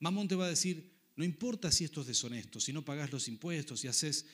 Mamón 0.00 0.28
te 0.28 0.34
va 0.34 0.44
a 0.44 0.50
decir, 0.50 0.92
no 1.16 1.24
importa 1.24 1.72
si 1.72 1.84
esto 1.84 2.02
es 2.02 2.08
deshonesto, 2.08 2.60
si 2.60 2.74
no 2.74 2.84
pagas 2.84 3.10
los 3.10 3.26
impuestos, 3.26 3.80
si 3.80 3.88
haces 3.88 4.26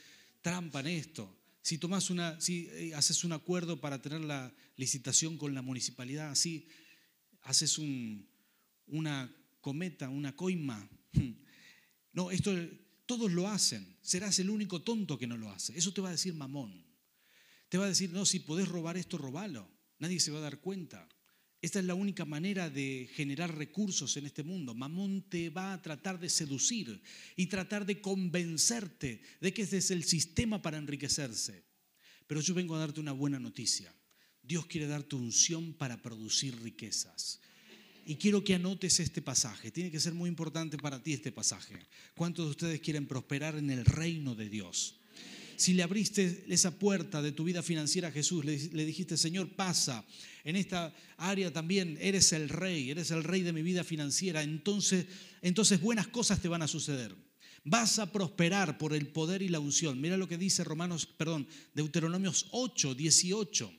trampa 0.43 0.81
en 0.81 0.89
esto, 0.89 1.35
Si, 1.63 1.79
tomas 1.79 2.11
una, 2.11 2.41
si 2.41 2.69
eh, 2.73 2.95
haces 2.95 3.25
un 3.25 3.33
acuerdo 3.33 3.79
para 3.79 4.01
tener 4.01 4.23
la 4.23 4.53
licitación 4.77 5.37
con 5.37 5.55
la 5.55 5.63
municipalidad, 5.63 6.31
así 6.31 6.67
haces 7.43 7.79
una 8.91 9.35
cometa, 9.61 10.09
una 10.09 10.35
coima. 10.35 10.89
No, 12.13 12.31
esto 12.31 12.53
todos 13.07 13.31
lo 13.31 13.47
hacen. 13.49 13.97
Serás 14.03 14.39
el 14.39 14.51
único 14.51 14.83
tonto 14.83 15.17
que 15.17 15.27
no 15.27 15.37
lo 15.37 15.51
hace. 15.51 15.79
Eso 15.79 15.93
te 15.93 16.01
va 16.01 16.09
a 16.09 16.13
decir 16.13 16.35
mamón. 16.35 16.85
Te 17.69 17.79
va 17.79 17.85
a 17.85 17.89
decir, 17.89 18.11
no, 18.11 18.25
si 18.25 18.41
podés 18.41 18.67
robar 18.67 18.97
esto, 18.97 19.19
robalo. 19.19 19.71
Nadie 19.99 20.19
se 20.19 20.31
va 20.31 20.39
a 20.39 20.43
dar 20.43 20.61
cuenta. 20.61 21.09
Esta 21.61 21.81
es 21.81 21.85
la 21.85 21.95
única 21.95 22.25
manera 22.25 22.71
de 22.71 23.11
generar 23.15 23.57
recursos 23.57 24.17
en 24.17 24.27
este 24.27 24.45
mundo. 24.45 24.75
Mamón 24.75 25.23
te 25.29 25.51
va 25.51 25.73
a 25.73 25.83
tratar 25.83 26.21
de 26.21 26.29
seducir 26.29 27.03
y 27.35 27.47
tratar 27.47 27.85
de 27.85 28.01
convencerte 28.01 29.23
de 29.41 29.53
que 29.53 29.63
este 29.63 29.79
es 29.79 29.91
el 29.91 30.05
sistema 30.05 30.63
para 30.63 30.79
enriquecerse. 30.79 31.65
Pero 32.27 32.41
yo 32.41 32.55
vengo 32.55 32.77
a 32.77 32.79
darte 32.79 33.01
una 33.01 33.13
buena 33.13 33.41
noticia. 33.41 33.93
Dios 34.43 34.67
quiere 34.67 34.87
darte 34.87 35.17
unción 35.17 35.75
para 35.75 36.01
producir 36.01 36.61
riquezas. 36.63 37.41
Y 38.09 38.17
quiero 38.17 38.43
que 38.43 38.55
anotes 38.55 39.01
este 39.01 39.21
pasaje. 39.21 39.71
Tiene 39.71 39.91
que 39.91 40.01
ser 40.01 40.15
muy 40.15 40.31
importante 40.31 40.79
para 40.79 41.03
ti 41.03 41.13
este 41.13 41.31
pasaje. 41.31 41.77
¿Cuántos 42.17 42.47
de 42.47 42.51
ustedes 42.53 42.81
quieren 42.81 43.07
prosperar 43.07 43.55
en 43.57 43.69
el 43.69 43.85
reino 43.85 44.35
de 44.35 44.49
Dios? 44.49 44.95
Si 45.57 45.75
le 45.75 45.83
abriste 45.83 46.47
esa 46.49 46.79
puerta 46.79 47.21
de 47.21 47.33
tu 47.33 47.45
vida 47.45 47.63
financiera 47.63 48.09
a 48.09 48.11
Jesús, 48.11 48.47
le, 48.47 48.87
dijiste, 48.87 49.19
Señor, 49.19 49.55
pasa, 49.55 50.07
en 50.43 50.57
esta 50.57 50.95
área 51.19 51.53
también 51.53 51.99
eres 52.01 52.33
el 52.33 52.49
rey, 52.49 52.91
eres 52.91 53.11
el 53.11 53.25
rey 53.25 53.43
de 53.43 53.53
mi 53.53 53.61
vida 53.61 53.85
financiera, 53.85 54.43
entonces, 54.43 55.05
entonces 55.43 55.79
buenas 55.79 56.09
cosas 56.09 56.41
te 56.41 56.49
van 56.49 56.63
a 56.63 56.67
suceder. 56.67 57.15
Vas 57.63 57.99
a 57.99 58.11
prosperar 58.11 58.79
por 58.79 58.95
el 58.95 59.09
poder 59.09 59.43
y 59.43 59.51
la 59.51 59.61
unción. 59.61 60.01
Mira 60.01 60.17
lo 60.17 60.29
que 60.29 60.39
dice 60.39 60.65
Romanos, 60.65 61.05
perdón, 61.05 61.47
Deuteronomios 61.75 62.47
8, 62.53 62.95
18. 62.95 63.71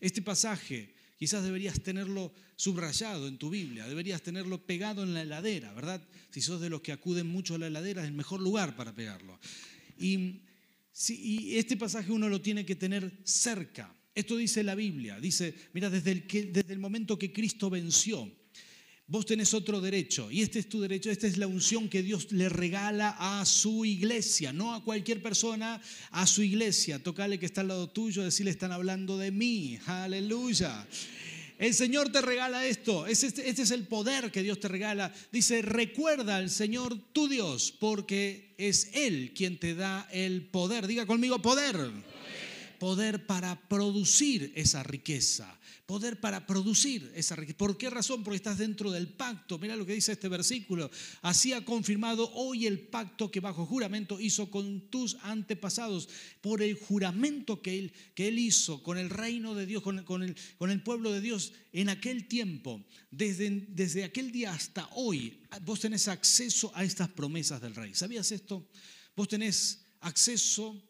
Este 0.00 0.22
pasaje 0.22 0.95
quizás 1.16 1.44
deberías 1.44 1.80
tenerlo 1.80 2.32
subrayado 2.56 3.28
en 3.28 3.38
tu 3.38 3.50
Biblia, 3.50 3.88
deberías 3.88 4.22
tenerlo 4.22 4.64
pegado 4.64 5.02
en 5.02 5.14
la 5.14 5.22
heladera, 5.22 5.72
¿verdad? 5.72 6.06
Si 6.30 6.40
sos 6.40 6.60
de 6.60 6.70
los 6.70 6.80
que 6.80 6.92
acuden 6.92 7.26
mucho 7.26 7.54
a 7.54 7.58
la 7.58 7.66
heladera, 7.66 8.02
es 8.02 8.08
el 8.08 8.14
mejor 8.14 8.40
lugar 8.40 8.76
para 8.76 8.94
pegarlo. 8.94 9.38
Y 9.98 10.40
este 11.56 11.76
pasaje 11.76 12.12
uno 12.12 12.28
lo 12.28 12.40
tiene 12.40 12.64
que 12.64 12.76
tener 12.76 13.12
cerca. 13.24 13.94
Esto 14.14 14.36
dice 14.36 14.62
la 14.62 14.74
Biblia. 14.74 15.20
Dice, 15.20 15.54
mira, 15.74 15.90
desde 15.90 16.10
el, 16.10 16.26
que, 16.26 16.44
desde 16.44 16.72
el 16.72 16.78
momento 16.78 17.18
que 17.18 17.32
Cristo 17.32 17.68
venció, 17.68 18.32
vos 19.08 19.26
tenés 19.26 19.54
otro 19.54 19.80
derecho. 19.80 20.30
Y 20.30 20.42
este 20.42 20.58
es 20.58 20.68
tu 20.68 20.80
derecho, 20.80 21.10
esta 21.10 21.26
es 21.26 21.38
la 21.38 21.46
unción 21.46 21.88
que 21.88 22.02
Dios 22.02 22.32
le 22.32 22.48
regala 22.48 23.16
a 23.18 23.44
su 23.44 23.84
iglesia, 23.84 24.52
no 24.52 24.74
a 24.74 24.82
cualquier 24.82 25.22
persona, 25.22 25.80
a 26.10 26.26
su 26.26 26.42
iglesia. 26.42 27.02
Tocale 27.02 27.38
que 27.38 27.46
está 27.46 27.60
al 27.60 27.68
lado 27.68 27.88
tuyo, 27.88 28.22
decirle, 28.22 28.50
están 28.50 28.72
hablando 28.72 29.18
de 29.18 29.30
mí. 29.30 29.78
Aleluya. 29.86 30.86
El 31.58 31.72
Señor 31.72 32.12
te 32.12 32.20
regala 32.20 32.66
esto. 32.66 33.06
Este, 33.06 33.48
este, 33.48 33.62
es 33.62 33.70
el 33.70 33.86
poder 33.86 34.30
que 34.30 34.42
Dios 34.42 34.60
te 34.60 34.68
regala. 34.68 35.12
Dice, 35.32 35.62
recuerda 35.62 36.36
al 36.36 36.50
Señor 36.50 36.98
tu 37.12 37.28
Dios, 37.28 37.72
porque 37.78 38.54
es 38.58 38.90
Él 38.92 39.32
quien 39.34 39.58
te 39.58 39.74
da 39.74 40.06
el 40.12 40.42
poder. 40.42 40.86
Diga 40.86 41.06
conmigo, 41.06 41.40
poder. 41.40 41.76
Poder 42.78 43.26
para 43.26 43.68
producir 43.68 44.52
esa 44.54 44.82
riqueza 44.82 45.58
poder 45.86 46.20
para 46.20 46.46
producir 46.46 47.12
esa 47.14 47.36
riqueza. 47.36 47.56
¿Por 47.56 47.78
qué 47.78 47.88
razón? 47.88 48.24
Porque 48.24 48.36
estás 48.36 48.58
dentro 48.58 48.90
del 48.90 49.08
pacto. 49.08 49.56
Mira 49.58 49.76
lo 49.76 49.86
que 49.86 49.94
dice 49.94 50.12
este 50.12 50.28
versículo. 50.28 50.90
Así 51.22 51.52
ha 51.52 51.64
confirmado 51.64 52.30
hoy 52.34 52.66
el 52.66 52.80
pacto 52.80 53.30
que 53.30 53.38
bajo 53.38 53.66
juramento 53.66 54.20
hizo 54.20 54.50
con 54.50 54.90
tus 54.90 55.16
antepasados. 55.22 56.08
Por 56.40 56.60
el 56.60 56.74
juramento 56.74 57.62
que 57.62 57.78
él, 57.78 57.92
que 58.14 58.28
él 58.28 58.38
hizo 58.40 58.82
con 58.82 58.98
el 58.98 59.10
reino 59.10 59.54
de 59.54 59.66
Dios, 59.66 59.82
con, 59.82 59.98
el, 60.22 60.36
con 60.58 60.70
el 60.70 60.82
pueblo 60.82 61.12
de 61.12 61.20
Dios 61.20 61.52
en 61.72 61.88
aquel 61.88 62.26
tiempo. 62.26 62.84
Desde, 63.12 63.48
desde 63.68 64.02
aquel 64.02 64.32
día 64.32 64.52
hasta 64.52 64.88
hoy, 64.94 65.40
vos 65.62 65.80
tenés 65.80 66.08
acceso 66.08 66.72
a 66.74 66.82
estas 66.82 67.08
promesas 67.10 67.60
del 67.60 67.76
rey. 67.76 67.94
¿Sabías 67.94 68.32
esto? 68.32 68.68
Vos 69.14 69.28
tenés 69.28 69.84
acceso 70.00 70.82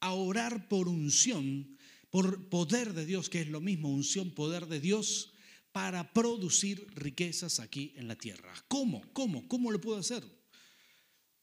a 0.00 0.12
orar 0.12 0.68
por 0.68 0.88
unción 0.88 1.78
por 2.10 2.48
poder 2.48 2.92
de 2.92 3.06
Dios, 3.06 3.30
que 3.30 3.40
es 3.40 3.48
lo 3.48 3.60
mismo, 3.60 3.88
unción, 3.88 4.32
poder 4.32 4.66
de 4.66 4.80
Dios, 4.80 5.32
para 5.72 6.12
producir 6.12 6.86
riquezas 6.94 7.60
aquí 7.60 7.92
en 7.96 8.08
la 8.08 8.16
tierra. 8.16 8.52
¿Cómo? 8.66 9.02
¿Cómo? 9.12 9.46
¿Cómo 9.46 9.70
lo 9.70 9.80
puedo 9.80 9.98
hacer? 9.98 10.24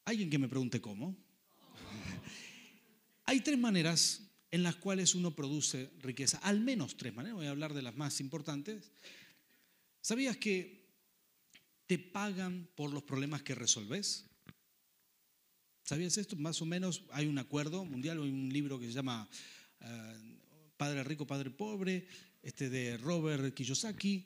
Alguien 0.04 0.30
que 0.30 0.38
me 0.38 0.50
pregunte 0.50 0.82
cómo. 0.82 1.16
Hay 3.26 3.40
tres 3.40 3.58
maneras 3.58 4.30
en 4.52 4.64
las 4.64 4.76
cuales 4.76 5.16
uno 5.16 5.36
produce 5.36 5.92
riqueza, 6.00 6.38
al 6.40 6.60
menos 6.60 6.98
tres 6.98 7.14
maneras, 7.14 7.38
voy 7.38 7.48
a 7.48 7.52
hablar 7.52 7.74
de 7.74 7.82
las 7.82 7.96
más 7.96 8.20
importantes. 8.20 8.92
¿Sabías 10.02 10.38
que 10.38 10.86
te 11.86 11.98
pagan 11.98 12.70
por 12.76 12.94
los 12.94 13.04
problemas 13.04 13.42
que 13.44 13.56
resolves? 13.56 14.27
¿Sabías 15.88 16.18
esto? 16.18 16.36
Más 16.36 16.62
o 16.62 16.66
menos 16.66 17.04
hay 17.14 17.28
un 17.28 17.38
acuerdo 17.38 17.86
mundial, 17.86 18.22
hay 18.22 18.30
un 18.30 18.52
libro 18.52 18.78
que 18.78 18.88
se 18.88 18.92
llama 18.92 19.26
eh, 19.80 20.38
Padre 20.76 21.02
Rico, 21.06 21.26
Padre 21.26 21.50
Pobre, 21.50 22.06
este 22.44 22.70
de 22.70 22.98
Robert 22.98 23.54
Kiyosaki, 23.54 24.26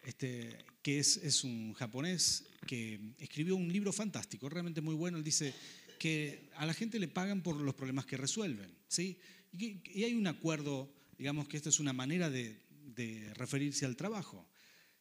este, 0.00 0.64
que 0.80 0.98
es, 0.98 1.18
es 1.18 1.44
un 1.44 1.74
japonés 1.74 2.46
que 2.66 2.98
escribió 3.18 3.54
un 3.54 3.70
libro 3.70 3.92
fantástico, 3.92 4.48
realmente 4.48 4.80
muy 4.80 4.94
bueno. 4.94 5.18
Él 5.18 5.24
dice 5.24 5.52
que 5.98 6.48
a 6.56 6.64
la 6.64 6.72
gente 6.72 6.98
le 6.98 7.08
pagan 7.08 7.42
por 7.42 7.56
los 7.56 7.74
problemas 7.74 8.06
que 8.06 8.16
resuelven. 8.16 8.74
¿sí? 8.88 9.18
Y, 9.52 10.04
hay 10.04 10.14
un 10.14 10.26
acuerdo, 10.26 10.90
digamos 11.18 11.48
que 11.48 11.58
esta 11.58 11.68
es 11.68 11.80
una 11.80 11.92
manera 11.92 12.30
de, 12.30 12.62
de 12.96 13.30
referirse 13.34 13.84
al 13.84 13.96
trabajo. 13.96 14.48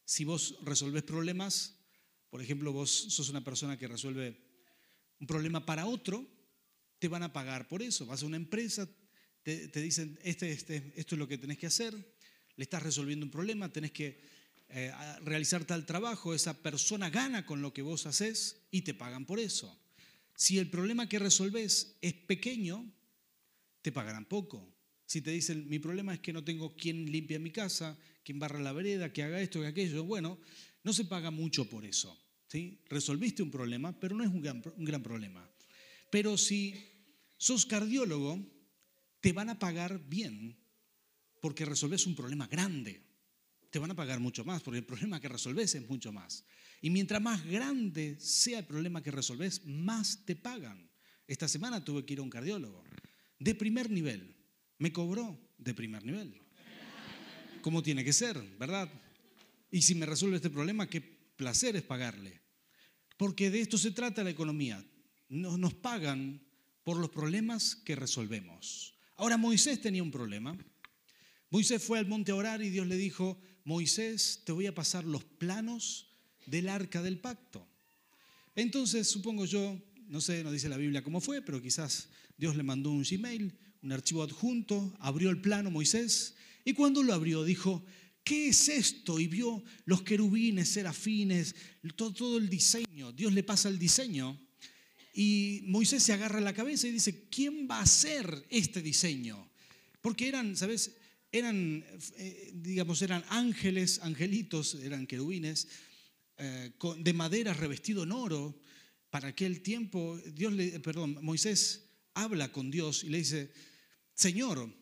Si 0.03 0.25
vos 0.25 0.57
resolves 0.65 1.03
problemas, 1.03 1.77
por 2.29 2.41
ejemplo, 2.41 2.73
vos 2.73 2.91
sos 2.91 3.29
una 3.29 3.41
persona 3.41 3.77
que 3.77 3.87
resuelve 3.87 4.42
un 5.23 5.27
problema 5.27 5.65
para 5.65 5.85
otro, 5.85 6.27
te 6.99 7.07
van 7.07 7.23
a 7.23 7.31
pagar 7.31 7.69
por 7.69 7.81
eso. 7.81 8.05
Vas 8.05 8.23
a 8.23 8.25
una 8.25 8.35
empresa, 8.35 8.89
te, 9.41 9.69
dicen, 9.81 10.19
este, 10.21 10.51
este, 10.51 10.91
esto 10.97 11.15
es 11.15 11.19
lo 11.19 11.29
que 11.29 11.37
tenés 11.37 11.57
que 11.57 11.67
hacer, 11.67 11.93
le 12.57 12.63
estás 12.63 12.83
resolviendo 12.83 13.25
un 13.25 13.31
problema, 13.31 13.71
tenés 13.71 13.91
que 13.91 14.19
eh, 14.67 14.91
realizar 15.23 15.63
tal 15.63 15.85
trabajo, 15.85 16.33
esa 16.33 16.61
persona 16.61 17.09
gana 17.09 17.45
con 17.45 17.61
lo 17.61 17.73
que 17.73 17.81
vos 17.81 18.05
haces 18.05 18.65
y 18.69 18.81
te 18.81 18.93
pagan 18.93 19.25
por 19.25 19.39
eso. 19.39 19.79
Si 20.35 20.59
el 20.59 20.69
problema 20.69 21.07
que 21.07 21.19
resolvés 21.19 21.95
es 22.01 22.13
pequeño, 22.13 22.85
te 23.81 23.93
pagarán 23.93 24.25
poco. 24.25 24.75
Si 25.05 25.21
te 25.21 25.31
dicen, 25.31 25.69
mi 25.69 25.79
problema 25.79 26.15
es 26.15 26.19
que 26.19 26.33
no 26.33 26.43
tengo 26.43 26.75
quien 26.75 27.09
limpie 27.09 27.39
mi 27.39 27.51
casa, 27.51 27.97
quien 28.25 28.39
barra 28.39 28.59
la 28.59 28.73
vereda, 28.73 29.13
que 29.13 29.23
haga 29.23 29.39
esto, 29.39 29.61
que 29.61 29.67
aquello, 29.67 30.03
bueno, 30.03 30.37
no 30.83 30.91
se 30.91 31.05
paga 31.05 31.31
mucho 31.31 31.69
por 31.69 31.85
eso. 31.85 32.22
¿Sí? 32.53 32.77
Resolviste 32.87 33.41
un 33.41 33.49
problema, 33.49 33.99
pero 33.99 34.15
no 34.15 34.23
es 34.23 34.29
un 34.29 34.41
gran, 34.41 35.01
problema. 35.01 35.49
Pero 36.11 36.37
si 36.37 36.75
sos 37.35 37.65
cardiólogo, 37.65 38.39
te 39.21 39.33
van 39.33 39.49
a 39.49 39.57
pagar 39.57 39.99
bien 40.07 40.55
porque 41.41 41.65
resolves 41.65 42.05
un 42.05 42.15
problema 42.15 42.45
grande. 42.45 43.01
Te 43.71 43.79
van 43.79 43.89
a 43.89 43.95
pagar 43.95 44.19
mucho 44.19 44.45
más 44.45 44.61
porque 44.61 44.77
el 44.77 44.85
problema 44.85 45.19
que 45.19 45.29
resolves 45.29 45.73
es 45.73 45.89
mucho 45.89 46.11
más. 46.13 46.45
Y 46.79 46.91
mientras 46.91 47.19
más 47.19 47.43
grande 47.43 48.19
sea 48.19 48.59
el 48.59 48.65
problema 48.65 49.01
que 49.01 49.09
resolves, 49.09 49.65
más 49.65 50.23
te 50.23 50.35
pagan. 50.35 50.91
Esta 51.25 51.47
semana 51.47 51.83
tuve 51.83 52.05
que 52.05 52.13
ir 52.13 52.19
a 52.19 52.23
un 52.23 52.29
cardiólogo 52.29 52.83
de 53.39 53.55
primer 53.55 53.89
nivel. 53.89 54.35
Me 54.77 54.93
cobró 54.93 55.39
de 55.57 55.73
primer 55.73 56.05
nivel. 56.05 56.35
Como 57.63 57.81
tiene 57.81 58.03
que 58.03 58.13
ser, 58.13 58.39
¿verdad? 58.59 58.87
Y 59.71 59.81
si 59.81 59.95
me 59.95 60.05
resuelve 60.05 60.35
este 60.35 60.51
problema, 60.51 60.87
qué 60.87 61.01
placer 61.01 61.75
es 61.75 61.81
pagarle. 61.81 62.42
Porque 63.17 63.49
de 63.49 63.61
esto 63.61 63.77
se 63.77 63.91
trata 63.91 64.23
la 64.23 64.29
economía. 64.29 64.83
Nos 65.29 65.73
pagan 65.73 66.41
por 66.83 66.97
los 66.97 67.09
problemas 67.09 67.75
que 67.75 67.95
resolvemos. 67.95 68.93
Ahora 69.15 69.37
Moisés 69.37 69.81
tenía 69.81 70.03
un 70.03 70.11
problema. 70.11 70.57
Moisés 71.49 71.83
fue 71.83 71.99
al 71.99 72.07
monte 72.07 72.31
a 72.31 72.35
orar 72.35 72.61
y 72.61 72.69
Dios 72.69 72.87
le 72.87 72.97
dijo, 72.97 73.39
Moisés, 73.63 74.41
te 74.45 74.51
voy 74.51 74.65
a 74.65 74.75
pasar 74.75 75.05
los 75.05 75.23
planos 75.23 76.09
del 76.45 76.67
arca 76.67 77.01
del 77.01 77.19
pacto. 77.19 77.67
Entonces, 78.55 79.07
supongo 79.07 79.45
yo, 79.45 79.79
no 80.07 80.19
sé, 80.19 80.43
no 80.43 80.51
dice 80.51 80.69
la 80.69 80.77
Biblia 80.77 81.03
cómo 81.03 81.21
fue, 81.21 81.41
pero 81.41 81.61
quizás 81.61 82.09
Dios 82.37 82.55
le 82.55 82.63
mandó 82.63 82.91
un 82.91 83.03
Gmail, 83.03 83.57
un 83.81 83.91
archivo 83.91 84.23
adjunto, 84.23 84.95
abrió 84.99 85.29
el 85.29 85.41
plano 85.41 85.71
Moisés 85.71 86.35
y 86.65 86.73
cuando 86.73 87.03
lo 87.03 87.13
abrió 87.13 87.43
dijo, 87.43 87.85
¿qué 88.23 88.49
es 88.49 88.69
esto? 88.69 89.19
Y 89.19 89.27
vio 89.27 89.63
los 89.85 90.03
querubines, 90.03 90.69
serafines, 90.69 91.55
todo, 91.95 92.13
todo 92.13 92.37
el 92.37 92.49
diseño. 92.49 93.11
Dios 93.11 93.33
le 93.33 93.43
pasa 93.43 93.69
el 93.69 93.77
diseño 93.77 94.39
y 95.13 95.61
Moisés 95.65 96.01
se 96.01 96.13
agarra 96.13 96.41
la 96.41 96.53
cabeza 96.53 96.87
y 96.87 96.91
dice, 96.91 97.27
¿quién 97.29 97.67
va 97.69 97.77
a 97.77 97.83
hacer 97.83 98.45
este 98.49 98.81
diseño? 98.81 99.47
Porque 100.01 100.27
eran, 100.27 100.57
¿sabes? 100.57 100.95
Eran, 101.31 101.85
eh, 102.17 102.51
digamos, 102.55 103.01
eran 103.01 103.23
ángeles, 103.29 103.99
angelitos, 104.01 104.75
eran 104.75 105.05
querubines, 105.05 105.67
eh, 106.37 106.71
de 106.97 107.13
madera 107.13 107.53
revestido 107.53 108.03
en 108.03 108.11
oro. 108.11 108.59
Para 109.11 109.29
aquel 109.29 109.61
tiempo, 109.61 110.19
Dios 110.33 110.51
le, 110.53 110.79
perdón, 110.79 111.19
Moisés 111.21 111.89
habla 112.15 112.51
con 112.51 112.71
Dios 112.71 113.03
y 113.03 113.09
le 113.09 113.19
dice, 113.19 113.51
Señor, 114.15 114.73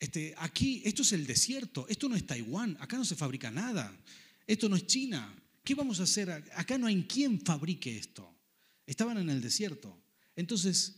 este, 0.00 0.34
aquí, 0.38 0.80
esto 0.86 1.02
es 1.02 1.12
el 1.12 1.26
desierto, 1.26 1.86
esto 1.88 2.08
no 2.08 2.16
es 2.16 2.26
Taiwán, 2.26 2.76
acá 2.80 2.96
no 2.96 3.04
se 3.04 3.14
fabrica 3.14 3.50
nada, 3.50 3.94
esto 4.46 4.68
no 4.68 4.76
es 4.76 4.86
China, 4.86 5.32
¿qué 5.62 5.74
vamos 5.74 6.00
a 6.00 6.04
hacer? 6.04 6.30
Acá 6.30 6.78
no 6.78 6.86
hay 6.86 7.02
quien 7.04 7.38
fabrique 7.40 7.96
esto. 7.96 8.34
Estaban 8.86 9.18
en 9.18 9.28
el 9.28 9.42
desierto. 9.42 10.02
Entonces, 10.34 10.96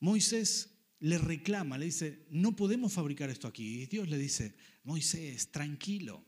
Moisés 0.00 0.70
le 0.98 1.16
reclama, 1.16 1.78
le 1.78 1.86
dice, 1.86 2.26
no 2.30 2.56
podemos 2.56 2.92
fabricar 2.92 3.30
esto 3.30 3.46
aquí. 3.46 3.82
Y 3.82 3.86
Dios 3.86 4.08
le 4.08 4.18
dice, 4.18 4.54
Moisés, 4.82 5.52
tranquilo, 5.52 6.26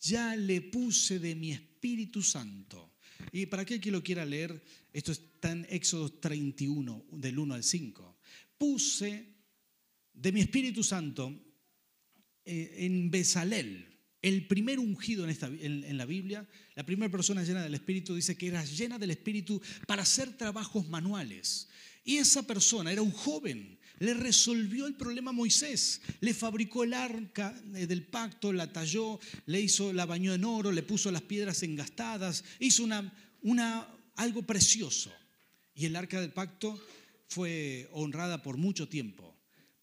ya 0.00 0.34
le 0.34 0.62
puse 0.62 1.18
de 1.18 1.34
mi 1.34 1.52
Espíritu 1.52 2.22
Santo. 2.22 2.94
Y 3.32 3.46
para 3.46 3.62
aquel 3.62 3.80
que 3.80 3.90
lo 3.90 4.02
quiera 4.02 4.24
leer, 4.24 4.62
esto 4.92 5.12
está 5.12 5.52
en 5.52 5.66
Éxodo 5.68 6.10
31, 6.10 7.04
del 7.12 7.38
1 7.38 7.54
al 7.54 7.64
5. 7.64 8.18
Puse 8.56 9.37
de 10.20 10.32
mi 10.32 10.40
Espíritu 10.40 10.82
Santo 10.82 11.32
eh, 12.44 12.74
en 12.78 13.10
Besalel, 13.10 13.86
el 14.20 14.48
primer 14.48 14.80
ungido 14.80 15.28
en, 15.28 15.96
la 15.96 16.04
Biblia, 16.04 16.46
la 16.74 16.84
primera 16.84 17.10
persona 17.10 17.44
llena 17.44 17.62
del 17.62 17.74
Espíritu 17.74 18.16
dice 18.16 18.36
que 18.36 18.48
era 18.48 18.64
llena 18.64 18.98
del 18.98 19.12
Espíritu 19.12 19.62
para 19.86 20.02
hacer 20.02 20.36
trabajos 20.36 20.88
manuales. 20.88 21.68
Y 22.04 22.16
esa 22.16 22.44
persona 22.44 22.90
era 22.90 23.02
un 23.02 23.12
joven, 23.12 23.78
le 24.00 24.14
resolvió 24.14 24.86
el 24.86 24.94
problema 24.94 25.30
a 25.30 25.34
Moisés, 25.34 26.00
le 26.20 26.34
fabricó 26.34 26.82
el 26.82 26.94
arca 26.94 27.54
eh, 27.74 27.86
del 27.86 28.02
pacto, 28.02 28.52
la 28.52 28.72
talló, 28.72 29.20
le 29.46 29.60
hizo, 29.60 29.92
la 29.92 30.06
bañó 30.06 30.34
en 30.34 30.44
oro, 30.44 30.72
le 30.72 30.82
puso 30.82 31.12
las 31.12 31.22
piedras 31.22 31.62
engastadas, 31.62 32.44
hizo 32.58 32.84
una, 32.84 33.88
algo 34.16 34.42
precioso. 34.42 35.12
Y 35.74 35.86
el 35.86 35.94
arca 35.94 36.20
del 36.20 36.32
pacto 36.32 36.80
fue 37.28 37.88
honrada 37.92 38.42
por 38.42 38.56
mucho 38.56 38.88
tiempo, 38.88 39.37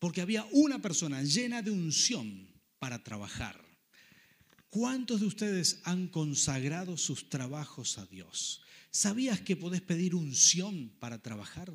porque 0.05 0.21
había 0.21 0.45
una 0.51 0.79
persona 0.83 1.23
llena 1.23 1.63
de 1.63 1.71
unción 1.71 2.47
para 2.77 3.03
trabajar. 3.03 3.59
¿Cuántos 4.69 5.19
de 5.21 5.25
ustedes 5.25 5.81
han 5.83 6.09
consagrado 6.09 6.95
sus 6.95 7.27
trabajos 7.27 7.97
a 7.97 8.05
Dios? 8.05 8.61
¿Sabías 8.91 9.41
que 9.41 9.55
podés 9.55 9.81
pedir 9.81 10.13
unción 10.13 10.93
para 10.99 11.23
trabajar? 11.23 11.73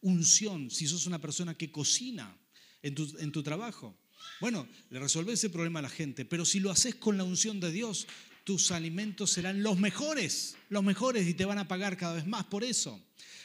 Unción, 0.00 0.70
si 0.70 0.86
sos 0.86 1.04
una 1.04 1.20
persona 1.20 1.58
que 1.58 1.70
cocina 1.70 2.34
en 2.80 2.94
tu, 2.94 3.14
en 3.18 3.32
tu 3.32 3.42
trabajo. 3.42 3.94
Bueno, 4.40 4.66
le 4.88 4.98
resolvés 4.98 5.34
ese 5.34 5.50
problema 5.50 5.80
a 5.80 5.82
la 5.82 5.90
gente, 5.90 6.24
pero 6.24 6.46
si 6.46 6.60
lo 6.60 6.70
haces 6.70 6.94
con 6.94 7.18
la 7.18 7.24
unción 7.24 7.60
de 7.60 7.70
Dios, 7.70 8.06
tus 8.44 8.70
alimentos 8.70 9.30
serán 9.30 9.62
los 9.62 9.78
mejores, 9.78 10.56
los 10.70 10.82
mejores 10.82 11.28
y 11.28 11.34
te 11.34 11.44
van 11.44 11.58
a 11.58 11.68
pagar 11.68 11.98
cada 11.98 12.14
vez 12.14 12.26
más 12.26 12.46
por 12.46 12.64
eso. 12.64 12.98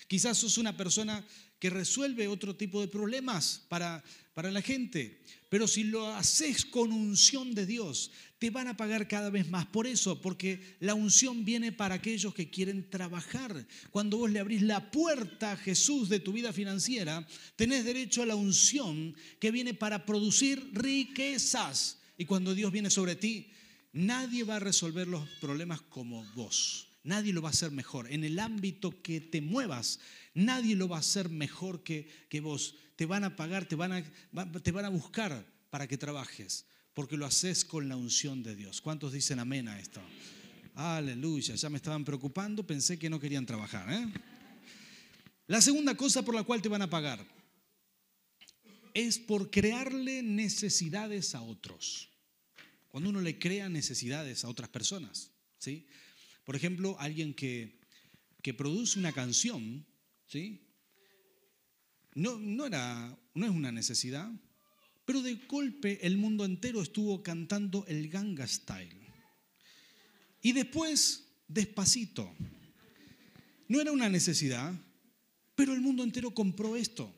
Quizás 0.08 0.38
sos 0.38 0.58
una 0.58 0.76
persona 0.76 1.26
que 1.60 1.70
resuelve 1.70 2.28
otro 2.28 2.56
tipo 2.56 2.82
de 2.82 2.90
problemas 2.90 3.64
para, 3.70 4.04
para 4.34 4.52
la 4.52 4.62
gente, 4.62 5.22
pero 5.50 5.68
si 5.68 5.86
lo 5.86 6.08
haces 6.14 6.66
con 6.66 6.92
unción 6.92 7.56
de 7.56 7.66
Dios, 7.66 8.12
te 8.38 8.50
van 8.50 8.68
a 8.68 8.76
pagar 8.76 9.08
cada 9.08 9.30
vez 9.30 9.50
más 9.50 9.66
por 9.68 9.88
eso, 9.88 10.22
porque 10.22 10.76
la 10.82 10.94
unción 10.94 11.46
viene 11.46 11.72
para 11.72 11.96
aquellos 11.96 12.34
que 12.34 12.50
quieren 12.50 12.90
trabajar. 12.90 13.66
Cuando 13.90 14.18
vos 14.18 14.30
le 14.30 14.40
abrís 14.40 14.62
la 14.62 14.92
puerta 14.92 15.54
a 15.54 15.58
Jesús 15.58 16.10
de 16.10 16.20
tu 16.20 16.34
vida 16.34 16.52
financiera, 16.52 17.26
tenés 17.56 17.86
derecho 17.86 18.24
a 18.24 18.26
la 18.26 18.36
unción 18.36 19.16
que 19.40 19.52
viene 19.52 19.74
para 19.74 20.06
producir 20.06 20.72
riquezas. 20.74 22.02
Y 22.18 22.26
cuando 22.26 22.54
Dios 22.54 22.74
viene 22.74 22.90
sobre 22.90 23.16
ti, 23.16 23.54
nadie 23.94 24.44
va 24.44 24.58
a 24.58 24.60
resolver 24.60 25.08
los 25.08 25.30
problemas 25.40 25.80
como 25.82 26.26
vos. 26.34 26.93
Nadie 27.04 27.34
lo 27.34 27.42
va 27.42 27.50
a 27.50 27.52
hacer 27.52 27.72
mejor. 27.72 28.12
En 28.12 28.24
el 28.24 28.40
ámbito 28.40 29.02
que 29.02 29.20
te 29.20 29.42
muevas, 29.42 30.00
nadie 30.34 30.76
lo 30.76 30.88
va 30.88 30.98
a 30.98 31.02
hacer 31.02 31.30
mejor 31.30 31.84
que, 31.84 32.10
que 32.30 32.40
vos. 32.40 32.76
Te 32.96 33.06
van 33.06 33.24
a 33.24 33.36
pagar, 33.36 33.66
te 33.66 33.76
van 33.76 33.92
a, 33.92 34.04
te 34.62 34.72
van 34.72 34.86
a 34.86 34.90
buscar 34.90 35.46
para 35.70 35.88
que 35.88 35.98
trabajes 35.98 36.66
porque 36.94 37.18
lo 37.18 37.26
haces 37.26 37.66
con 37.66 37.90
la 37.90 37.96
unción 37.96 38.44
de 38.44 38.56
Dios. 38.56 38.82
¿Cuántos 38.82 39.14
dicen 39.14 39.40
amén 39.40 39.68
a 39.68 39.80
esto? 39.80 40.00
Aleluya, 40.76 41.56
ya 41.56 41.70
me 41.70 41.78
estaban 41.78 42.06
preocupando, 42.06 42.66
pensé 42.66 42.98
que 42.98 43.10
no 43.10 43.20
querían 43.20 43.46
trabajar. 43.46 43.92
¿eh? 43.92 44.08
La 45.48 45.62
segunda 45.62 45.96
cosa 45.96 46.24
por 46.24 46.36
la 46.36 46.44
cual 46.44 46.62
te 46.62 46.70
van 46.70 46.82
a 46.82 46.90
pagar 46.90 47.26
es 48.94 49.18
por 49.18 49.50
crearle 49.50 50.22
necesidades 50.22 51.36
a 51.36 51.42
otros. 51.42 52.10
Cuando 52.90 53.10
uno 53.10 53.22
le 53.22 53.40
crea 53.40 53.70
necesidades 53.70 54.46
a 54.46 54.50
otras 54.50 54.70
personas. 54.70 55.32
¿sí? 55.58 55.88
Por 56.44 56.56
ejemplo, 56.56 56.96
alguien 57.00 57.34
que, 57.34 57.80
que 58.42 58.54
produce 58.54 59.00
una 59.00 59.14
canción, 59.14 59.86
¿sí? 60.28 60.64
no, 62.16 62.38
no, 62.38 62.66
era, 62.66 63.18
no 63.34 63.46
es 63.46 63.52
una 63.52 63.72
necesidad, 63.72 64.32
pero 65.06 65.22
de 65.22 65.36
golpe 65.36 66.06
el 66.06 66.18
mundo 66.18 66.46
entero 66.46 66.82
estuvo 66.82 67.22
cantando 67.24 67.86
el 67.88 68.10
Ganga 68.10 68.48
Style. 68.48 69.08
Y 70.42 70.52
después, 70.52 71.30
despacito. 71.48 72.34
No 73.68 73.82
era 73.82 73.92
una 73.92 74.10
necesidad, 74.10 74.74
pero 75.56 75.74
el 75.74 75.82
mundo 75.82 76.04
entero 76.04 76.34
compró 76.34 76.76
esto. 76.76 77.14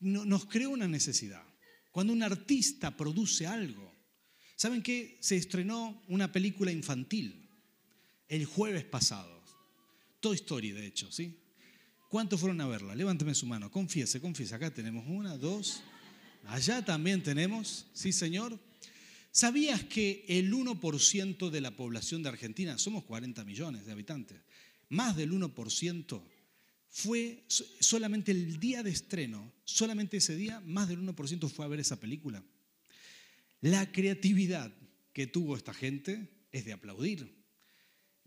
Nos 0.00 0.46
creó 0.46 0.70
una 0.70 0.88
necesidad. 0.88 1.44
Cuando 1.90 2.12
un 2.12 2.22
artista 2.22 2.96
produce 2.96 3.46
algo. 3.46 3.97
¿Saben 4.58 4.82
qué? 4.82 5.16
Se 5.20 5.36
estrenó 5.36 6.02
una 6.08 6.32
película 6.32 6.72
infantil 6.72 7.48
el 8.26 8.44
jueves 8.44 8.84
pasado. 8.84 9.40
Toy 10.18 10.34
Story, 10.34 10.72
de 10.72 10.84
hecho, 10.84 11.12
¿sí? 11.12 11.38
¿Cuántos 12.08 12.40
fueron 12.40 12.60
a 12.60 12.66
verla? 12.66 12.96
Levánteme 12.96 13.36
su 13.36 13.46
mano, 13.46 13.70
confiese, 13.70 14.20
confiese. 14.20 14.56
Acá 14.56 14.74
tenemos 14.74 15.06
una, 15.06 15.36
dos. 15.36 15.80
Allá 16.48 16.84
también 16.84 17.22
tenemos, 17.22 17.86
sí 17.92 18.12
señor. 18.12 18.58
¿Sabías 19.30 19.84
que 19.84 20.24
el 20.26 20.52
1% 20.52 21.50
de 21.50 21.60
la 21.60 21.70
población 21.76 22.24
de 22.24 22.30
Argentina, 22.30 22.78
somos 22.78 23.04
40 23.04 23.44
millones 23.44 23.86
de 23.86 23.92
habitantes, 23.92 24.40
más 24.88 25.16
del 25.16 25.30
1% 25.30 26.20
fue 26.88 27.44
solamente 27.78 28.32
el 28.32 28.58
día 28.58 28.82
de 28.82 28.90
estreno, 28.90 29.52
solamente 29.62 30.16
ese 30.16 30.34
día, 30.34 30.58
más 30.66 30.88
del 30.88 31.00
1% 31.00 31.48
fue 31.48 31.64
a 31.64 31.68
ver 31.68 31.78
esa 31.78 32.00
película? 32.00 32.42
La 33.60 33.90
creatividad 33.90 34.72
que 35.12 35.26
tuvo 35.26 35.56
esta 35.56 35.74
gente 35.74 36.46
es 36.52 36.64
de 36.64 36.72
aplaudir 36.72 37.38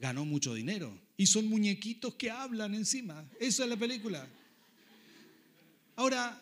ganó 0.01 0.25
mucho 0.25 0.53
dinero. 0.53 0.99
Y 1.15 1.27
son 1.27 1.47
muñequitos 1.47 2.15
que 2.15 2.31
hablan 2.31 2.73
encima. 2.73 3.29
Eso 3.39 3.63
es 3.63 3.69
la 3.69 3.77
película. 3.77 4.27
Ahora, 5.95 6.41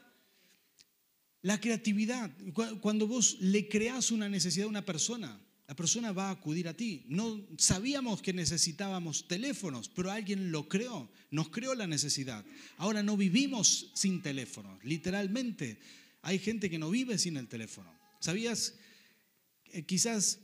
la 1.41 1.60
creatividad, 1.60 2.32
cuando 2.80 3.06
vos 3.06 3.38
le 3.41 3.67
creás 3.67 4.12
una 4.12 4.30
necesidad 4.30 4.65
a 4.65 4.69
una 4.69 4.86
persona, 4.86 5.39
la 5.67 5.75
persona 5.75 6.13
va 6.13 6.30
a 6.30 6.32
acudir 6.32 6.67
a 6.69 6.73
ti. 6.73 7.04
No 7.08 7.45
sabíamos 7.58 8.21
que 8.21 8.34
necesitábamos 8.34 9.28
teléfonos, 9.28 9.89
pero 9.89 10.10
alguien 10.10 10.52
lo 10.52 10.69
creó, 10.69 11.12
nos 11.30 11.49
creó 11.49 11.75
la 11.75 11.86
necesidad. 11.86 12.43
Ahora 12.78 13.04
no 13.04 13.17
vivimos 13.17 13.91
sin 13.93 14.21
teléfonos, 14.21 14.84
literalmente. 14.84 15.80
Hay 16.21 16.39
gente 16.39 16.69
que 16.69 16.80
no 16.80 16.89
vive 16.89 17.17
sin 17.17 17.36
el 17.38 17.47
teléfono. 17.47 17.98
¿Sabías? 18.19 18.75
Eh, 19.65 19.84
quizás 19.86 20.39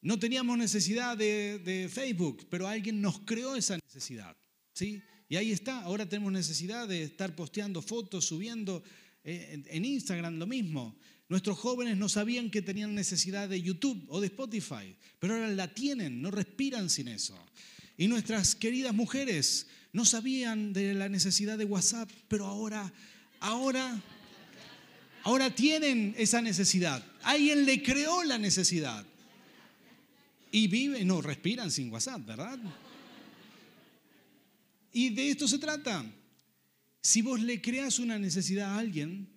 no 0.00 0.18
teníamos 0.18 0.58
necesidad 0.58 1.16
de, 1.16 1.88
Facebook, 1.92 2.46
pero 2.50 2.66
alguien 2.66 3.00
nos 3.00 3.20
creó 3.20 3.54
esa 3.54 3.78
necesidad. 3.84 4.36
¿sí? 4.72 5.02
Y 5.28 5.36
ahí 5.36 5.52
está, 5.52 5.82
ahora 5.82 6.08
tenemos 6.08 6.32
necesidad 6.32 6.88
de 6.88 7.04
estar 7.04 7.34
posteando 7.36 7.80
fotos, 7.82 8.24
subiendo 8.24 8.82
eh, 9.24 9.62
en 9.66 9.84
Instagram 9.84 10.38
lo 10.38 10.46
mismo. 10.46 10.98
Nuestros 11.28 11.58
jóvenes 11.58 11.96
no 11.96 12.08
sabían 12.08 12.50
que 12.50 12.60
tenían 12.60 12.94
necesidad 12.94 13.48
de 13.48 13.62
YouTube 13.62 14.04
o 14.08 14.20
de 14.20 14.26
Spotify, 14.26 14.94
pero 15.18 15.34
ahora 15.34 15.48
la 15.48 15.72
tienen, 15.72 16.20
no 16.20 16.30
respiran 16.30 16.90
sin 16.90 17.08
eso. 17.08 17.38
Y 17.96 18.08
nuestras 18.08 18.54
queridas 18.54 18.92
mujeres 18.92 19.68
no 19.92 20.04
sabían 20.04 20.72
de 20.72 20.94
la 20.94 21.08
necesidad 21.08 21.56
de 21.56 21.64
WhatsApp, 21.64 22.10
pero 22.28 22.46
ahora, 22.46 22.92
ahora, 23.40 24.02
ahora 25.24 25.54
tienen 25.54 26.14
esa 26.18 26.40
necesidad. 26.42 27.04
Alguien 27.22 27.64
le 27.64 27.82
creó 27.82 28.24
la 28.24 28.38
necesidad 28.38 29.06
y 30.50 30.68
viven, 30.68 31.06
no, 31.06 31.22
respiran 31.22 31.70
sin 31.70 31.90
WhatsApp, 31.90 32.26
¿verdad? 32.26 32.58
Y 34.92 35.10
de 35.10 35.30
esto 35.30 35.48
se 35.48 35.58
trata. 35.58 36.04
Si 37.00 37.22
vos 37.22 37.40
le 37.40 37.60
creas 37.60 37.98
una 37.98 38.18
necesidad 38.18 38.74
a 38.74 38.78
alguien, 38.78 39.28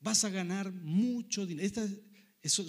vas 0.00 0.24
a 0.24 0.30
ganar 0.30 0.72
mucho 0.72 1.46
dinero. 1.46 1.66
Estas 1.66 1.90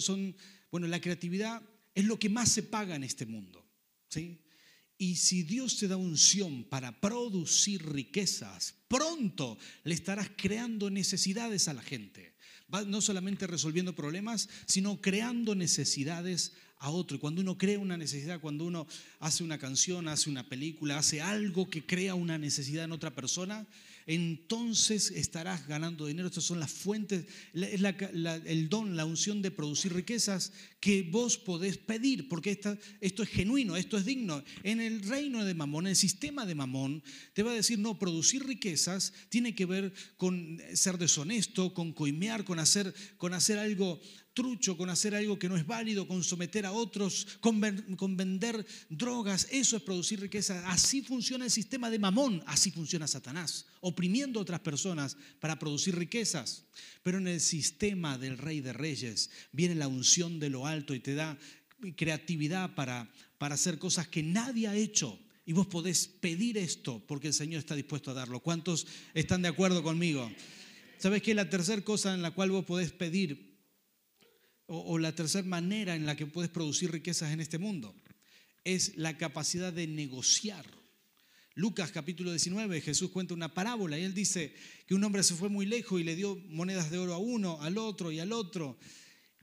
son, 0.00 0.34
bueno, 0.70 0.86
la 0.86 1.00
creatividad 1.00 1.60
es 1.94 2.04
lo 2.04 2.18
que 2.18 2.28
más 2.28 2.50
se 2.50 2.62
paga 2.62 2.94
en 2.94 3.04
este 3.04 3.26
mundo, 3.26 3.66
¿sí? 4.08 4.40
Y 4.96 5.16
si 5.16 5.42
Dios 5.42 5.76
te 5.76 5.88
da 5.88 5.96
unción 5.96 6.64
para 6.64 7.00
producir 7.00 7.84
riquezas, 7.84 8.74
pronto 8.86 9.58
le 9.82 9.94
estarás 9.94 10.30
creando 10.36 10.88
necesidades 10.88 11.66
a 11.66 11.74
la 11.74 11.82
gente. 11.82 12.33
No 12.86 13.00
solamente 13.00 13.46
resolviendo 13.46 13.94
problemas, 13.94 14.48
sino 14.66 15.00
creando 15.00 15.54
necesidades 15.54 16.52
a 16.78 16.90
otro. 16.90 17.16
Y 17.16 17.20
cuando 17.20 17.40
uno 17.40 17.56
crea 17.56 17.78
una 17.78 17.96
necesidad, 17.96 18.40
cuando 18.40 18.64
uno 18.64 18.86
hace 19.20 19.44
una 19.44 19.58
canción, 19.58 20.08
hace 20.08 20.28
una 20.28 20.48
película, 20.48 20.98
hace 20.98 21.22
algo 21.22 21.68
que 21.68 21.86
crea 21.86 22.14
una 22.14 22.38
necesidad 22.38 22.84
en 22.84 22.92
otra 22.92 23.14
persona, 23.14 23.66
entonces 24.06 25.10
estarás 25.10 25.66
ganando 25.66 26.06
dinero. 26.06 26.28
Estas 26.28 26.44
son 26.44 26.60
las 26.60 26.70
fuentes, 26.70 27.26
el 27.54 28.68
don, 28.68 28.96
la 28.96 29.04
unción 29.04 29.42
de 29.42 29.50
producir 29.50 29.92
riquezas 29.94 30.52
que 30.80 31.02
vos 31.02 31.38
podés 31.38 31.78
pedir, 31.78 32.28
porque 32.28 32.58
esto 33.00 33.22
es 33.22 33.28
genuino, 33.28 33.76
esto 33.76 33.96
es 33.96 34.04
digno. 34.04 34.42
En 34.62 34.80
el 34.80 35.02
reino 35.02 35.44
de 35.44 35.54
Mamón, 35.54 35.86
en 35.86 35.90
el 35.90 35.96
sistema 35.96 36.44
de 36.44 36.54
Mamón, 36.54 37.02
te 37.32 37.42
va 37.42 37.52
a 37.52 37.54
decir, 37.54 37.78
no, 37.78 37.98
producir 37.98 38.46
riquezas 38.46 39.12
tiene 39.28 39.54
que 39.54 39.66
ver 39.66 39.92
con 40.16 40.60
ser 40.74 40.98
deshonesto, 40.98 41.72
con 41.72 41.92
coimear, 41.92 42.44
con 42.44 42.58
hacer, 42.58 42.94
con 43.16 43.32
hacer 43.32 43.58
algo 43.58 44.00
trucho, 44.34 44.76
con 44.76 44.90
hacer 44.90 45.14
algo 45.14 45.38
que 45.38 45.48
no 45.48 45.56
es 45.56 45.66
válido, 45.66 46.06
con 46.06 46.22
someter 46.22 46.66
a 46.66 46.72
otros, 46.72 47.38
con, 47.40 47.60
vender 47.60 48.66
drogas. 48.90 49.48
Eso 49.50 49.76
es 49.76 49.82
producir 49.82 50.20
riqueza. 50.20 50.68
Así 50.68 51.02
funciona 51.02 51.44
el 51.44 51.50
sistema 51.50 51.88
de 51.88 51.98
mamón, 51.98 52.42
así 52.46 52.70
funciona 52.70 53.06
Satanás, 53.06 53.66
oprimiendo 53.80 54.38
a 54.38 54.42
otras 54.42 54.60
personas 54.60 55.16
para 55.40 55.58
producir 55.58 55.96
riquezas. 55.96 56.64
Pero 57.02 57.18
en 57.18 57.28
el 57.28 57.40
sistema 57.40 58.18
del 58.18 58.36
rey 58.36 58.60
de 58.60 58.72
reyes 58.72 59.30
viene 59.52 59.76
la 59.76 59.88
unción 59.88 60.40
de 60.40 60.50
lo 60.50 60.66
alto 60.66 60.94
y 60.94 61.00
te 61.00 61.14
da 61.14 61.38
creatividad 61.96 62.74
para, 62.74 63.10
para 63.38 63.54
hacer 63.54 63.78
cosas 63.78 64.08
que 64.08 64.22
nadie 64.22 64.68
ha 64.68 64.74
hecho. 64.74 65.18
Y 65.46 65.52
vos 65.52 65.66
podés 65.66 66.08
pedir 66.08 66.56
esto 66.58 67.02
porque 67.06 67.28
el 67.28 67.34
Señor 67.34 67.60
está 67.60 67.76
dispuesto 67.76 68.10
a 68.10 68.14
darlo. 68.14 68.40
¿Cuántos 68.40 68.86
están 69.12 69.42
de 69.42 69.48
acuerdo 69.48 69.82
conmigo? 69.82 70.30
¿Sabes 70.98 71.22
qué? 71.22 71.34
La 71.34 71.50
tercera 71.50 71.82
cosa 71.82 72.14
en 72.14 72.22
la 72.22 72.30
cual 72.30 72.50
vos 72.50 72.64
podés 72.64 72.92
pedir 72.92 73.53
o, 74.66 74.98
la 74.98 75.14
tercera 75.14 75.46
manera 75.46 75.94
en 75.94 76.06
la 76.06 76.16
que 76.16 76.26
puedes 76.26 76.50
producir 76.50 76.90
riquezas 76.90 77.32
en 77.32 77.40
este 77.40 77.58
mundo 77.58 77.94
es 78.64 78.96
la 78.96 79.18
capacidad 79.18 79.72
de 79.72 79.86
negociar. 79.86 80.64
Lucas 81.54 81.92
capítulo 81.92 82.30
19, 82.30 82.80
Jesús 82.80 83.10
cuenta 83.10 83.34
una 83.34 83.52
parábola 83.52 83.98
y 83.98 84.04
él 84.04 84.14
dice 84.14 84.54
que 84.86 84.94
un 84.94 85.04
hombre 85.04 85.22
se 85.22 85.34
fue 85.34 85.48
muy 85.48 85.66
lejos 85.66 86.00
y 86.00 86.04
le 86.04 86.16
dio 86.16 86.36
monedas 86.48 86.90
de 86.90 86.98
oro 86.98 87.14
a 87.14 87.18
uno, 87.18 87.60
al 87.60 87.78
otro 87.78 88.10
y 88.10 88.18
al 88.18 88.32
otro. 88.32 88.78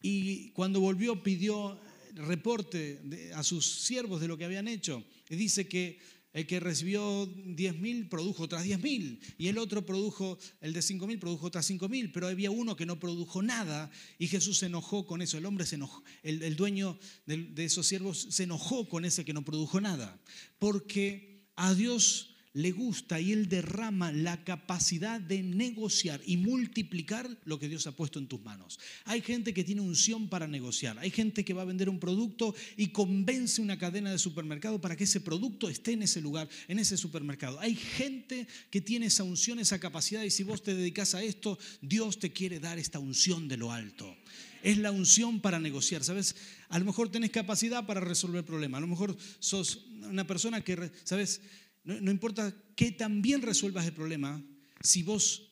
Y 0.02 0.50
cuando 0.52 0.80
volvió 0.80 1.22
pidió 1.24 1.80
reporte 2.16 3.00
a 3.36 3.44
sus 3.44 3.66
siervos 3.66 4.20
de 4.20 4.28
lo 4.28 4.38
que 4.38 4.46
habían 4.46 4.68
hecho. 4.68 5.04
Y 5.30 5.36
dice 5.36 5.68
que 5.68 6.00
el 6.34 6.48
que 6.48 6.60
recibió 6.60 7.28
10.000 7.28 8.10
produjo 8.10 8.44
otras 8.44 8.66
10.000 8.66 9.20
y 9.38 9.48
el 9.48 9.58
otro 9.58 9.86
produjo, 9.86 10.38
el 10.62 10.74
de 10.74 10.80
5.000 10.80 11.20
produjo 11.20 11.48
otras 11.48 11.70
5.000, 11.70 12.12
pero 12.14 12.28
había 12.28 12.52
uno 12.52 12.76
que 12.76 12.86
no 12.86 13.00
produjo 13.00 13.42
nada 13.42 13.92
y 14.18 14.28
Jesús 14.28 14.60
se 14.60 14.68
enojó 14.68 15.06
con 15.06 15.22
eso. 15.22 15.38
El 15.38 15.46
hombre 15.46 15.66
se 15.66 15.76
enojó, 15.76 16.04
el, 16.24 16.56
dueño 16.56 16.98
de, 17.26 17.38
de 17.38 17.66
esos 17.66 17.88
siervos 17.88 18.28
se 18.30 18.44
enojó 18.44 18.88
con 18.88 19.06
ese 19.06 19.26
que 19.26 19.34
no 19.34 19.44
produjo 19.44 19.82
nada, 19.82 20.22
porque 20.58 21.46
a 21.56 21.74
Dios 21.74 22.31
le 22.54 22.72
gusta 22.72 23.20
y 23.20 23.32
Él 23.32 23.48
derrama 23.48 24.12
la 24.12 24.44
capacidad 24.44 25.22
de 25.22 25.42
negociar 25.42 26.22
y 26.26 26.38
multiplicar 26.38 27.30
lo 27.46 27.60
que 27.60 27.70
Dios 27.70 27.88
ha 27.88 27.96
puesto 27.96 28.20
en 28.20 28.28
tus 28.28 28.42
manos. 28.42 28.80
Hay 29.06 29.22
gente 29.22 29.54
que 29.54 29.64
tiene 29.64 29.82
unción 29.82 30.28
para 30.28 30.48
negociar. 30.48 31.00
Hay 31.00 31.12
gente 31.12 31.46
que 31.46 31.54
va 31.54 31.62
a 31.62 31.66
vender 31.66 31.90
un 31.90 32.00
producto 32.00 32.54
y 32.76 32.88
convence 32.88 33.62
una 33.62 33.78
cadena 33.78 34.12
de 34.12 34.20
supermercado 34.20 34.82
para 34.82 34.96
que 34.96 35.06
ese 35.06 35.22
producto 35.22 35.70
esté 35.70 35.94
en 35.94 36.04
ese 36.04 36.22
lugar, 36.22 36.50
en 36.68 36.80
ese 36.80 36.98
supermercado. 36.98 37.60
Hay 37.60 37.76
gente 37.76 38.48
que 38.70 38.82
tiene 38.82 39.06
esa 39.06 39.24
unción, 39.24 39.60
esa 39.60 39.80
capacidad 39.80 40.24
y 40.24 40.32
si 40.32 40.44
vos 40.44 40.64
te 40.64 40.76
dedicas 40.76 41.16
a 41.16 41.24
esto, 41.24 41.58
Dios 41.82 42.20
te 42.20 42.32
quiere 42.34 42.60
dar 42.60 42.80
esta 42.80 43.00
unción 43.00 43.48
de 43.48 43.58
lo 43.58 43.72
alto 43.72 44.16
es 44.64 44.78
la 44.78 44.92
unción 44.92 45.42
para 45.42 45.60
negociar. 45.60 46.04
¿Sabes? 46.04 46.36
A 46.70 46.78
lo 46.80 46.86
mejor 46.86 47.10
tenés 47.10 47.32
capacidad 47.32 47.86
para 47.86 48.00
resolver 48.00 48.46
problemas. 48.46 48.78
A 48.78 48.82
lo 48.82 48.88
mejor 48.88 49.18
sos 49.40 49.86
una 50.04 50.28
persona 50.28 50.62
que, 50.62 50.92
¿sabes? 51.04 51.42
No, 51.84 52.12
importa 52.12 52.54
qué 52.76 52.92
tan 52.92 53.22
bien 53.22 53.42
resuelvas 53.42 53.86
el 53.86 53.94
problema, 53.94 54.44
si 54.84 55.02
vos 55.02 55.52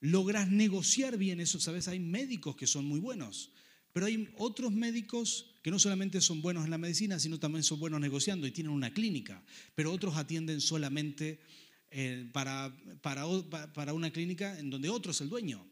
logras 0.00 0.48
negociar 0.48 1.18
bien 1.18 1.40
eso, 1.40 1.58
sabes, 1.58 1.88
hay 1.88 1.98
médicos 1.98 2.54
que 2.54 2.66
son 2.66 2.84
muy 2.84 3.00
buenos, 3.00 3.50
pero 3.92 4.06
hay 4.06 4.28
otros 4.36 4.72
médicos 4.72 5.54
que 5.62 5.70
no 5.70 5.78
solamente 5.78 6.20
son 6.20 6.42
buenos 6.42 6.64
en 6.64 6.70
la 6.70 6.78
medicina, 6.78 7.18
sino 7.18 7.40
también 7.40 7.64
son 7.64 7.80
buenos 7.80 8.00
negociando 8.00 8.46
y 8.46 8.52
tienen 8.52 8.72
una 8.72 8.92
clínica, 8.92 9.42
pero 9.74 9.92
otros 9.92 10.16
atienden 10.16 10.60
solamente 10.60 11.40
eh, 11.90 12.28
para, 12.32 12.76
para, 13.02 13.94
una 13.94 14.10
clínica 14.10 14.58
en 14.58 14.70
donde 14.70 14.90
otro 14.90 15.10
es 15.12 15.20
el 15.20 15.28
dueño, 15.28 15.66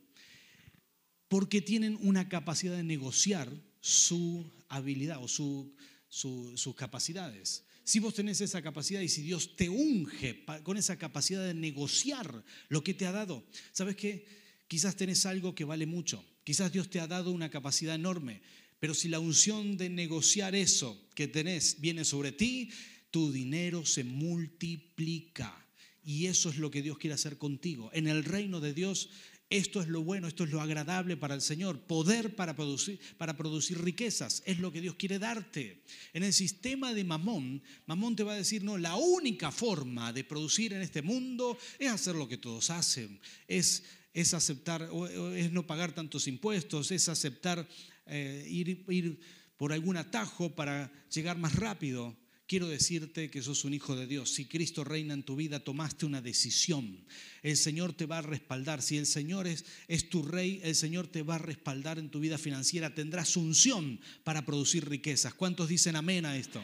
porque 1.29 1.61
tienen 1.61 1.99
una 2.01 2.29
capacidad 2.29 2.77
de 2.77 2.83
negociar 2.83 3.53
su 3.81 4.51
habilidad 4.69 5.23
o 5.23 5.29
sus 5.29 6.75
capacidades. 6.77 7.65
Si 7.85 7.99
vos 7.99 8.15
tenés 8.15 8.41
esa 8.41 8.63
capacidad 8.63 9.01
y 9.01 9.09
si 9.09 9.23
Dios 9.23 9.57
te 9.57 9.69
unge 9.69 10.45
con 10.63 10.77
esa 10.77 10.97
capacidad 10.99 11.45
de 11.45 11.55
negociar 11.55 12.45
lo 12.69 12.85
que 12.85 12.95
te 12.95 13.07
ha 13.07 13.13
dado, 13.13 13.45
¿sabes 13.73 13.97
qué? 13.97 14.25
Quizás 14.69 14.97
tenés 14.97 15.27
algo 15.27 15.55
que 15.55 15.65
vale 15.65 15.87
mucho, 15.87 16.25
quizás 16.45 16.73
Dios 16.73 16.89
te 16.89 17.01
ha 17.01 17.07
dado 17.07 17.33
una 17.33 17.51
capacidad 17.51 17.95
enorme, 17.95 18.41
pero 18.79 18.95
si 18.95 19.09
la 19.09 19.19
unción 19.19 19.77
de 19.77 19.89
negociar 19.89 20.55
eso 20.55 21.09
que 21.15 21.29
tenés 21.29 21.81
viene 21.81 22.05
sobre 22.05 22.33
ti, 22.33 22.71
tu 23.11 23.31
dinero 23.31 23.85
se 23.85 24.05
multiplica. 24.05 25.59
Y 26.05 26.27
eso 26.27 26.51
es 26.51 26.57
lo 26.59 26.71
que 26.71 26.83
Dios 26.83 26.99
quiere 26.99 27.15
hacer 27.15 27.39
contigo. 27.39 27.91
En 27.93 28.09
el 28.09 28.25
reino 28.25 28.59
de 28.59 28.75
Dios 28.75 29.11
esto 29.53 29.83
es 29.83 29.89
lo 29.89 30.03
bueno, 30.03 30.29
esto 30.29 30.45
es 30.45 30.51
lo 30.51 30.63
agradable 30.63 31.17
para 31.17 31.35
el 31.35 31.43
Señor. 31.43 31.79
Poder 31.81 32.35
para 32.35 32.57
producir, 32.57 32.99
para 33.19 33.37
producir 33.37 33.79
riquezas 33.83 34.43
es 34.47 34.59
lo 34.59 34.73
que 34.73 34.81
Dios 34.81 34.95
quiere 34.95 35.19
darte. 35.19 35.83
En 36.15 36.23
el 36.23 36.33
sistema 36.33 36.95
de 36.95 37.05
Mamón, 37.05 37.63
Mamón 37.87 38.17
te 38.17 38.25
va 38.25 38.33
a 38.33 38.37
decir, 38.37 38.65
no, 38.65 38.79
la 38.79 38.97
única 38.97 39.53
forma 39.53 40.13
de 40.13 40.25
producir 40.25 40.73
en 40.73 40.81
este 40.81 41.03
mundo 41.03 41.59
es 41.79 41.91
hacer 41.91 42.15
lo 42.15 42.27
que 42.27 42.39
todos 42.39 42.71
hacen, 42.71 43.21
es, 43.47 43.85
es 44.15 44.33
aceptar, 44.33 44.89
es 45.35 45.53
no 45.53 45.67
pagar 45.67 45.93
tantos 45.93 46.27
impuestos, 46.29 46.91
es 46.91 47.11
aceptar 47.11 47.69
eh, 48.07 48.47
ir, 48.49 48.85
ir 48.89 49.21
por 49.59 49.75
algún 49.75 49.99
atajo 49.99 50.55
para 50.55 50.91
llegar 51.11 51.37
más 51.37 51.57
rápido 51.57 52.17
quiero 52.53 52.69
decirte 52.69 53.31
que 53.31 53.41
sos 53.41 53.65
un 53.65 53.73
hijo 53.73 53.97
de 53.97 54.07
Dios. 54.07 54.35
Si 54.35 54.45
Cristo 54.45 54.85
reina 54.85 55.15
en 55.15 55.23
tu 55.23 55.37
vida, 55.37 55.65
tomaste 55.65 56.05
una 56.05 56.21
decisión. 56.21 57.03
El 57.43 57.57
Señor 57.57 57.95
te 57.95 58.05
va 58.05 58.19
a 58.19 58.21
respaldar. 58.21 58.83
Si 58.83 58.99
el 58.99 59.07
Señor 59.07 59.47
es, 59.47 59.65
es 59.89 60.11
tu 60.11 60.23
rey, 60.23 60.61
el 60.63 60.75
Señor 60.75 61.07
te 61.07 61.23
va 61.23 61.37
a 61.37 61.39
respaldar 61.39 61.99
en 61.99 62.11
tu 62.11 62.21
vida 62.21 62.37
financiera. 62.37 62.95
Tendrás 62.95 63.39
unción 63.39 63.99
para 64.23 64.45
producir 64.45 64.87
riquezas. 64.87 65.33
¿Cuántos 65.33 65.71
dicen 65.71 65.97
amén 65.97 66.27
a 66.27 66.37
esto? 66.37 66.63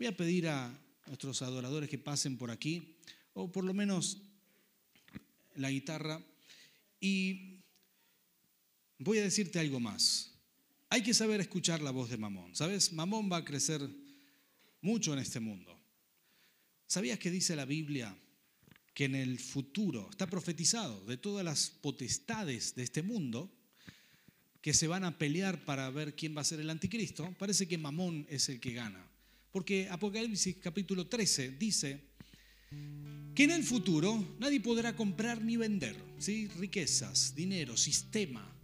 Voy 0.00 0.08
a 0.08 0.16
pedir 0.16 0.48
a 0.48 0.76
nuestros 1.06 1.42
adoradores 1.42 1.88
que 1.88 1.98
pasen 1.98 2.36
por 2.36 2.50
aquí, 2.50 2.96
o 3.34 3.52
por 3.52 3.62
lo 3.62 3.74
menos 3.74 4.18
la 5.54 5.70
guitarra, 5.70 6.20
y 7.00 7.60
voy 8.98 9.18
a 9.18 9.22
decirte 9.22 9.60
algo 9.60 9.78
más. 9.78 10.32
Hay 10.90 11.04
que 11.04 11.14
saber 11.14 11.40
escuchar 11.40 11.82
la 11.82 11.92
voz 11.92 12.10
de 12.10 12.16
Mamón. 12.16 12.56
¿Sabes? 12.56 12.92
Mamón 12.92 13.30
va 13.30 13.36
a 13.36 13.44
crecer 13.44 13.88
mucho 14.80 15.12
en 15.12 15.18
este 15.18 15.40
mundo. 15.40 15.78
¿Sabías 16.86 17.18
que 17.18 17.30
dice 17.30 17.56
la 17.56 17.64
Biblia 17.64 18.16
que 18.94 19.04
en 19.04 19.14
el 19.14 19.38
futuro 19.38 20.08
está 20.10 20.26
profetizado 20.26 21.04
de 21.04 21.16
todas 21.16 21.44
las 21.44 21.70
potestades 21.70 22.74
de 22.74 22.82
este 22.82 23.02
mundo 23.02 23.52
que 24.60 24.74
se 24.74 24.88
van 24.88 25.04
a 25.04 25.18
pelear 25.18 25.64
para 25.64 25.90
ver 25.90 26.16
quién 26.16 26.36
va 26.36 26.40
a 26.40 26.44
ser 26.44 26.60
el 26.60 26.70
anticristo? 26.70 27.32
Parece 27.38 27.68
que 27.68 27.78
Mamón 27.78 28.26
es 28.28 28.48
el 28.48 28.58
que 28.58 28.72
gana. 28.72 29.04
Porque 29.52 29.88
Apocalipsis 29.90 30.56
capítulo 30.56 31.06
13 31.06 31.52
dice 31.52 32.00
que 33.34 33.44
en 33.44 33.50
el 33.50 33.64
futuro 33.64 34.36
nadie 34.38 34.60
podrá 34.60 34.96
comprar 34.96 35.42
ni 35.42 35.56
vender, 35.56 35.96
¿sí? 36.18 36.48
riquezas, 36.58 37.34
dinero, 37.34 37.76
sistema. 37.76 38.54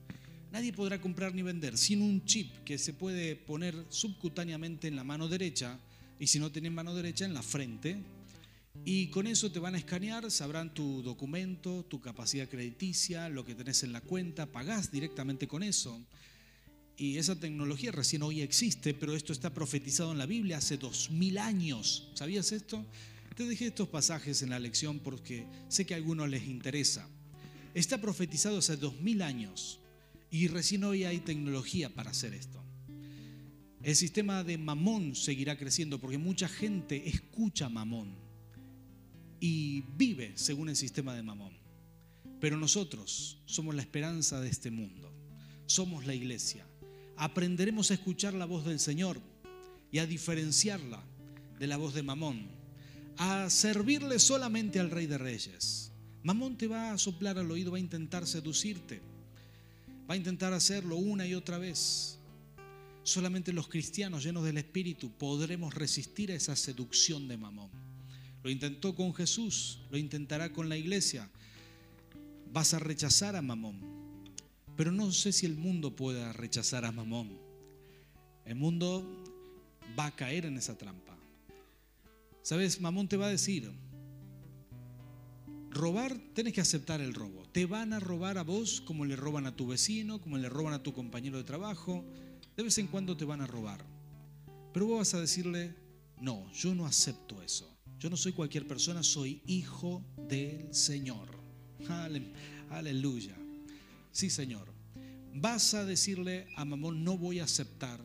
Nadie 0.50 0.72
podrá 0.72 1.00
comprar 1.00 1.34
ni 1.34 1.42
vender 1.42 1.76
sin 1.76 2.00
un 2.02 2.24
chip 2.24 2.64
que 2.64 2.78
se 2.78 2.92
puede 2.92 3.36
poner 3.36 3.74
subcutáneamente 3.88 4.88
en 4.88 4.96
la 4.96 5.04
mano 5.04 5.28
derecha 5.28 5.80
y 6.18 6.26
si 6.26 6.38
no 6.38 6.50
tenés 6.50 6.72
mano 6.72 6.94
derecha, 6.94 7.24
en 7.24 7.34
la 7.34 7.42
frente. 7.42 7.98
Y 8.84 9.08
con 9.08 9.26
eso 9.26 9.50
te 9.52 9.60
van 9.60 9.74
a 9.74 9.78
escanear, 9.78 10.30
sabrán 10.30 10.74
tu 10.74 11.02
documento, 11.02 11.84
tu 11.84 12.00
capacidad 12.00 12.48
crediticia, 12.48 13.28
lo 13.28 13.44
que 13.44 13.54
tenés 13.54 13.82
en 13.82 13.92
la 13.92 14.00
cuenta, 14.00 14.46
pagás 14.46 14.90
directamente 14.90 15.46
con 15.46 15.62
eso. 15.62 16.00
Y 16.96 17.18
esa 17.18 17.38
tecnología 17.38 17.92
recién 17.92 18.22
hoy 18.22 18.40
existe, 18.40 18.94
pero 18.94 19.14
esto 19.14 19.32
está 19.32 19.52
profetizado 19.52 20.12
en 20.12 20.18
la 20.18 20.26
Biblia 20.26 20.58
hace 20.58 20.76
dos 20.76 21.10
mil 21.10 21.38
años. 21.38 22.08
¿Sabías 22.14 22.52
esto? 22.52 22.84
Te 23.36 23.44
dejé 23.44 23.66
estos 23.66 23.88
pasajes 23.88 24.42
en 24.42 24.50
la 24.50 24.60
lección 24.60 25.00
porque 25.00 25.46
sé 25.68 25.86
que 25.86 25.94
a 25.94 25.96
algunos 25.96 26.28
les 26.28 26.46
interesa. 26.46 27.08
Está 27.74 28.00
profetizado 28.00 28.58
hace 28.58 28.76
dos 28.76 29.00
mil 29.00 29.22
años 29.22 29.80
y 30.30 30.48
recién 30.48 30.84
hoy 30.84 31.04
hay 31.04 31.18
tecnología 31.18 31.88
para 31.88 32.10
hacer 32.10 32.34
esto. 32.34 32.63
El 33.84 33.96
sistema 33.96 34.42
de 34.42 34.56
mamón 34.56 35.14
seguirá 35.14 35.58
creciendo 35.58 36.00
porque 36.00 36.16
mucha 36.16 36.48
gente 36.48 37.06
escucha 37.06 37.68
mamón 37.68 38.14
y 39.40 39.82
vive 39.98 40.32
según 40.36 40.70
el 40.70 40.76
sistema 40.76 41.14
de 41.14 41.22
mamón. 41.22 41.52
Pero 42.40 42.56
nosotros 42.56 43.42
somos 43.44 43.74
la 43.74 43.82
esperanza 43.82 44.40
de 44.40 44.48
este 44.48 44.70
mundo, 44.70 45.12
somos 45.66 46.06
la 46.06 46.14
iglesia. 46.14 46.64
aprenderemos 47.16 47.90
a 47.90 47.94
escuchar 47.94 48.32
la 48.32 48.46
voz 48.46 48.64
del 48.64 48.80
Señor 48.80 49.20
y 49.92 49.98
a 49.98 50.06
diferenciarla 50.06 51.02
de 51.58 51.66
la 51.66 51.76
voz 51.76 51.94
de 51.94 52.02
Mamón, 52.02 52.48
a 53.18 53.48
servirle 53.50 54.18
solamente 54.18 54.80
al 54.80 54.90
Rey 54.90 55.06
de 55.06 55.18
Reyes. 55.18 55.92
Mamón 56.22 56.56
te 56.56 56.66
va 56.66 56.92
a 56.92 56.98
soplar 56.98 57.38
al 57.38 57.50
oído, 57.50 57.70
va 57.70 57.76
a 57.76 57.80
intentar 57.80 58.26
seducirte, 58.26 59.00
va 60.10 60.14
a 60.14 60.16
intentar 60.16 60.52
hacerlo 60.54 60.96
una 60.96 61.26
y 61.26 61.34
otra 61.34 61.58
vez. 61.58 62.18
Solamente 63.04 63.52
los 63.52 63.68
cristianos 63.68 64.24
llenos 64.24 64.44
del 64.44 64.56
Espíritu 64.56 65.10
podremos 65.10 65.74
resistir 65.74 66.32
a 66.32 66.34
esa 66.34 66.56
seducción 66.56 67.28
de 67.28 67.36
Mamón. 67.36 67.70
Lo 68.42 68.50
intentó 68.50 68.94
con 68.94 69.12
Jesús, 69.12 69.80
lo 69.90 69.98
intentará 69.98 70.52
con 70.52 70.70
la 70.70 70.78
iglesia. 70.78 71.30
Vas 72.50 72.72
a 72.72 72.78
rechazar 72.78 73.36
a 73.36 73.42
Mamón. 73.42 73.78
Pero 74.74 74.90
no 74.90 75.12
sé 75.12 75.32
si 75.32 75.44
el 75.44 75.54
mundo 75.54 75.94
pueda 75.94 76.32
rechazar 76.32 76.86
a 76.86 76.92
Mamón. 76.92 77.38
El 78.46 78.54
mundo 78.54 79.22
va 79.98 80.06
a 80.06 80.16
caer 80.16 80.46
en 80.46 80.56
esa 80.56 80.76
trampa. 80.78 81.14
¿Sabes? 82.40 82.80
Mamón 82.80 83.08
te 83.08 83.18
va 83.18 83.26
a 83.26 83.30
decir, 83.30 83.70
robar, 85.68 86.18
tienes 86.32 86.54
que 86.54 86.62
aceptar 86.62 87.02
el 87.02 87.12
robo. 87.12 87.42
Te 87.52 87.66
van 87.66 87.92
a 87.92 88.00
robar 88.00 88.38
a 88.38 88.42
vos 88.44 88.80
como 88.80 89.04
le 89.04 89.14
roban 89.14 89.46
a 89.46 89.54
tu 89.54 89.66
vecino, 89.66 90.22
como 90.22 90.38
le 90.38 90.48
roban 90.48 90.72
a 90.72 90.82
tu 90.82 90.94
compañero 90.94 91.36
de 91.36 91.44
trabajo, 91.44 92.02
de 92.56 92.62
vez 92.62 92.78
en 92.78 92.86
cuando 92.86 93.16
te 93.16 93.24
van 93.24 93.40
a 93.40 93.46
robar. 93.46 93.84
Pero 94.72 94.86
vos 94.86 94.98
vas 94.98 95.14
a 95.14 95.20
decirle, 95.20 95.74
no, 96.20 96.50
yo 96.52 96.74
no 96.74 96.86
acepto 96.86 97.42
eso. 97.42 97.70
Yo 97.98 98.10
no 98.10 98.16
soy 98.16 98.32
cualquier 98.32 98.66
persona, 98.66 99.02
soy 99.02 99.40
hijo 99.46 100.04
del 100.28 100.74
Señor. 100.74 101.28
Aleluya. 102.70 103.34
Sí, 104.12 104.30
Señor. 104.30 104.72
Vas 105.34 105.74
a 105.74 105.84
decirle 105.84 106.46
a 106.56 106.64
Mamón, 106.64 107.02
no 107.02 107.18
voy 107.18 107.40
a 107.40 107.44
aceptar 107.44 108.00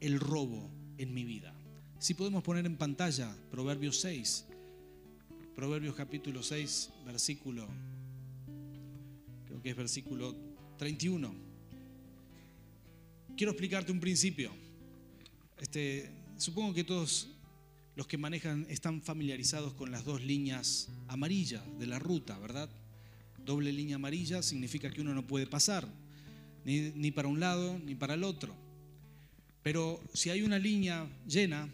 el 0.00 0.20
robo 0.20 0.70
en 0.98 1.12
mi 1.12 1.24
vida. 1.24 1.54
Si 1.98 2.14
podemos 2.14 2.42
poner 2.42 2.66
en 2.66 2.76
pantalla 2.76 3.34
Proverbios 3.50 4.00
6, 4.00 4.46
Proverbios 5.54 5.94
capítulo 5.94 6.42
6, 6.42 6.90
versículo, 7.06 7.66
creo 9.46 9.62
que 9.62 9.70
es 9.70 9.76
versículo 9.76 10.34
31 10.78 11.45
quiero 13.36 13.52
explicarte 13.52 13.92
un 13.92 14.00
principio. 14.00 14.50
Este, 15.58 16.10
supongo 16.36 16.74
que 16.74 16.84
todos 16.84 17.28
los 17.94 18.06
que 18.06 18.18
manejan 18.18 18.66
están 18.68 19.02
familiarizados 19.02 19.74
con 19.74 19.90
las 19.90 20.04
dos 20.04 20.22
líneas 20.22 20.88
amarillas 21.08 21.62
de 21.78 21.86
la 21.86 21.98
ruta, 21.98 22.38
¿verdad? 22.38 22.68
Doble 23.44 23.72
línea 23.72 23.96
amarilla 23.96 24.42
significa 24.42 24.90
que 24.90 25.00
uno 25.00 25.14
no 25.14 25.26
puede 25.26 25.46
pasar, 25.46 25.86
ni, 26.64 26.90
ni 26.94 27.10
para 27.10 27.28
un 27.28 27.40
lado 27.40 27.78
ni 27.78 27.94
para 27.94 28.14
el 28.14 28.24
otro. 28.24 28.54
Pero 29.62 30.00
si 30.12 30.30
hay 30.30 30.42
una 30.42 30.58
línea 30.58 31.08
llena 31.26 31.68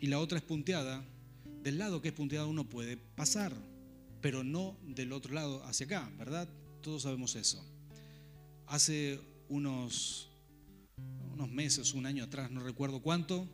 y 0.00 0.06
la 0.06 0.18
otra 0.18 0.38
es 0.38 0.44
punteada, 0.44 1.04
del 1.62 1.78
lado 1.78 2.00
que 2.00 2.08
es 2.08 2.14
punteado 2.14 2.48
uno 2.48 2.68
puede 2.68 2.96
pasar, 2.96 3.52
pero 4.20 4.44
no 4.44 4.76
del 4.84 5.12
otro 5.12 5.34
lado 5.34 5.64
hacia 5.64 5.86
acá, 5.86 6.10
¿verdad? 6.18 6.48
Todos 6.80 7.02
sabemos 7.02 7.34
eso. 7.36 7.64
Hace 8.66 9.20
unos 9.48 10.28
unos 11.36 11.50
meses, 11.50 11.92
un 11.92 12.06
año 12.06 12.24
atrás, 12.24 12.50
no 12.50 12.60
recuerdo 12.60 13.00
cuánto. 13.00 13.46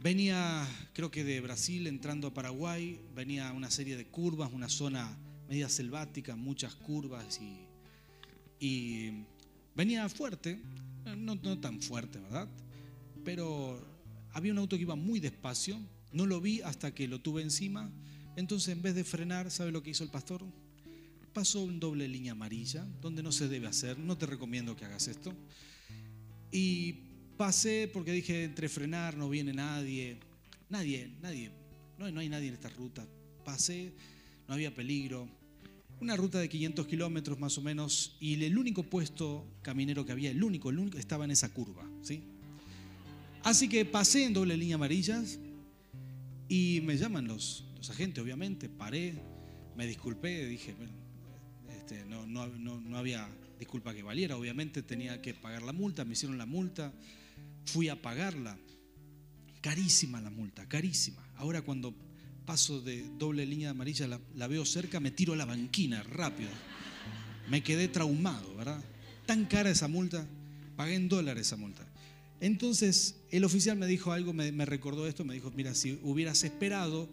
Venía, 0.00 0.64
creo 0.92 1.10
que 1.10 1.24
de 1.24 1.40
Brasil, 1.40 1.88
entrando 1.88 2.28
a 2.28 2.34
Paraguay, 2.34 3.00
venía 3.16 3.52
una 3.52 3.68
serie 3.68 3.96
de 3.96 4.06
curvas, 4.06 4.52
una 4.52 4.68
zona 4.68 5.18
media 5.48 5.68
selvática, 5.68 6.36
muchas 6.36 6.76
curvas 6.76 7.40
y, 8.60 9.24
venía 9.74 10.08
fuerte, 10.08 10.60
no, 11.16 11.34
no 11.34 11.58
tan 11.58 11.82
fuerte, 11.82 12.20
¿verdad? 12.20 12.48
Pero 13.24 13.84
había 14.32 14.52
un 14.52 14.58
auto 14.58 14.76
que 14.76 14.82
iba 14.82 14.94
muy 14.94 15.18
despacio, 15.18 15.76
no 16.12 16.26
lo 16.26 16.40
vi 16.40 16.60
hasta 16.60 16.94
que 16.94 17.08
lo 17.08 17.20
tuve 17.20 17.42
encima, 17.42 17.90
entonces 18.36 18.68
en 18.68 18.82
vez 18.82 18.94
de 18.94 19.02
frenar, 19.02 19.50
¿sabe 19.50 19.72
lo 19.72 19.82
que 19.82 19.90
hizo 19.90 20.04
el 20.04 20.10
pastor? 20.10 20.44
Pasó 21.32 21.64
en 21.64 21.80
doble 21.80 22.06
línea 22.06 22.32
amarilla, 22.32 22.86
donde 23.02 23.24
no 23.24 23.32
se 23.32 23.48
debe 23.48 23.66
hacer, 23.66 23.98
no 23.98 24.16
te 24.16 24.26
recomiendo 24.26 24.76
que 24.76 24.84
hagas 24.84 25.08
esto. 25.08 25.34
Y 26.56 26.94
pasé 27.36 27.86
porque 27.92 28.12
dije, 28.12 28.44
entre 28.44 28.70
frenar 28.70 29.14
no 29.14 29.28
viene 29.28 29.52
nadie, 29.52 30.16
nadie, 30.70 31.10
nadie, 31.20 31.50
no, 31.98 32.10
no 32.10 32.20
hay 32.20 32.30
nadie 32.30 32.48
en 32.48 32.54
esta 32.54 32.70
ruta. 32.70 33.06
Pasé, 33.44 33.92
no 34.48 34.54
había 34.54 34.74
peligro. 34.74 35.28
Una 36.00 36.16
ruta 36.16 36.38
de 36.38 36.48
500 36.48 36.86
kilómetros 36.86 37.38
más 37.38 37.58
o 37.58 37.60
menos 37.60 38.16
y 38.20 38.42
el 38.42 38.56
único 38.56 38.84
puesto 38.84 39.46
caminero 39.60 40.06
que 40.06 40.12
había, 40.12 40.30
el 40.30 40.42
único, 40.42 40.70
el 40.70 40.78
único, 40.78 40.96
estaba 40.96 41.26
en 41.26 41.32
esa 41.32 41.52
curva. 41.52 41.86
¿sí? 42.00 42.22
Así 43.42 43.68
que 43.68 43.84
pasé 43.84 44.24
en 44.24 44.32
doble 44.32 44.56
línea 44.56 44.76
amarillas 44.76 45.38
y 46.48 46.80
me 46.84 46.96
llaman 46.96 47.28
los, 47.28 47.66
los 47.76 47.90
agentes, 47.90 48.24
obviamente, 48.24 48.70
paré, 48.70 49.12
me 49.76 49.86
disculpé, 49.86 50.46
dije, 50.46 50.74
este, 51.76 52.06
no, 52.06 52.26
no, 52.26 52.46
no, 52.46 52.80
no 52.80 52.96
había 52.96 53.28
disculpa 53.58 53.94
que 53.94 54.02
valiera, 54.02 54.36
obviamente 54.36 54.82
tenía 54.82 55.20
que 55.20 55.34
pagar 55.34 55.62
la 55.62 55.72
multa, 55.72 56.04
me 56.04 56.12
hicieron 56.12 56.38
la 56.38 56.46
multa, 56.46 56.92
fui 57.64 57.88
a 57.88 58.00
pagarla. 58.00 58.58
Carísima 59.60 60.20
la 60.20 60.30
multa, 60.30 60.68
carísima. 60.68 61.26
Ahora 61.36 61.62
cuando 61.62 61.94
paso 62.44 62.80
de 62.80 63.04
doble 63.18 63.44
línea 63.44 63.70
amarilla 63.70 64.06
la, 64.34 64.46
veo 64.46 64.64
cerca, 64.64 65.00
me 65.00 65.10
tiro 65.10 65.32
a 65.32 65.36
la 65.36 65.44
banquina 65.44 66.02
rápido. 66.02 66.50
Me 67.48 67.62
quedé 67.62 67.88
traumado, 67.88 68.54
¿verdad? 68.56 68.82
Tan 69.26 69.46
cara 69.46 69.70
esa 69.70 69.88
multa, 69.88 70.26
pagué 70.76 70.94
en 70.94 71.08
dólares 71.08 71.48
esa 71.48 71.56
multa. 71.56 71.84
Entonces 72.40 73.16
el 73.30 73.44
oficial 73.44 73.76
me 73.76 73.86
dijo 73.86 74.12
algo, 74.12 74.32
me 74.32 74.66
recordó 74.66 75.06
esto, 75.06 75.24
me 75.24 75.34
dijo, 75.34 75.50
mira, 75.50 75.74
si 75.74 75.98
hubieras 76.02 76.44
esperado 76.44 77.08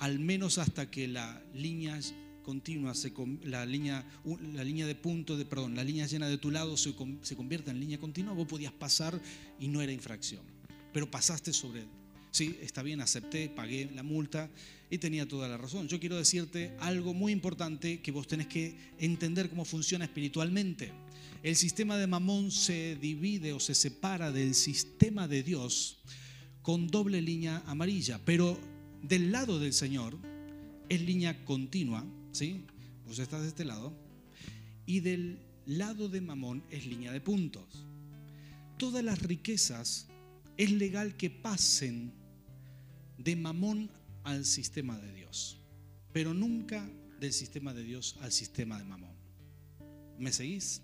al 0.00 0.18
menos 0.18 0.58
hasta 0.58 0.90
que 0.90 1.06
la 1.06 1.42
línea 1.54 1.98
continua, 2.50 2.96
se, 2.96 3.12
la, 3.44 3.64
línea, 3.64 4.04
la 4.54 4.64
línea 4.64 4.84
de 4.84 4.96
punto, 4.96 5.36
de, 5.36 5.44
perdón, 5.44 5.76
la 5.76 5.84
línea 5.84 6.08
llena 6.08 6.28
de 6.28 6.36
tu 6.36 6.50
lado 6.50 6.76
se, 6.76 6.92
se 7.22 7.36
convierte 7.36 7.70
en 7.70 7.78
línea 7.78 7.96
continua, 8.00 8.32
vos 8.32 8.48
podías 8.48 8.72
pasar 8.72 9.20
y 9.60 9.68
no 9.68 9.80
era 9.80 9.92
infracción. 9.92 10.42
Pero 10.92 11.08
pasaste 11.08 11.52
sobre 11.52 11.82
él. 11.82 11.88
Sí, 12.32 12.58
está 12.60 12.82
bien, 12.82 13.00
acepté, 13.00 13.48
pagué 13.48 13.88
la 13.94 14.02
multa 14.02 14.50
y 14.90 14.98
tenía 14.98 15.28
toda 15.28 15.46
la 15.46 15.58
razón. 15.58 15.86
Yo 15.86 16.00
quiero 16.00 16.16
decirte 16.16 16.72
algo 16.80 17.14
muy 17.14 17.30
importante 17.30 18.00
que 18.00 18.10
vos 18.10 18.26
tenés 18.26 18.48
que 18.48 18.76
entender 18.98 19.48
cómo 19.48 19.64
funciona 19.64 20.06
espiritualmente. 20.06 20.90
El 21.44 21.54
sistema 21.54 21.96
de 21.98 22.08
Mamón 22.08 22.50
se 22.50 22.96
divide 22.96 23.52
o 23.52 23.60
se 23.60 23.76
separa 23.76 24.32
del 24.32 24.56
sistema 24.56 25.28
de 25.28 25.44
Dios 25.44 25.98
con 26.62 26.88
doble 26.88 27.22
línea 27.22 27.62
amarilla, 27.66 28.20
pero 28.24 28.58
del 29.02 29.30
lado 29.30 29.60
del 29.60 29.72
Señor 29.72 30.18
es 30.88 31.00
línea 31.00 31.44
continua 31.44 32.04
¿sí? 32.32 32.64
Vos 33.06 33.18
estás 33.18 33.42
de 33.42 33.48
este 33.48 33.64
lado. 33.64 33.92
Y 34.86 35.00
del 35.00 35.38
lado 35.66 36.08
de 36.08 36.20
Mamón 36.20 36.64
es 36.70 36.86
línea 36.86 37.12
de 37.12 37.20
puntos. 37.20 37.86
Todas 38.78 39.04
las 39.04 39.20
riquezas 39.22 40.08
es 40.56 40.72
legal 40.72 41.16
que 41.16 41.30
pasen 41.30 42.12
de 43.18 43.36
Mamón 43.36 43.90
al 44.24 44.44
sistema 44.44 44.98
de 44.98 45.12
Dios, 45.12 45.58
pero 46.12 46.34
nunca 46.34 46.88
del 47.20 47.32
sistema 47.32 47.74
de 47.74 47.84
Dios 47.84 48.16
al 48.20 48.32
sistema 48.32 48.78
de 48.78 48.84
Mamón. 48.84 49.14
¿Me 50.18 50.32
seguís? 50.32 50.82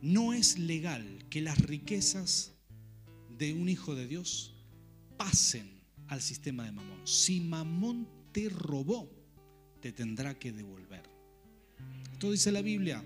No 0.00 0.32
es 0.32 0.58
legal 0.58 1.24
que 1.30 1.40
las 1.40 1.58
riquezas 1.58 2.52
de 3.38 3.54
un 3.54 3.68
hijo 3.68 3.94
de 3.94 4.06
Dios 4.06 4.54
pasen 5.16 5.70
al 6.08 6.20
sistema 6.20 6.64
de 6.64 6.72
Mamón. 6.72 7.06
Si 7.06 7.40
Mamón 7.40 8.08
te 8.32 8.48
robó, 8.48 9.21
te 9.82 9.92
tendrá 9.92 10.38
que 10.38 10.52
devolver. 10.52 11.02
Esto 12.12 12.30
dice 12.30 12.52
la 12.52 12.62
Biblia. 12.62 13.02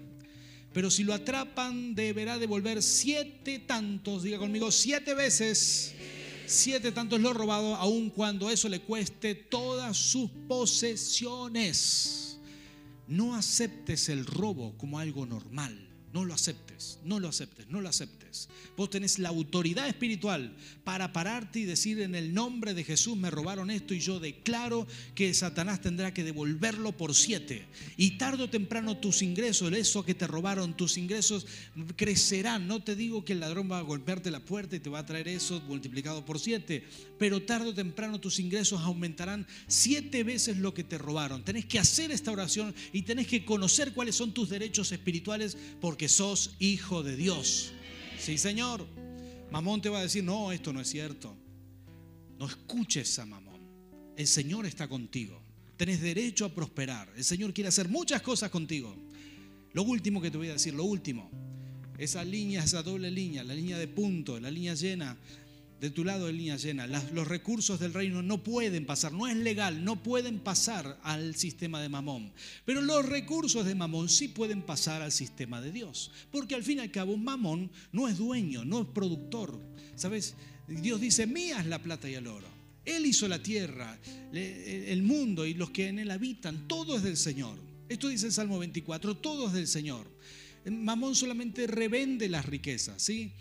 Pero 0.74 0.90
si 0.90 1.04
lo 1.04 1.14
atrapan, 1.14 1.94
deberá 1.94 2.38
devolver 2.38 2.82
siete 2.82 3.60
tantos, 3.60 4.22
diga 4.22 4.36
conmigo, 4.36 4.70
siete 4.70 5.14
veces, 5.14 5.94
siete 6.46 6.92
tantos 6.92 7.18
lo 7.18 7.32
robado, 7.32 7.76
aun 7.76 8.10
cuando 8.10 8.50
eso 8.50 8.68
le 8.68 8.80
cueste 8.80 9.34
todas 9.34 9.96
sus 9.96 10.30
posesiones. 10.46 12.38
No 13.08 13.34
aceptes 13.34 14.10
el 14.10 14.26
robo 14.26 14.76
como 14.76 14.98
algo 14.98 15.24
normal. 15.24 15.88
No 16.12 16.26
lo 16.26 16.34
aceptes, 16.34 16.65
no 17.04 17.20
lo 17.20 17.28
aceptes, 17.28 17.68
no 17.68 17.80
lo 17.80 17.88
aceptes. 17.88 18.48
Vos 18.76 18.90
tenés 18.90 19.18
la 19.18 19.30
autoridad 19.30 19.88
espiritual 19.88 20.54
para 20.84 21.12
pararte 21.12 21.60
y 21.60 21.64
decir 21.64 22.00
en 22.00 22.14
el 22.14 22.34
nombre 22.34 22.74
de 22.74 22.84
Jesús 22.84 23.16
me 23.16 23.30
robaron 23.30 23.70
esto 23.70 23.94
y 23.94 24.00
yo 24.00 24.20
declaro 24.20 24.86
que 25.14 25.32
Satanás 25.34 25.80
tendrá 25.80 26.12
que 26.12 26.24
devolverlo 26.24 26.92
por 26.92 27.14
siete. 27.14 27.66
Y 27.96 28.12
tarde 28.12 28.44
o 28.44 28.50
temprano 28.50 28.98
tus 28.98 29.22
ingresos, 29.22 29.72
eso 29.72 30.04
que 30.04 30.14
te 30.14 30.26
robaron, 30.26 30.76
tus 30.76 30.98
ingresos 30.98 31.46
crecerán. 31.96 32.66
No 32.66 32.82
te 32.82 32.96
digo 32.96 33.24
que 33.24 33.32
el 33.32 33.40
ladrón 33.40 33.70
va 33.70 33.78
a 33.78 33.82
golpearte 33.82 34.30
la 34.30 34.40
puerta 34.40 34.76
y 34.76 34.80
te 34.80 34.90
va 34.90 35.00
a 35.00 35.06
traer 35.06 35.28
eso 35.28 35.62
multiplicado 35.66 36.24
por 36.24 36.38
siete, 36.38 36.84
pero 37.18 37.42
tarde 37.42 37.68
o 37.68 37.74
temprano 37.74 38.20
tus 38.20 38.38
ingresos 38.38 38.80
aumentarán 38.82 39.46
siete 39.66 40.22
veces 40.24 40.58
lo 40.58 40.74
que 40.74 40.84
te 40.84 40.98
robaron. 40.98 41.44
Tenés 41.44 41.66
que 41.66 41.78
hacer 41.78 42.10
esta 42.10 42.32
oración 42.32 42.74
y 42.92 43.02
tenés 43.02 43.26
que 43.26 43.44
conocer 43.44 43.92
cuáles 43.92 44.16
son 44.16 44.32
tus 44.32 44.48
derechos 44.48 44.92
espirituales 44.92 45.56
porque 45.80 46.08
sos 46.08 46.56
hijo 46.58 47.02
de 47.02 47.16
Dios. 47.16 47.72
Sí, 48.18 48.38
Señor. 48.38 48.86
Mamón 49.50 49.80
te 49.80 49.88
va 49.88 50.00
a 50.00 50.02
decir, 50.02 50.24
no, 50.24 50.52
esto 50.52 50.72
no 50.72 50.80
es 50.80 50.88
cierto. 50.88 51.36
No 52.38 52.46
escuches 52.46 53.18
a 53.18 53.26
Mamón. 53.26 53.60
El 54.16 54.26
Señor 54.26 54.66
está 54.66 54.88
contigo. 54.88 55.42
Tenés 55.76 56.00
derecho 56.00 56.44
a 56.44 56.54
prosperar. 56.54 57.12
El 57.16 57.24
Señor 57.24 57.52
quiere 57.52 57.68
hacer 57.68 57.88
muchas 57.88 58.22
cosas 58.22 58.50
contigo. 58.50 58.94
Lo 59.72 59.82
último 59.82 60.20
que 60.20 60.30
te 60.30 60.38
voy 60.38 60.48
a 60.48 60.54
decir, 60.54 60.74
lo 60.74 60.84
último. 60.84 61.30
Esa 61.98 62.24
línea, 62.24 62.64
esa 62.64 62.82
doble 62.82 63.10
línea, 63.10 63.44
la 63.44 63.54
línea 63.54 63.78
de 63.78 63.88
punto, 63.88 64.38
la 64.38 64.50
línea 64.50 64.74
llena, 64.74 65.16
de 65.80 65.90
tu 65.90 66.04
lado 66.04 66.26
de 66.26 66.32
línea 66.32 66.56
llena. 66.56 66.86
los 66.86 67.28
recursos 67.28 67.78
del 67.78 67.92
reino 67.92 68.22
no 68.22 68.42
pueden 68.42 68.86
pasar, 68.86 69.12
no 69.12 69.26
es 69.26 69.36
legal, 69.36 69.84
no 69.84 70.02
pueden 70.02 70.38
pasar 70.38 70.98
al 71.02 71.36
sistema 71.36 71.80
de 71.80 71.88
Mamón. 71.88 72.32
Pero 72.64 72.80
los 72.80 73.06
recursos 73.06 73.66
de 73.66 73.74
Mamón 73.74 74.08
sí 74.08 74.28
pueden 74.28 74.62
pasar 74.62 75.02
al 75.02 75.12
sistema 75.12 75.60
de 75.60 75.72
Dios. 75.72 76.10
Porque 76.30 76.54
al 76.54 76.62
fin 76.62 76.78
y 76.78 76.80
al 76.82 76.90
cabo, 76.90 77.16
Mamón 77.16 77.70
no 77.92 78.08
es 78.08 78.16
dueño, 78.16 78.64
no 78.64 78.82
es 78.82 78.86
productor. 78.88 79.60
¿Sabes? 79.96 80.34
Dios 80.68 81.00
dice, 81.00 81.26
mía 81.26 81.60
es 81.60 81.66
la 81.66 81.82
plata 81.82 82.08
y 82.08 82.14
el 82.14 82.26
oro. 82.26 82.48
Él 82.84 83.04
hizo 83.04 83.26
la 83.26 83.42
tierra, 83.42 83.98
el 84.32 85.02
mundo 85.02 85.44
y 85.44 85.54
los 85.54 85.70
que 85.70 85.88
en 85.88 85.98
él 85.98 86.10
habitan, 86.10 86.68
todo 86.68 86.96
es 86.96 87.02
del 87.02 87.16
Señor. 87.16 87.58
Esto 87.88 88.08
dice 88.08 88.26
el 88.26 88.32
Salmo 88.32 88.58
24, 88.58 89.16
todo 89.16 89.48
es 89.48 89.52
del 89.52 89.66
Señor. 89.66 90.06
Mamón 90.64 91.14
solamente 91.14 91.66
revende 91.66 92.28
las 92.28 92.46
riquezas, 92.46 93.02
¿sí? 93.02 93.32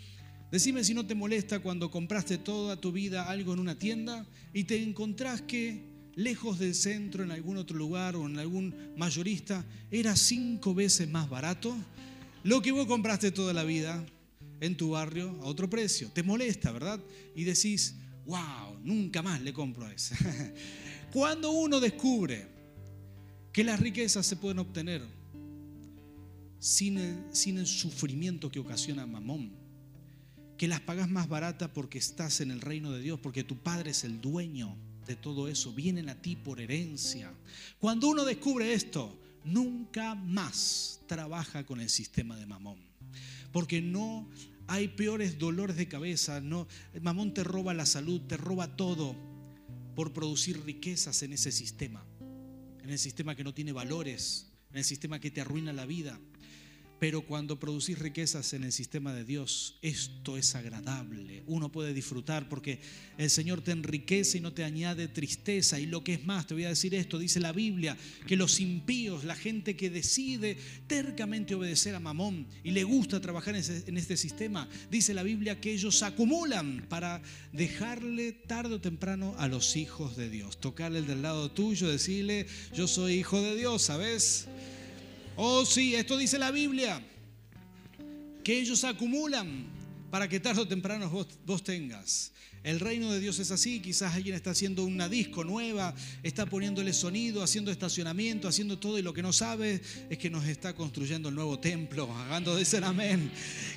Decime 0.50 0.84
si 0.84 0.94
no 0.94 1.06
te 1.06 1.14
molesta 1.14 1.58
cuando 1.58 1.90
compraste 1.90 2.38
toda 2.38 2.80
tu 2.80 2.92
vida 2.92 3.28
algo 3.28 3.52
en 3.52 3.58
una 3.58 3.78
tienda 3.78 4.26
y 4.52 4.64
te 4.64 4.82
encontrás 4.82 5.42
que 5.42 5.82
lejos 6.14 6.58
del 6.58 6.74
centro, 6.74 7.24
en 7.24 7.30
algún 7.30 7.56
otro 7.56 7.76
lugar 7.76 8.16
o 8.16 8.26
en 8.26 8.38
algún 8.38 8.74
mayorista, 8.96 9.64
era 9.90 10.16
cinco 10.16 10.74
veces 10.74 11.08
más 11.08 11.28
barato 11.28 11.76
lo 12.44 12.62
que 12.62 12.70
vos 12.70 12.86
compraste 12.86 13.32
toda 13.32 13.52
la 13.52 13.64
vida 13.64 14.06
en 14.60 14.76
tu 14.76 14.90
barrio 14.90 15.36
a 15.42 15.46
otro 15.46 15.68
precio. 15.68 16.10
Te 16.12 16.22
molesta, 16.22 16.70
¿verdad? 16.70 17.00
Y 17.34 17.42
decís, 17.42 17.96
wow, 18.24 18.78
nunca 18.84 19.20
más 19.20 19.42
le 19.42 19.52
compro 19.52 19.84
a 19.84 19.92
ese. 19.92 20.14
Cuando 21.12 21.50
uno 21.50 21.80
descubre 21.80 22.46
que 23.52 23.64
las 23.64 23.80
riquezas 23.80 24.24
se 24.24 24.36
pueden 24.36 24.60
obtener 24.60 25.02
sin 26.60 26.98
el, 26.98 27.16
sin 27.32 27.58
el 27.58 27.66
sufrimiento 27.66 28.50
que 28.50 28.60
ocasiona 28.60 29.06
Mamón, 29.06 29.65
que 30.56 30.68
las 30.68 30.80
pagas 30.80 31.08
más 31.08 31.28
barata 31.28 31.72
porque 31.72 31.98
estás 31.98 32.40
en 32.40 32.50
el 32.50 32.60
reino 32.60 32.92
de 32.92 33.00
Dios, 33.00 33.20
porque 33.20 33.44
tu 33.44 33.58
Padre 33.58 33.90
es 33.90 34.04
el 34.04 34.20
dueño 34.20 34.76
de 35.06 35.16
todo 35.16 35.48
eso, 35.48 35.72
vienen 35.72 36.08
a 36.08 36.20
ti 36.20 36.36
por 36.36 36.60
herencia. 36.60 37.32
Cuando 37.78 38.08
uno 38.08 38.24
descubre 38.24 38.72
esto, 38.72 39.18
nunca 39.44 40.14
más 40.14 41.00
trabaja 41.06 41.64
con 41.64 41.80
el 41.80 41.90
sistema 41.90 42.36
de 42.36 42.46
mamón, 42.46 42.78
porque 43.52 43.80
no 43.80 44.28
hay 44.66 44.88
peores 44.88 45.38
dolores 45.38 45.76
de 45.76 45.88
cabeza, 45.88 46.40
no, 46.40 46.66
mamón 47.00 47.34
te 47.34 47.44
roba 47.44 47.72
la 47.72 47.86
salud, 47.86 48.20
te 48.22 48.36
roba 48.36 48.76
todo 48.76 49.14
por 49.94 50.12
producir 50.12 50.64
riquezas 50.64 51.22
en 51.22 51.32
ese 51.32 51.52
sistema, 51.52 52.04
en 52.82 52.90
el 52.90 52.98
sistema 52.98 53.34
que 53.36 53.44
no 53.44 53.54
tiene 53.54 53.72
valores, 53.72 54.52
en 54.72 54.78
el 54.78 54.84
sistema 54.84 55.20
que 55.20 55.30
te 55.30 55.40
arruina 55.40 55.72
la 55.72 55.86
vida. 55.86 56.18
Pero 56.98 57.22
cuando 57.22 57.60
producís 57.60 57.98
riquezas 57.98 58.54
en 58.54 58.64
el 58.64 58.72
sistema 58.72 59.12
de 59.12 59.24
Dios, 59.24 59.76
esto 59.82 60.38
es 60.38 60.54
agradable. 60.54 61.42
Uno 61.46 61.70
puede 61.70 61.92
disfrutar 61.92 62.48
porque 62.48 62.80
el 63.18 63.28
Señor 63.28 63.60
te 63.60 63.72
enriquece 63.72 64.38
y 64.38 64.40
no 64.40 64.54
te 64.54 64.64
añade 64.64 65.06
tristeza. 65.08 65.78
Y 65.78 65.86
lo 65.86 66.02
que 66.02 66.14
es 66.14 66.24
más, 66.24 66.46
te 66.46 66.54
voy 66.54 66.64
a 66.64 66.70
decir 66.70 66.94
esto, 66.94 67.18
dice 67.18 67.38
la 67.38 67.52
Biblia, 67.52 67.98
que 68.26 68.36
los 68.36 68.60
impíos, 68.60 69.24
la 69.24 69.36
gente 69.36 69.76
que 69.76 69.90
decide 69.90 70.56
tercamente 70.86 71.54
obedecer 71.54 71.94
a 71.94 72.00
Mamón 72.00 72.46
y 72.64 72.70
le 72.70 72.84
gusta 72.84 73.20
trabajar 73.20 73.56
en, 73.56 73.96
este 73.96 74.16
sistema, 74.16 74.66
dice 74.90 75.12
la 75.12 75.22
Biblia 75.22 75.60
que 75.60 75.72
ellos 75.72 76.02
acumulan 76.02 76.86
para 76.88 77.20
dejarle 77.52 78.32
tarde 78.32 78.76
o 78.76 78.80
temprano 78.80 79.34
a 79.38 79.48
los 79.48 79.76
hijos 79.76 80.16
de 80.16 80.30
Dios. 80.30 80.58
Tocarle 80.60 81.00
el 81.00 81.06
del 81.06 81.20
lado 81.20 81.50
tuyo, 81.50 81.88
decirle, 81.88 82.46
yo 82.74 82.88
soy 82.88 83.14
hijo 83.14 83.42
de 83.42 83.54
Dios, 83.54 83.82
¿sabes? 83.82 84.48
Oh 85.38 85.66
sí, 85.66 85.94
esto 85.94 86.16
dice 86.16 86.38
la 86.38 86.50
Biblia, 86.50 86.98
que 88.42 88.58
ellos 88.58 88.84
acumulan 88.84 89.66
para 90.10 90.28
que 90.28 90.40
tarde 90.40 90.62
o 90.62 90.68
temprano 90.68 91.10
vos, 91.44 91.62
tengas. 91.62 92.32
El 92.64 92.80
reino 92.80 93.12
de 93.12 93.20
Dios 93.20 93.38
es 93.38 93.50
así, 93.50 93.80
quizás 93.80 94.14
alguien 94.14 94.34
está 94.34 94.50
haciendo 94.50 94.82
una 94.82 95.10
disco 95.10 95.44
nueva, 95.44 95.94
está 96.22 96.46
poniéndole 96.46 96.94
sonido, 96.94 97.42
haciendo 97.42 97.70
estacionamiento, 97.70 98.48
haciendo 98.48 98.78
todo 98.78 98.98
y 98.98 99.02
lo 99.02 99.12
que 99.12 99.22
no 99.22 99.32
sabe 99.34 99.82
es 100.08 100.16
que 100.16 100.30
nos 100.30 100.46
está 100.46 100.74
construyendo 100.74 101.28
el 101.28 101.34
nuevo 101.34 101.60
templo, 101.60 102.10
hagando 102.16 102.56
de 102.56 102.66
amén. 102.82 103.30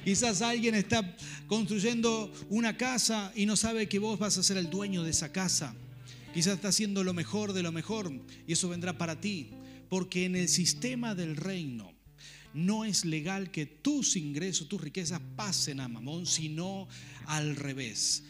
Quizás 0.06 0.42
alguien 0.42 0.76
está 0.76 1.14
construyendo 1.48 2.32
una 2.50 2.78
casa 2.78 3.34
y 3.36 3.46
no 3.46 3.58
sabe 3.58 3.90
que 3.90 4.00
vos 4.00 4.18
vas 4.18 4.38
a 4.38 4.44
ser 4.44 4.56
el 4.56 4.70
dueño 4.70 5.04
de 5.04 5.12
esa 5.12 5.34
casa. 5.34 5.76
Quizás 6.34 6.54
está 6.54 6.70
haciendo 6.70 7.04
lo 7.04 7.14
mejor 7.14 7.52
de 7.52 7.64
lo 7.64 7.74
mejor 7.74 8.12
y 8.48 8.54
eso 8.54 8.70
vendrá 8.70 8.98
para 8.98 9.20
ti 9.20 9.50
porque 9.90 10.26
en 10.26 10.36
el 10.36 10.48
sistema 10.48 11.16
del 11.16 11.36
reino 11.36 11.94
no 12.54 12.86
es 12.86 13.06
legal 13.06 13.52
que 13.52 13.66
tus 13.66 14.16
ingresos, 14.16 14.68
tus 14.68 14.82
riquezas 14.82 15.22
pasen 15.36 15.80
a 15.80 15.88
Mamón, 15.88 16.26
sino 16.26 16.88
al 17.26 17.56
revés. 17.56 18.24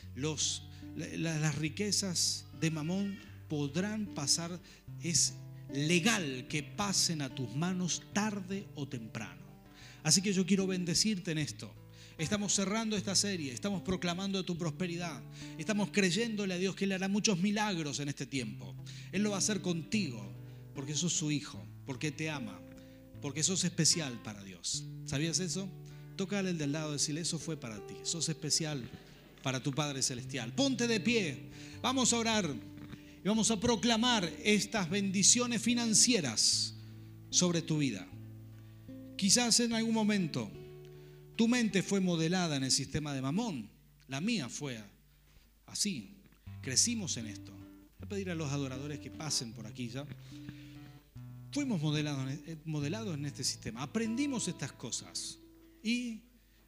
Las 0.95 1.55
riquezas 1.55 2.45
de 2.60 2.72
Mamón 2.72 3.18
podrán 3.47 4.07
pasar, 4.07 4.60
es 5.01 5.36
legal 5.74 6.47
que 6.47 6.64
pasen 6.64 7.22
a 7.22 7.34
tus 7.34 7.55
manos 7.55 8.03
tarde 8.14 8.68
o 8.76 8.88
temprano. 8.88 9.41
Así 10.03 10.22
que 10.22 10.34
yo 10.34 10.45
quiero 10.45 10.68
bendecirte 10.68 11.32
en 11.32 11.38
esto. 11.38 11.74
Estamos 12.18 12.53
cerrando 12.53 12.97
esta 12.97 13.16
serie, 13.16 13.53
estamos 13.53 13.82
proclamando 13.82 14.43
tu 14.43 14.57
prosperidad, 14.57 15.22
estamos 15.57 15.89
creyéndole 15.89 16.53
a 16.53 16.57
Dios 16.57 16.76
que 16.76 16.84
Él 16.84 16.91
hará 16.91 17.07
muchos 17.07 17.39
milagros 17.39 18.01
en 18.01 18.10
este 18.10 18.26
tiempo. 18.26 18.76
Él 19.14 19.24
lo 19.24 19.30
va 19.30 19.38
a 19.38 19.39
hacer 19.39 19.62
contigo, 19.62 20.30
porque 20.80 20.95
sos 20.95 21.11
su 21.11 21.30
hijo, 21.30 21.61
porque 21.86 22.09
te 22.09 22.30
ama, 22.30 22.57
porque 23.21 23.43
sos 23.43 23.65
especial 23.65 24.17
para 24.23 24.41
Dios. 24.45 24.86
¿Sabías 25.03 25.41
eso? 25.41 25.67
Tócale 26.15 26.51
el 26.51 26.57
del 26.57 26.71
lado, 26.71 26.93
decirle, 26.93 27.19
eso 27.19 27.38
fue 27.38 27.57
para 27.57 27.86
ti, 27.86 27.95
sos 28.03 28.30
especial 28.30 28.89
para 29.43 29.61
tu 29.61 29.73
Padre 29.73 30.01
Celestial. 30.01 30.53
Ponte 30.53 30.88
de 30.88 31.01
pie, 31.01 31.49
vamos 31.82 32.13
a 32.13 32.17
orar 32.19 32.49
y 33.21 33.27
vamos 33.27 33.51
a 33.51 33.59
proclamar 33.59 34.23
estas 34.41 34.89
bendiciones 34.89 35.61
financieras 35.61 36.75
sobre 37.30 37.61
tu 37.61 37.80
vida. 37.80 38.07
Quizás 39.17 39.59
en 39.59 39.73
algún 39.73 39.93
momento 39.93 40.49
tu 41.36 41.49
mente 41.49 41.84
fue 41.84 41.99
modelada 41.99 42.55
en 42.55 42.63
el 42.63 42.71
sistema 42.71 43.13
de 43.13 43.21
Mamón, 43.21 43.69
la 44.07 44.21
mía 44.21 44.47
fue 44.47 44.82
así, 45.65 46.15
crecimos 46.61 47.17
en 47.17 47.27
esto. 47.27 47.51
Voy 47.51 48.05
a 48.05 48.07
pedir 48.07 48.32
a 48.32 48.36
los 48.36 48.49
adoradores 48.49 48.99
que 48.99 49.11
pasen 49.11 49.51
por 49.51 49.67
aquí 49.67 49.89
ya. 49.89 50.07
Fuimos 51.52 51.82
modelados, 51.82 52.32
eh, 52.45 52.58
modelados 52.66 53.16
en 53.16 53.26
este 53.26 53.43
sistema, 53.43 53.82
aprendimos 53.82 54.47
estas 54.47 54.72
cosas 54.72 55.39
y 55.84 56.22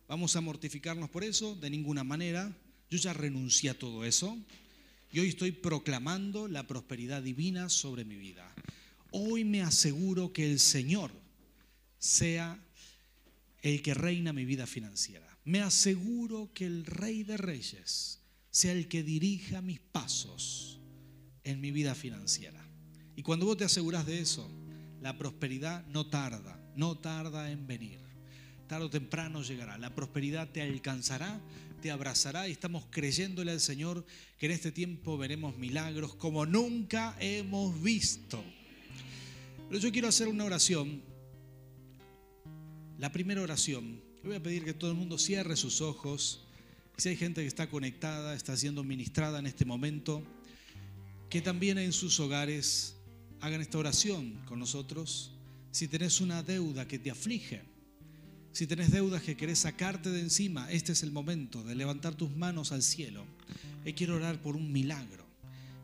vamos 0.08 0.36
a 0.36 0.42
mortificarnos 0.42 1.10
por 1.10 1.24
eso 1.24 1.56
de 1.56 1.70
ninguna 1.70 2.04
manera. 2.04 2.52
Yo 2.90 2.98
ya 2.98 3.14
renuncié 3.14 3.70
a 3.70 3.78
todo 3.78 4.04
eso 4.06 4.38
y 5.12 5.20
hoy 5.20 5.30
estoy 5.30 5.52
proclamando 5.52 6.48
la 6.48 6.66
prosperidad 6.66 7.22
divina 7.22 7.70
sobre 7.70 8.06
mi 8.06 8.16
vida. 8.16 8.52
Hoy 9.12 9.44
me 9.44 9.62
aseguro 9.62 10.34
que 10.34 10.52
el 10.52 10.60
Señor 10.60 11.12
sea 12.00 12.60
el 13.62 13.84
que 13.84 13.94
reina 13.94 14.34
mi 14.34 14.46
vida 14.46 14.66
financiera. 14.66 15.28
Me 15.46 15.62
aseguro 15.62 16.50
que 16.54 16.66
el 16.66 16.86
Rey 16.86 17.22
de 17.22 17.38
Reyes 17.38 18.20
sea 18.50 18.72
el 18.72 18.88
que 18.88 19.04
dirija 19.04 19.62
mis 19.62 19.80
pasos 19.80 20.80
en 21.44 21.62
mi 21.62 21.72
vida 21.72 21.94
financiera. 21.94 22.66
Y 23.16 23.22
cuando 23.22 23.46
vos 23.46 23.58
te 23.58 23.66
aseguras 23.66 24.06
de 24.06 24.20
eso, 24.20 24.50
la 25.02 25.18
prosperidad 25.18 25.86
no 25.88 26.08
tarda, 26.08 26.60
no 26.76 26.98
tarda 26.98 27.52
en 27.52 27.66
venir. 27.66 28.00
Tarde 28.68 28.86
o 28.86 28.90
temprano 28.90 29.42
llegará. 29.42 29.78
La 29.78 29.94
prosperidad 29.94 30.50
te 30.50 30.62
alcanzará, 30.62 31.42
te 31.82 31.92
abrazará 31.92 32.48
y 32.48 32.52
estamos 32.52 32.86
creyéndole 32.92 33.52
al 33.52 33.60
Señor 33.60 34.06
que 34.38 34.46
en 34.46 34.52
este 34.54 34.72
tiempo 34.72 35.18
veremos 35.18 35.58
milagros 35.58 36.14
como 36.16 36.46
nunca 36.46 37.18
hemos 37.20 37.82
visto. 37.82 38.42
Pero 39.68 39.80
yo 39.82 39.92
quiero 39.92 40.08
hacer 40.08 40.28
una 40.28 40.46
oración. 40.46 41.02
La 43.00 43.12
primera 43.12 43.42
oración. 43.42 44.02
Voy 44.24 44.36
a 44.36 44.44
pedir 44.44 44.64
que 44.64 44.76
todo 44.76 44.92
el 44.92 44.98
mundo 44.98 45.18
cierre 45.18 45.56
sus 45.56 45.82
ojos. 45.82 46.46
Si 46.98 47.10
hay 47.10 47.16
gente 47.16 47.42
que 47.42 47.48
está 47.48 47.68
conectada, 47.68 48.36
está 48.36 48.56
siendo 48.56 48.84
ministrada 48.84 49.40
en 49.40 49.48
este 49.48 49.66
momento, 49.66 50.22
que 51.28 51.42
también 51.42 51.80
en 51.80 51.92
sus 51.92 52.20
hogares 52.20 53.01
hagan 53.42 53.62
esta 53.62 53.78
oración 53.78 54.40
con 54.46 54.60
nosotros. 54.60 55.32
Si 55.72 55.88
tenés 55.88 56.22
una 56.22 56.44
deuda 56.44 56.88
que 56.88 57.00
te 57.00 57.12
aflige, 57.12 57.62
si 58.52 58.68
tenés 58.68 58.92
deudas 58.92 59.22
que 59.22 59.38
querés 59.38 59.60
sacarte 59.60 60.10
de 60.10 60.20
encima, 60.20 60.70
este 60.72 60.92
es 60.92 61.04
el 61.04 61.12
momento 61.12 61.64
de 61.64 61.76
levantar 61.76 62.16
tus 62.16 62.36
manos 62.36 62.72
al 62.72 62.84
cielo. 62.84 63.26
Y 63.86 63.94
quiero 63.94 64.16
orar 64.16 64.42
por 64.42 64.56
un 64.56 64.72
milagro. 64.72 65.26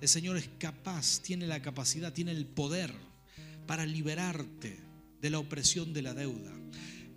El 0.02 0.08
Señor 0.08 0.38
es 0.38 0.50
capaz, 0.60 1.22
tiene 1.22 1.48
la 1.48 1.62
capacidad, 1.62 2.14
tiene 2.14 2.32
el 2.32 2.46
poder 2.46 2.94
para 3.66 3.86
liberarte 3.86 4.78
de 5.22 5.30
la 5.30 5.40
opresión 5.40 5.94
de 5.94 6.02
la 6.04 6.14
deuda, 6.14 6.54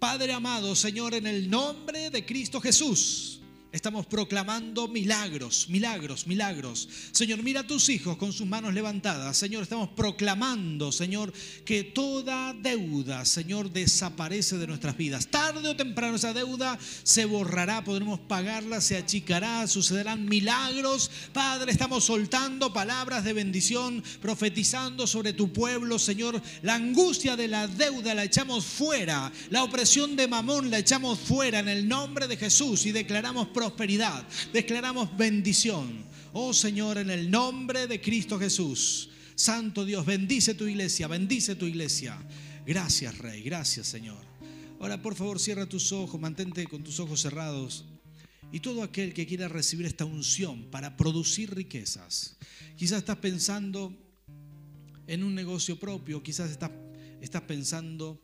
Padre 0.00 0.32
amado, 0.32 0.74
Señor, 0.74 1.12
en 1.12 1.26
el 1.26 1.50
nombre 1.50 2.08
de 2.08 2.24
Cristo 2.24 2.58
Jesús. 2.58 3.39
Estamos 3.72 4.04
proclamando 4.06 4.88
milagros, 4.88 5.68
milagros, 5.68 6.26
milagros. 6.26 6.88
Señor, 7.12 7.40
mira 7.44 7.60
a 7.60 7.66
tus 7.66 7.88
hijos 7.88 8.16
con 8.16 8.32
sus 8.32 8.44
manos 8.44 8.74
levantadas. 8.74 9.36
Señor, 9.36 9.62
estamos 9.62 9.90
proclamando, 9.90 10.90
Señor, 10.90 11.32
que 11.64 11.84
toda 11.84 12.52
deuda, 12.52 13.24
Señor, 13.24 13.70
desaparece 13.70 14.58
de 14.58 14.66
nuestras 14.66 14.96
vidas. 14.96 15.28
Tarde 15.28 15.68
o 15.68 15.76
temprano 15.76 16.16
esa 16.16 16.32
deuda 16.32 16.80
se 17.04 17.26
borrará, 17.26 17.84
podremos 17.84 18.18
pagarla, 18.18 18.80
se 18.80 18.96
achicará, 18.96 19.64
sucederán 19.68 20.24
milagros. 20.24 21.08
Padre, 21.32 21.70
estamos 21.70 22.02
soltando 22.02 22.72
palabras 22.72 23.22
de 23.22 23.34
bendición, 23.34 24.02
profetizando 24.20 25.06
sobre 25.06 25.32
tu 25.32 25.52
pueblo, 25.52 26.00
Señor. 26.00 26.42
La 26.62 26.74
angustia 26.74 27.36
de 27.36 27.46
la 27.46 27.68
deuda 27.68 28.14
la 28.14 28.24
echamos 28.24 28.64
fuera. 28.64 29.30
La 29.50 29.62
opresión 29.62 30.16
de 30.16 30.26
Mamón 30.26 30.70
la 30.70 30.78
echamos 30.78 31.20
fuera 31.20 31.60
en 31.60 31.68
el 31.68 31.86
nombre 31.86 32.26
de 32.26 32.36
Jesús 32.36 32.84
y 32.86 32.90
declaramos 32.90 33.46
prosperidad, 33.60 34.26
declaramos 34.54 35.14
bendición. 35.18 36.02
Oh 36.32 36.54
Señor, 36.54 36.96
en 36.96 37.10
el 37.10 37.30
nombre 37.30 37.86
de 37.86 38.00
Cristo 38.00 38.38
Jesús. 38.38 39.10
Santo 39.34 39.84
Dios, 39.84 40.06
bendice 40.06 40.54
tu 40.54 40.66
iglesia, 40.66 41.08
bendice 41.08 41.56
tu 41.56 41.66
iglesia. 41.66 42.18
Gracias, 42.64 43.18
Rey, 43.18 43.42
gracias, 43.42 43.86
Señor. 43.86 44.24
Ahora, 44.80 45.02
por 45.02 45.14
favor, 45.14 45.38
cierra 45.38 45.68
tus 45.68 45.92
ojos, 45.92 46.18
mantente 46.18 46.66
con 46.68 46.82
tus 46.82 47.00
ojos 47.00 47.20
cerrados. 47.20 47.84
Y 48.50 48.60
todo 48.60 48.82
aquel 48.82 49.12
que 49.12 49.26
quiera 49.26 49.46
recibir 49.46 49.84
esta 49.84 50.06
unción 50.06 50.70
para 50.70 50.96
producir 50.96 51.54
riquezas, 51.54 52.38
quizás 52.78 53.00
estás 53.00 53.18
pensando 53.18 53.94
en 55.06 55.22
un 55.22 55.34
negocio 55.34 55.78
propio, 55.78 56.22
quizás 56.22 56.50
estás, 56.50 56.70
pensando, 57.42 58.22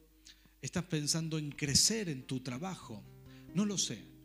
estás 0.63 0.85
pensando 0.85 1.37
en 1.37 1.51
crecer 1.51 2.09
en 2.09 2.27
tu 2.27 2.41
trabajo, 2.41 3.05
no 3.55 3.67
lo 3.67 3.77
sé. 3.77 4.16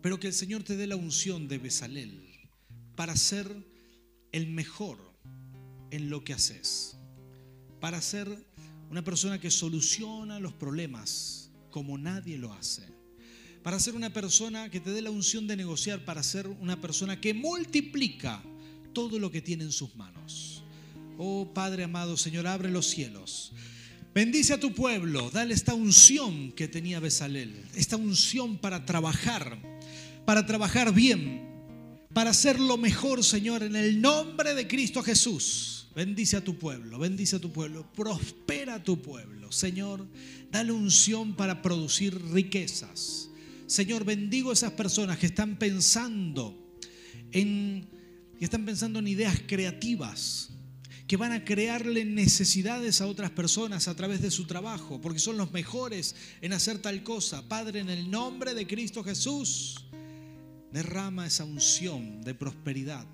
Pero 0.00 0.20
que 0.20 0.28
el 0.28 0.32
Señor 0.32 0.62
te 0.62 0.76
dé 0.76 0.86
la 0.86 0.96
unción 0.96 1.48
de 1.48 1.58
Besalel 1.58 2.28
para 2.94 3.16
ser 3.16 3.48
el 4.32 4.48
mejor 4.48 4.98
en 5.90 6.10
lo 6.10 6.24
que 6.24 6.34
haces. 6.34 6.96
Para 7.80 8.00
ser 8.00 8.28
una 8.90 9.02
persona 9.02 9.40
que 9.40 9.50
soluciona 9.50 10.40
los 10.40 10.52
problemas 10.52 11.50
como 11.70 11.98
nadie 11.98 12.38
lo 12.38 12.52
hace. 12.52 12.82
Para 13.62 13.80
ser 13.80 13.94
una 13.94 14.12
persona 14.12 14.70
que 14.70 14.80
te 14.80 14.90
dé 14.90 15.02
la 15.02 15.10
unción 15.10 15.46
de 15.46 15.56
negociar, 15.56 16.04
para 16.04 16.22
ser 16.22 16.46
una 16.46 16.80
persona 16.80 17.20
que 17.20 17.34
multiplica 17.34 18.42
todo 18.92 19.18
lo 19.18 19.30
que 19.30 19.42
tiene 19.42 19.64
en 19.64 19.72
sus 19.72 19.94
manos. 19.96 20.62
Oh 21.18 21.52
Padre 21.52 21.84
amado, 21.84 22.16
Señor, 22.16 22.46
abre 22.46 22.70
los 22.70 22.86
cielos. 22.86 23.52
Bendice 24.14 24.54
a 24.54 24.60
tu 24.60 24.72
pueblo, 24.72 25.30
dale 25.30 25.54
esta 25.54 25.74
unción 25.74 26.52
que 26.52 26.66
tenía 26.66 26.98
Besalel, 26.98 27.54
esta 27.74 27.96
unción 27.96 28.58
para 28.58 28.84
trabajar 28.84 29.60
para 30.28 30.44
trabajar 30.44 30.92
bien, 30.92 31.40
para 32.12 32.28
hacer 32.28 32.60
lo 32.60 32.76
mejor, 32.76 33.24
Señor, 33.24 33.62
en 33.62 33.74
el 33.74 34.02
nombre 34.02 34.54
de 34.54 34.68
Cristo 34.68 35.02
Jesús. 35.02 35.88
Bendice 35.96 36.36
a 36.36 36.44
tu 36.44 36.58
pueblo, 36.58 36.98
bendice 36.98 37.36
a 37.36 37.38
tu 37.38 37.50
pueblo, 37.50 37.90
prospera 37.94 38.74
a 38.74 38.84
tu 38.84 39.00
pueblo. 39.00 39.50
Señor, 39.50 40.06
dale 40.52 40.72
unción 40.72 41.34
para 41.34 41.62
producir 41.62 42.22
riquezas. 42.30 43.30
Señor, 43.66 44.04
bendigo 44.04 44.50
a 44.50 44.52
esas 44.52 44.72
personas 44.72 45.16
que 45.16 45.24
están 45.24 45.58
pensando 45.58 46.76
en, 47.32 47.88
que 48.38 48.44
están 48.44 48.66
pensando 48.66 48.98
en 48.98 49.08
ideas 49.08 49.40
creativas, 49.46 50.50
que 51.06 51.16
van 51.16 51.32
a 51.32 51.42
crearle 51.46 52.04
necesidades 52.04 53.00
a 53.00 53.06
otras 53.06 53.30
personas 53.30 53.88
a 53.88 53.96
través 53.96 54.20
de 54.20 54.30
su 54.30 54.46
trabajo, 54.46 55.00
porque 55.00 55.20
son 55.20 55.38
los 55.38 55.52
mejores 55.52 56.14
en 56.42 56.52
hacer 56.52 56.80
tal 56.80 57.02
cosa. 57.02 57.48
Padre, 57.48 57.80
en 57.80 57.88
el 57.88 58.10
nombre 58.10 58.52
de 58.52 58.66
Cristo 58.66 59.02
Jesús, 59.02 59.87
Derrama 60.72 61.26
esa 61.26 61.44
unción 61.44 62.22
de 62.22 62.34
prosperidad, 62.34 63.06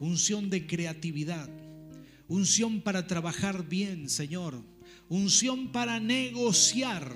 unción 0.00 0.50
de 0.50 0.66
creatividad, 0.66 1.48
unción 2.28 2.80
para 2.80 3.06
trabajar 3.06 3.68
bien, 3.68 4.08
Señor, 4.08 4.62
unción 5.08 5.72
para 5.72 6.00
negociar 6.00 7.14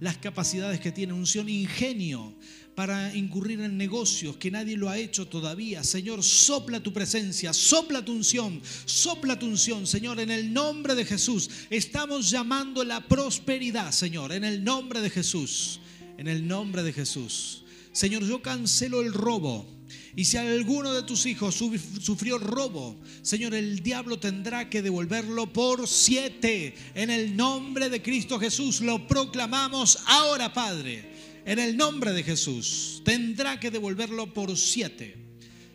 las 0.00 0.18
capacidades 0.18 0.80
que 0.80 0.92
tiene, 0.92 1.12
unción 1.12 1.48
ingenio 1.48 2.36
para 2.78 3.12
incurrir 3.12 3.60
en 3.60 3.76
negocios 3.76 4.36
que 4.36 4.52
nadie 4.52 4.76
lo 4.76 4.88
ha 4.88 4.96
hecho 4.98 5.26
todavía. 5.26 5.82
Señor, 5.82 6.22
sopla 6.22 6.80
tu 6.80 6.92
presencia, 6.92 7.52
sopla 7.52 8.04
tu 8.04 8.12
unción, 8.12 8.62
sopla 8.84 9.36
tu 9.36 9.46
unción, 9.46 9.84
Señor, 9.84 10.20
en 10.20 10.30
el 10.30 10.52
nombre 10.52 10.94
de 10.94 11.04
Jesús. 11.04 11.50
Estamos 11.70 12.30
llamando 12.30 12.84
la 12.84 13.04
prosperidad, 13.08 13.90
Señor, 13.90 14.30
en 14.30 14.44
el 14.44 14.62
nombre 14.62 15.00
de 15.00 15.10
Jesús, 15.10 15.80
en 16.18 16.28
el 16.28 16.46
nombre 16.46 16.84
de 16.84 16.92
Jesús. 16.92 17.64
Señor, 17.98 18.24
yo 18.24 18.40
cancelo 18.40 19.00
el 19.00 19.12
robo. 19.12 19.66
Y 20.14 20.24
si 20.24 20.36
alguno 20.36 20.94
de 20.94 21.02
tus 21.02 21.26
hijos 21.26 21.56
sufrió 21.56 22.38
robo, 22.38 22.96
Señor, 23.22 23.54
el 23.54 23.80
diablo 23.80 24.20
tendrá 24.20 24.70
que 24.70 24.82
devolverlo 24.82 25.52
por 25.52 25.88
siete. 25.88 26.76
En 26.94 27.10
el 27.10 27.36
nombre 27.36 27.90
de 27.90 28.00
Cristo 28.00 28.38
Jesús 28.38 28.82
lo 28.82 29.08
proclamamos 29.08 29.98
ahora, 30.06 30.52
Padre. 30.52 31.42
En 31.44 31.58
el 31.58 31.76
nombre 31.76 32.12
de 32.12 32.22
Jesús 32.22 33.02
tendrá 33.04 33.58
que 33.58 33.72
devolverlo 33.72 34.32
por 34.32 34.56
siete. 34.56 35.16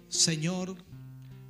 Señor, 0.08 0.78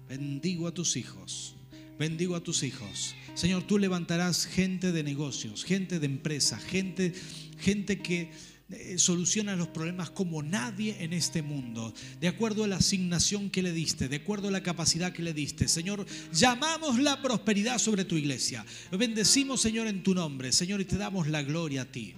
bendigo 0.10 0.68
a 0.68 0.74
tus 0.74 0.98
hijos. 0.98 1.54
Bendigo 2.00 2.36
a 2.36 2.42
tus 2.42 2.64
hijos. 2.64 3.14
Señor, 3.36 3.62
tú 3.68 3.78
levantarás 3.78 4.48
gente 4.48 4.92
de 4.92 5.04
negocios, 5.04 5.66
gente 5.66 6.00
de 6.00 6.08
empresa, 6.08 6.58
gente, 6.58 7.14
gente 7.60 8.02
que 8.02 8.32
eh, 8.74 8.98
soluciona 8.98 9.56
los 9.56 9.68
problemas 9.68 10.10
como 10.10 10.42
nadie 10.42 10.98
en 11.04 11.14
este 11.14 11.42
mundo, 11.42 11.94
de 12.20 12.28
acuerdo 12.28 12.64
a 12.64 12.68
la 12.68 12.78
asignación 12.78 13.50
que 13.50 13.62
le 13.62 13.72
diste, 13.72 14.08
de 14.08 14.16
acuerdo 14.16 14.48
a 14.48 14.52
la 14.52 14.64
capacidad 14.64 15.14
que 15.14 15.22
le 15.22 15.34
diste. 15.34 15.68
Señor, 15.68 16.06
llamamos 16.32 17.00
la 17.00 17.22
prosperidad 17.22 17.78
sobre 17.78 18.06
tu 18.06 18.16
iglesia. 18.16 18.66
Bendecimos, 18.92 19.62
Señor, 19.62 19.88
en 19.88 20.02
tu 20.02 20.16
nombre, 20.16 20.52
Señor, 20.52 20.82
y 20.82 20.86
te 20.86 20.98
damos 20.98 21.28
la 21.28 21.44
gloria 21.44 21.84
a 21.84 21.86
ti. 21.86 22.16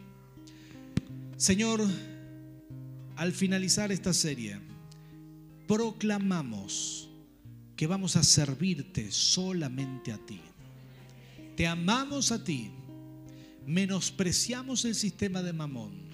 Señor, 1.35 1.85
al 3.17 3.33
finalizar 3.33 3.91
esta 3.91 4.13
serie, 4.13 4.59
proclamamos 5.67 7.09
que 7.75 7.87
vamos 7.87 8.15
a 8.15 8.23
servirte 8.23 9.11
solamente 9.11 10.13
a 10.13 10.17
ti. 10.17 10.39
Te 11.57 11.67
amamos 11.67 12.31
a 12.31 12.43
ti, 12.43 12.71
menospreciamos 13.65 14.85
el 14.85 14.95
sistema 14.95 15.41
de 15.41 15.51
Mamón 15.51 16.04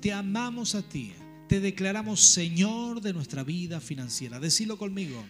te 0.00 0.12
amamos 0.12 0.74
a 0.74 0.82
ti. 0.82 1.12
Te 1.48 1.60
declaramos 1.60 2.20
Señor 2.20 3.00
de 3.00 3.12
nuestra 3.12 3.42
vida 3.42 3.80
financiera. 3.80 4.38
Decilo 4.38 4.78
conmigo. 4.78 5.22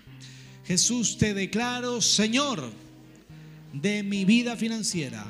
Jesús, 0.66 1.16
te 1.18 1.34
declaro 1.34 2.00
Señor 2.00 2.70
de 3.72 4.02
mi 4.02 4.24
vida 4.24 4.56
financiera. 4.56 5.26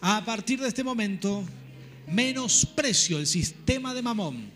A 0.00 0.24
partir 0.24 0.60
de 0.60 0.68
este 0.68 0.84
momento, 0.84 1.44
menosprecio 2.08 3.18
el 3.18 3.26
sistema 3.26 3.94
de 3.94 4.02
mamón. 4.02 4.50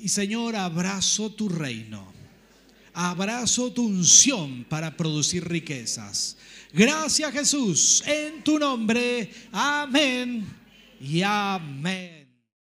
Y 0.00 0.08
Señor, 0.08 0.56
abrazo 0.56 1.30
tu 1.30 1.48
reino. 1.48 2.10
Abrazo 2.92 3.72
tu 3.72 3.86
unción 3.86 4.64
para 4.68 4.96
producir 4.96 5.46
riquezas. 5.46 6.36
Gracias 6.72 7.32
Jesús, 7.32 8.02
en 8.06 8.42
tu 8.42 8.58
nombre. 8.58 9.30
Amén 9.52 10.46
y 11.00 11.22
amén. 11.22 12.19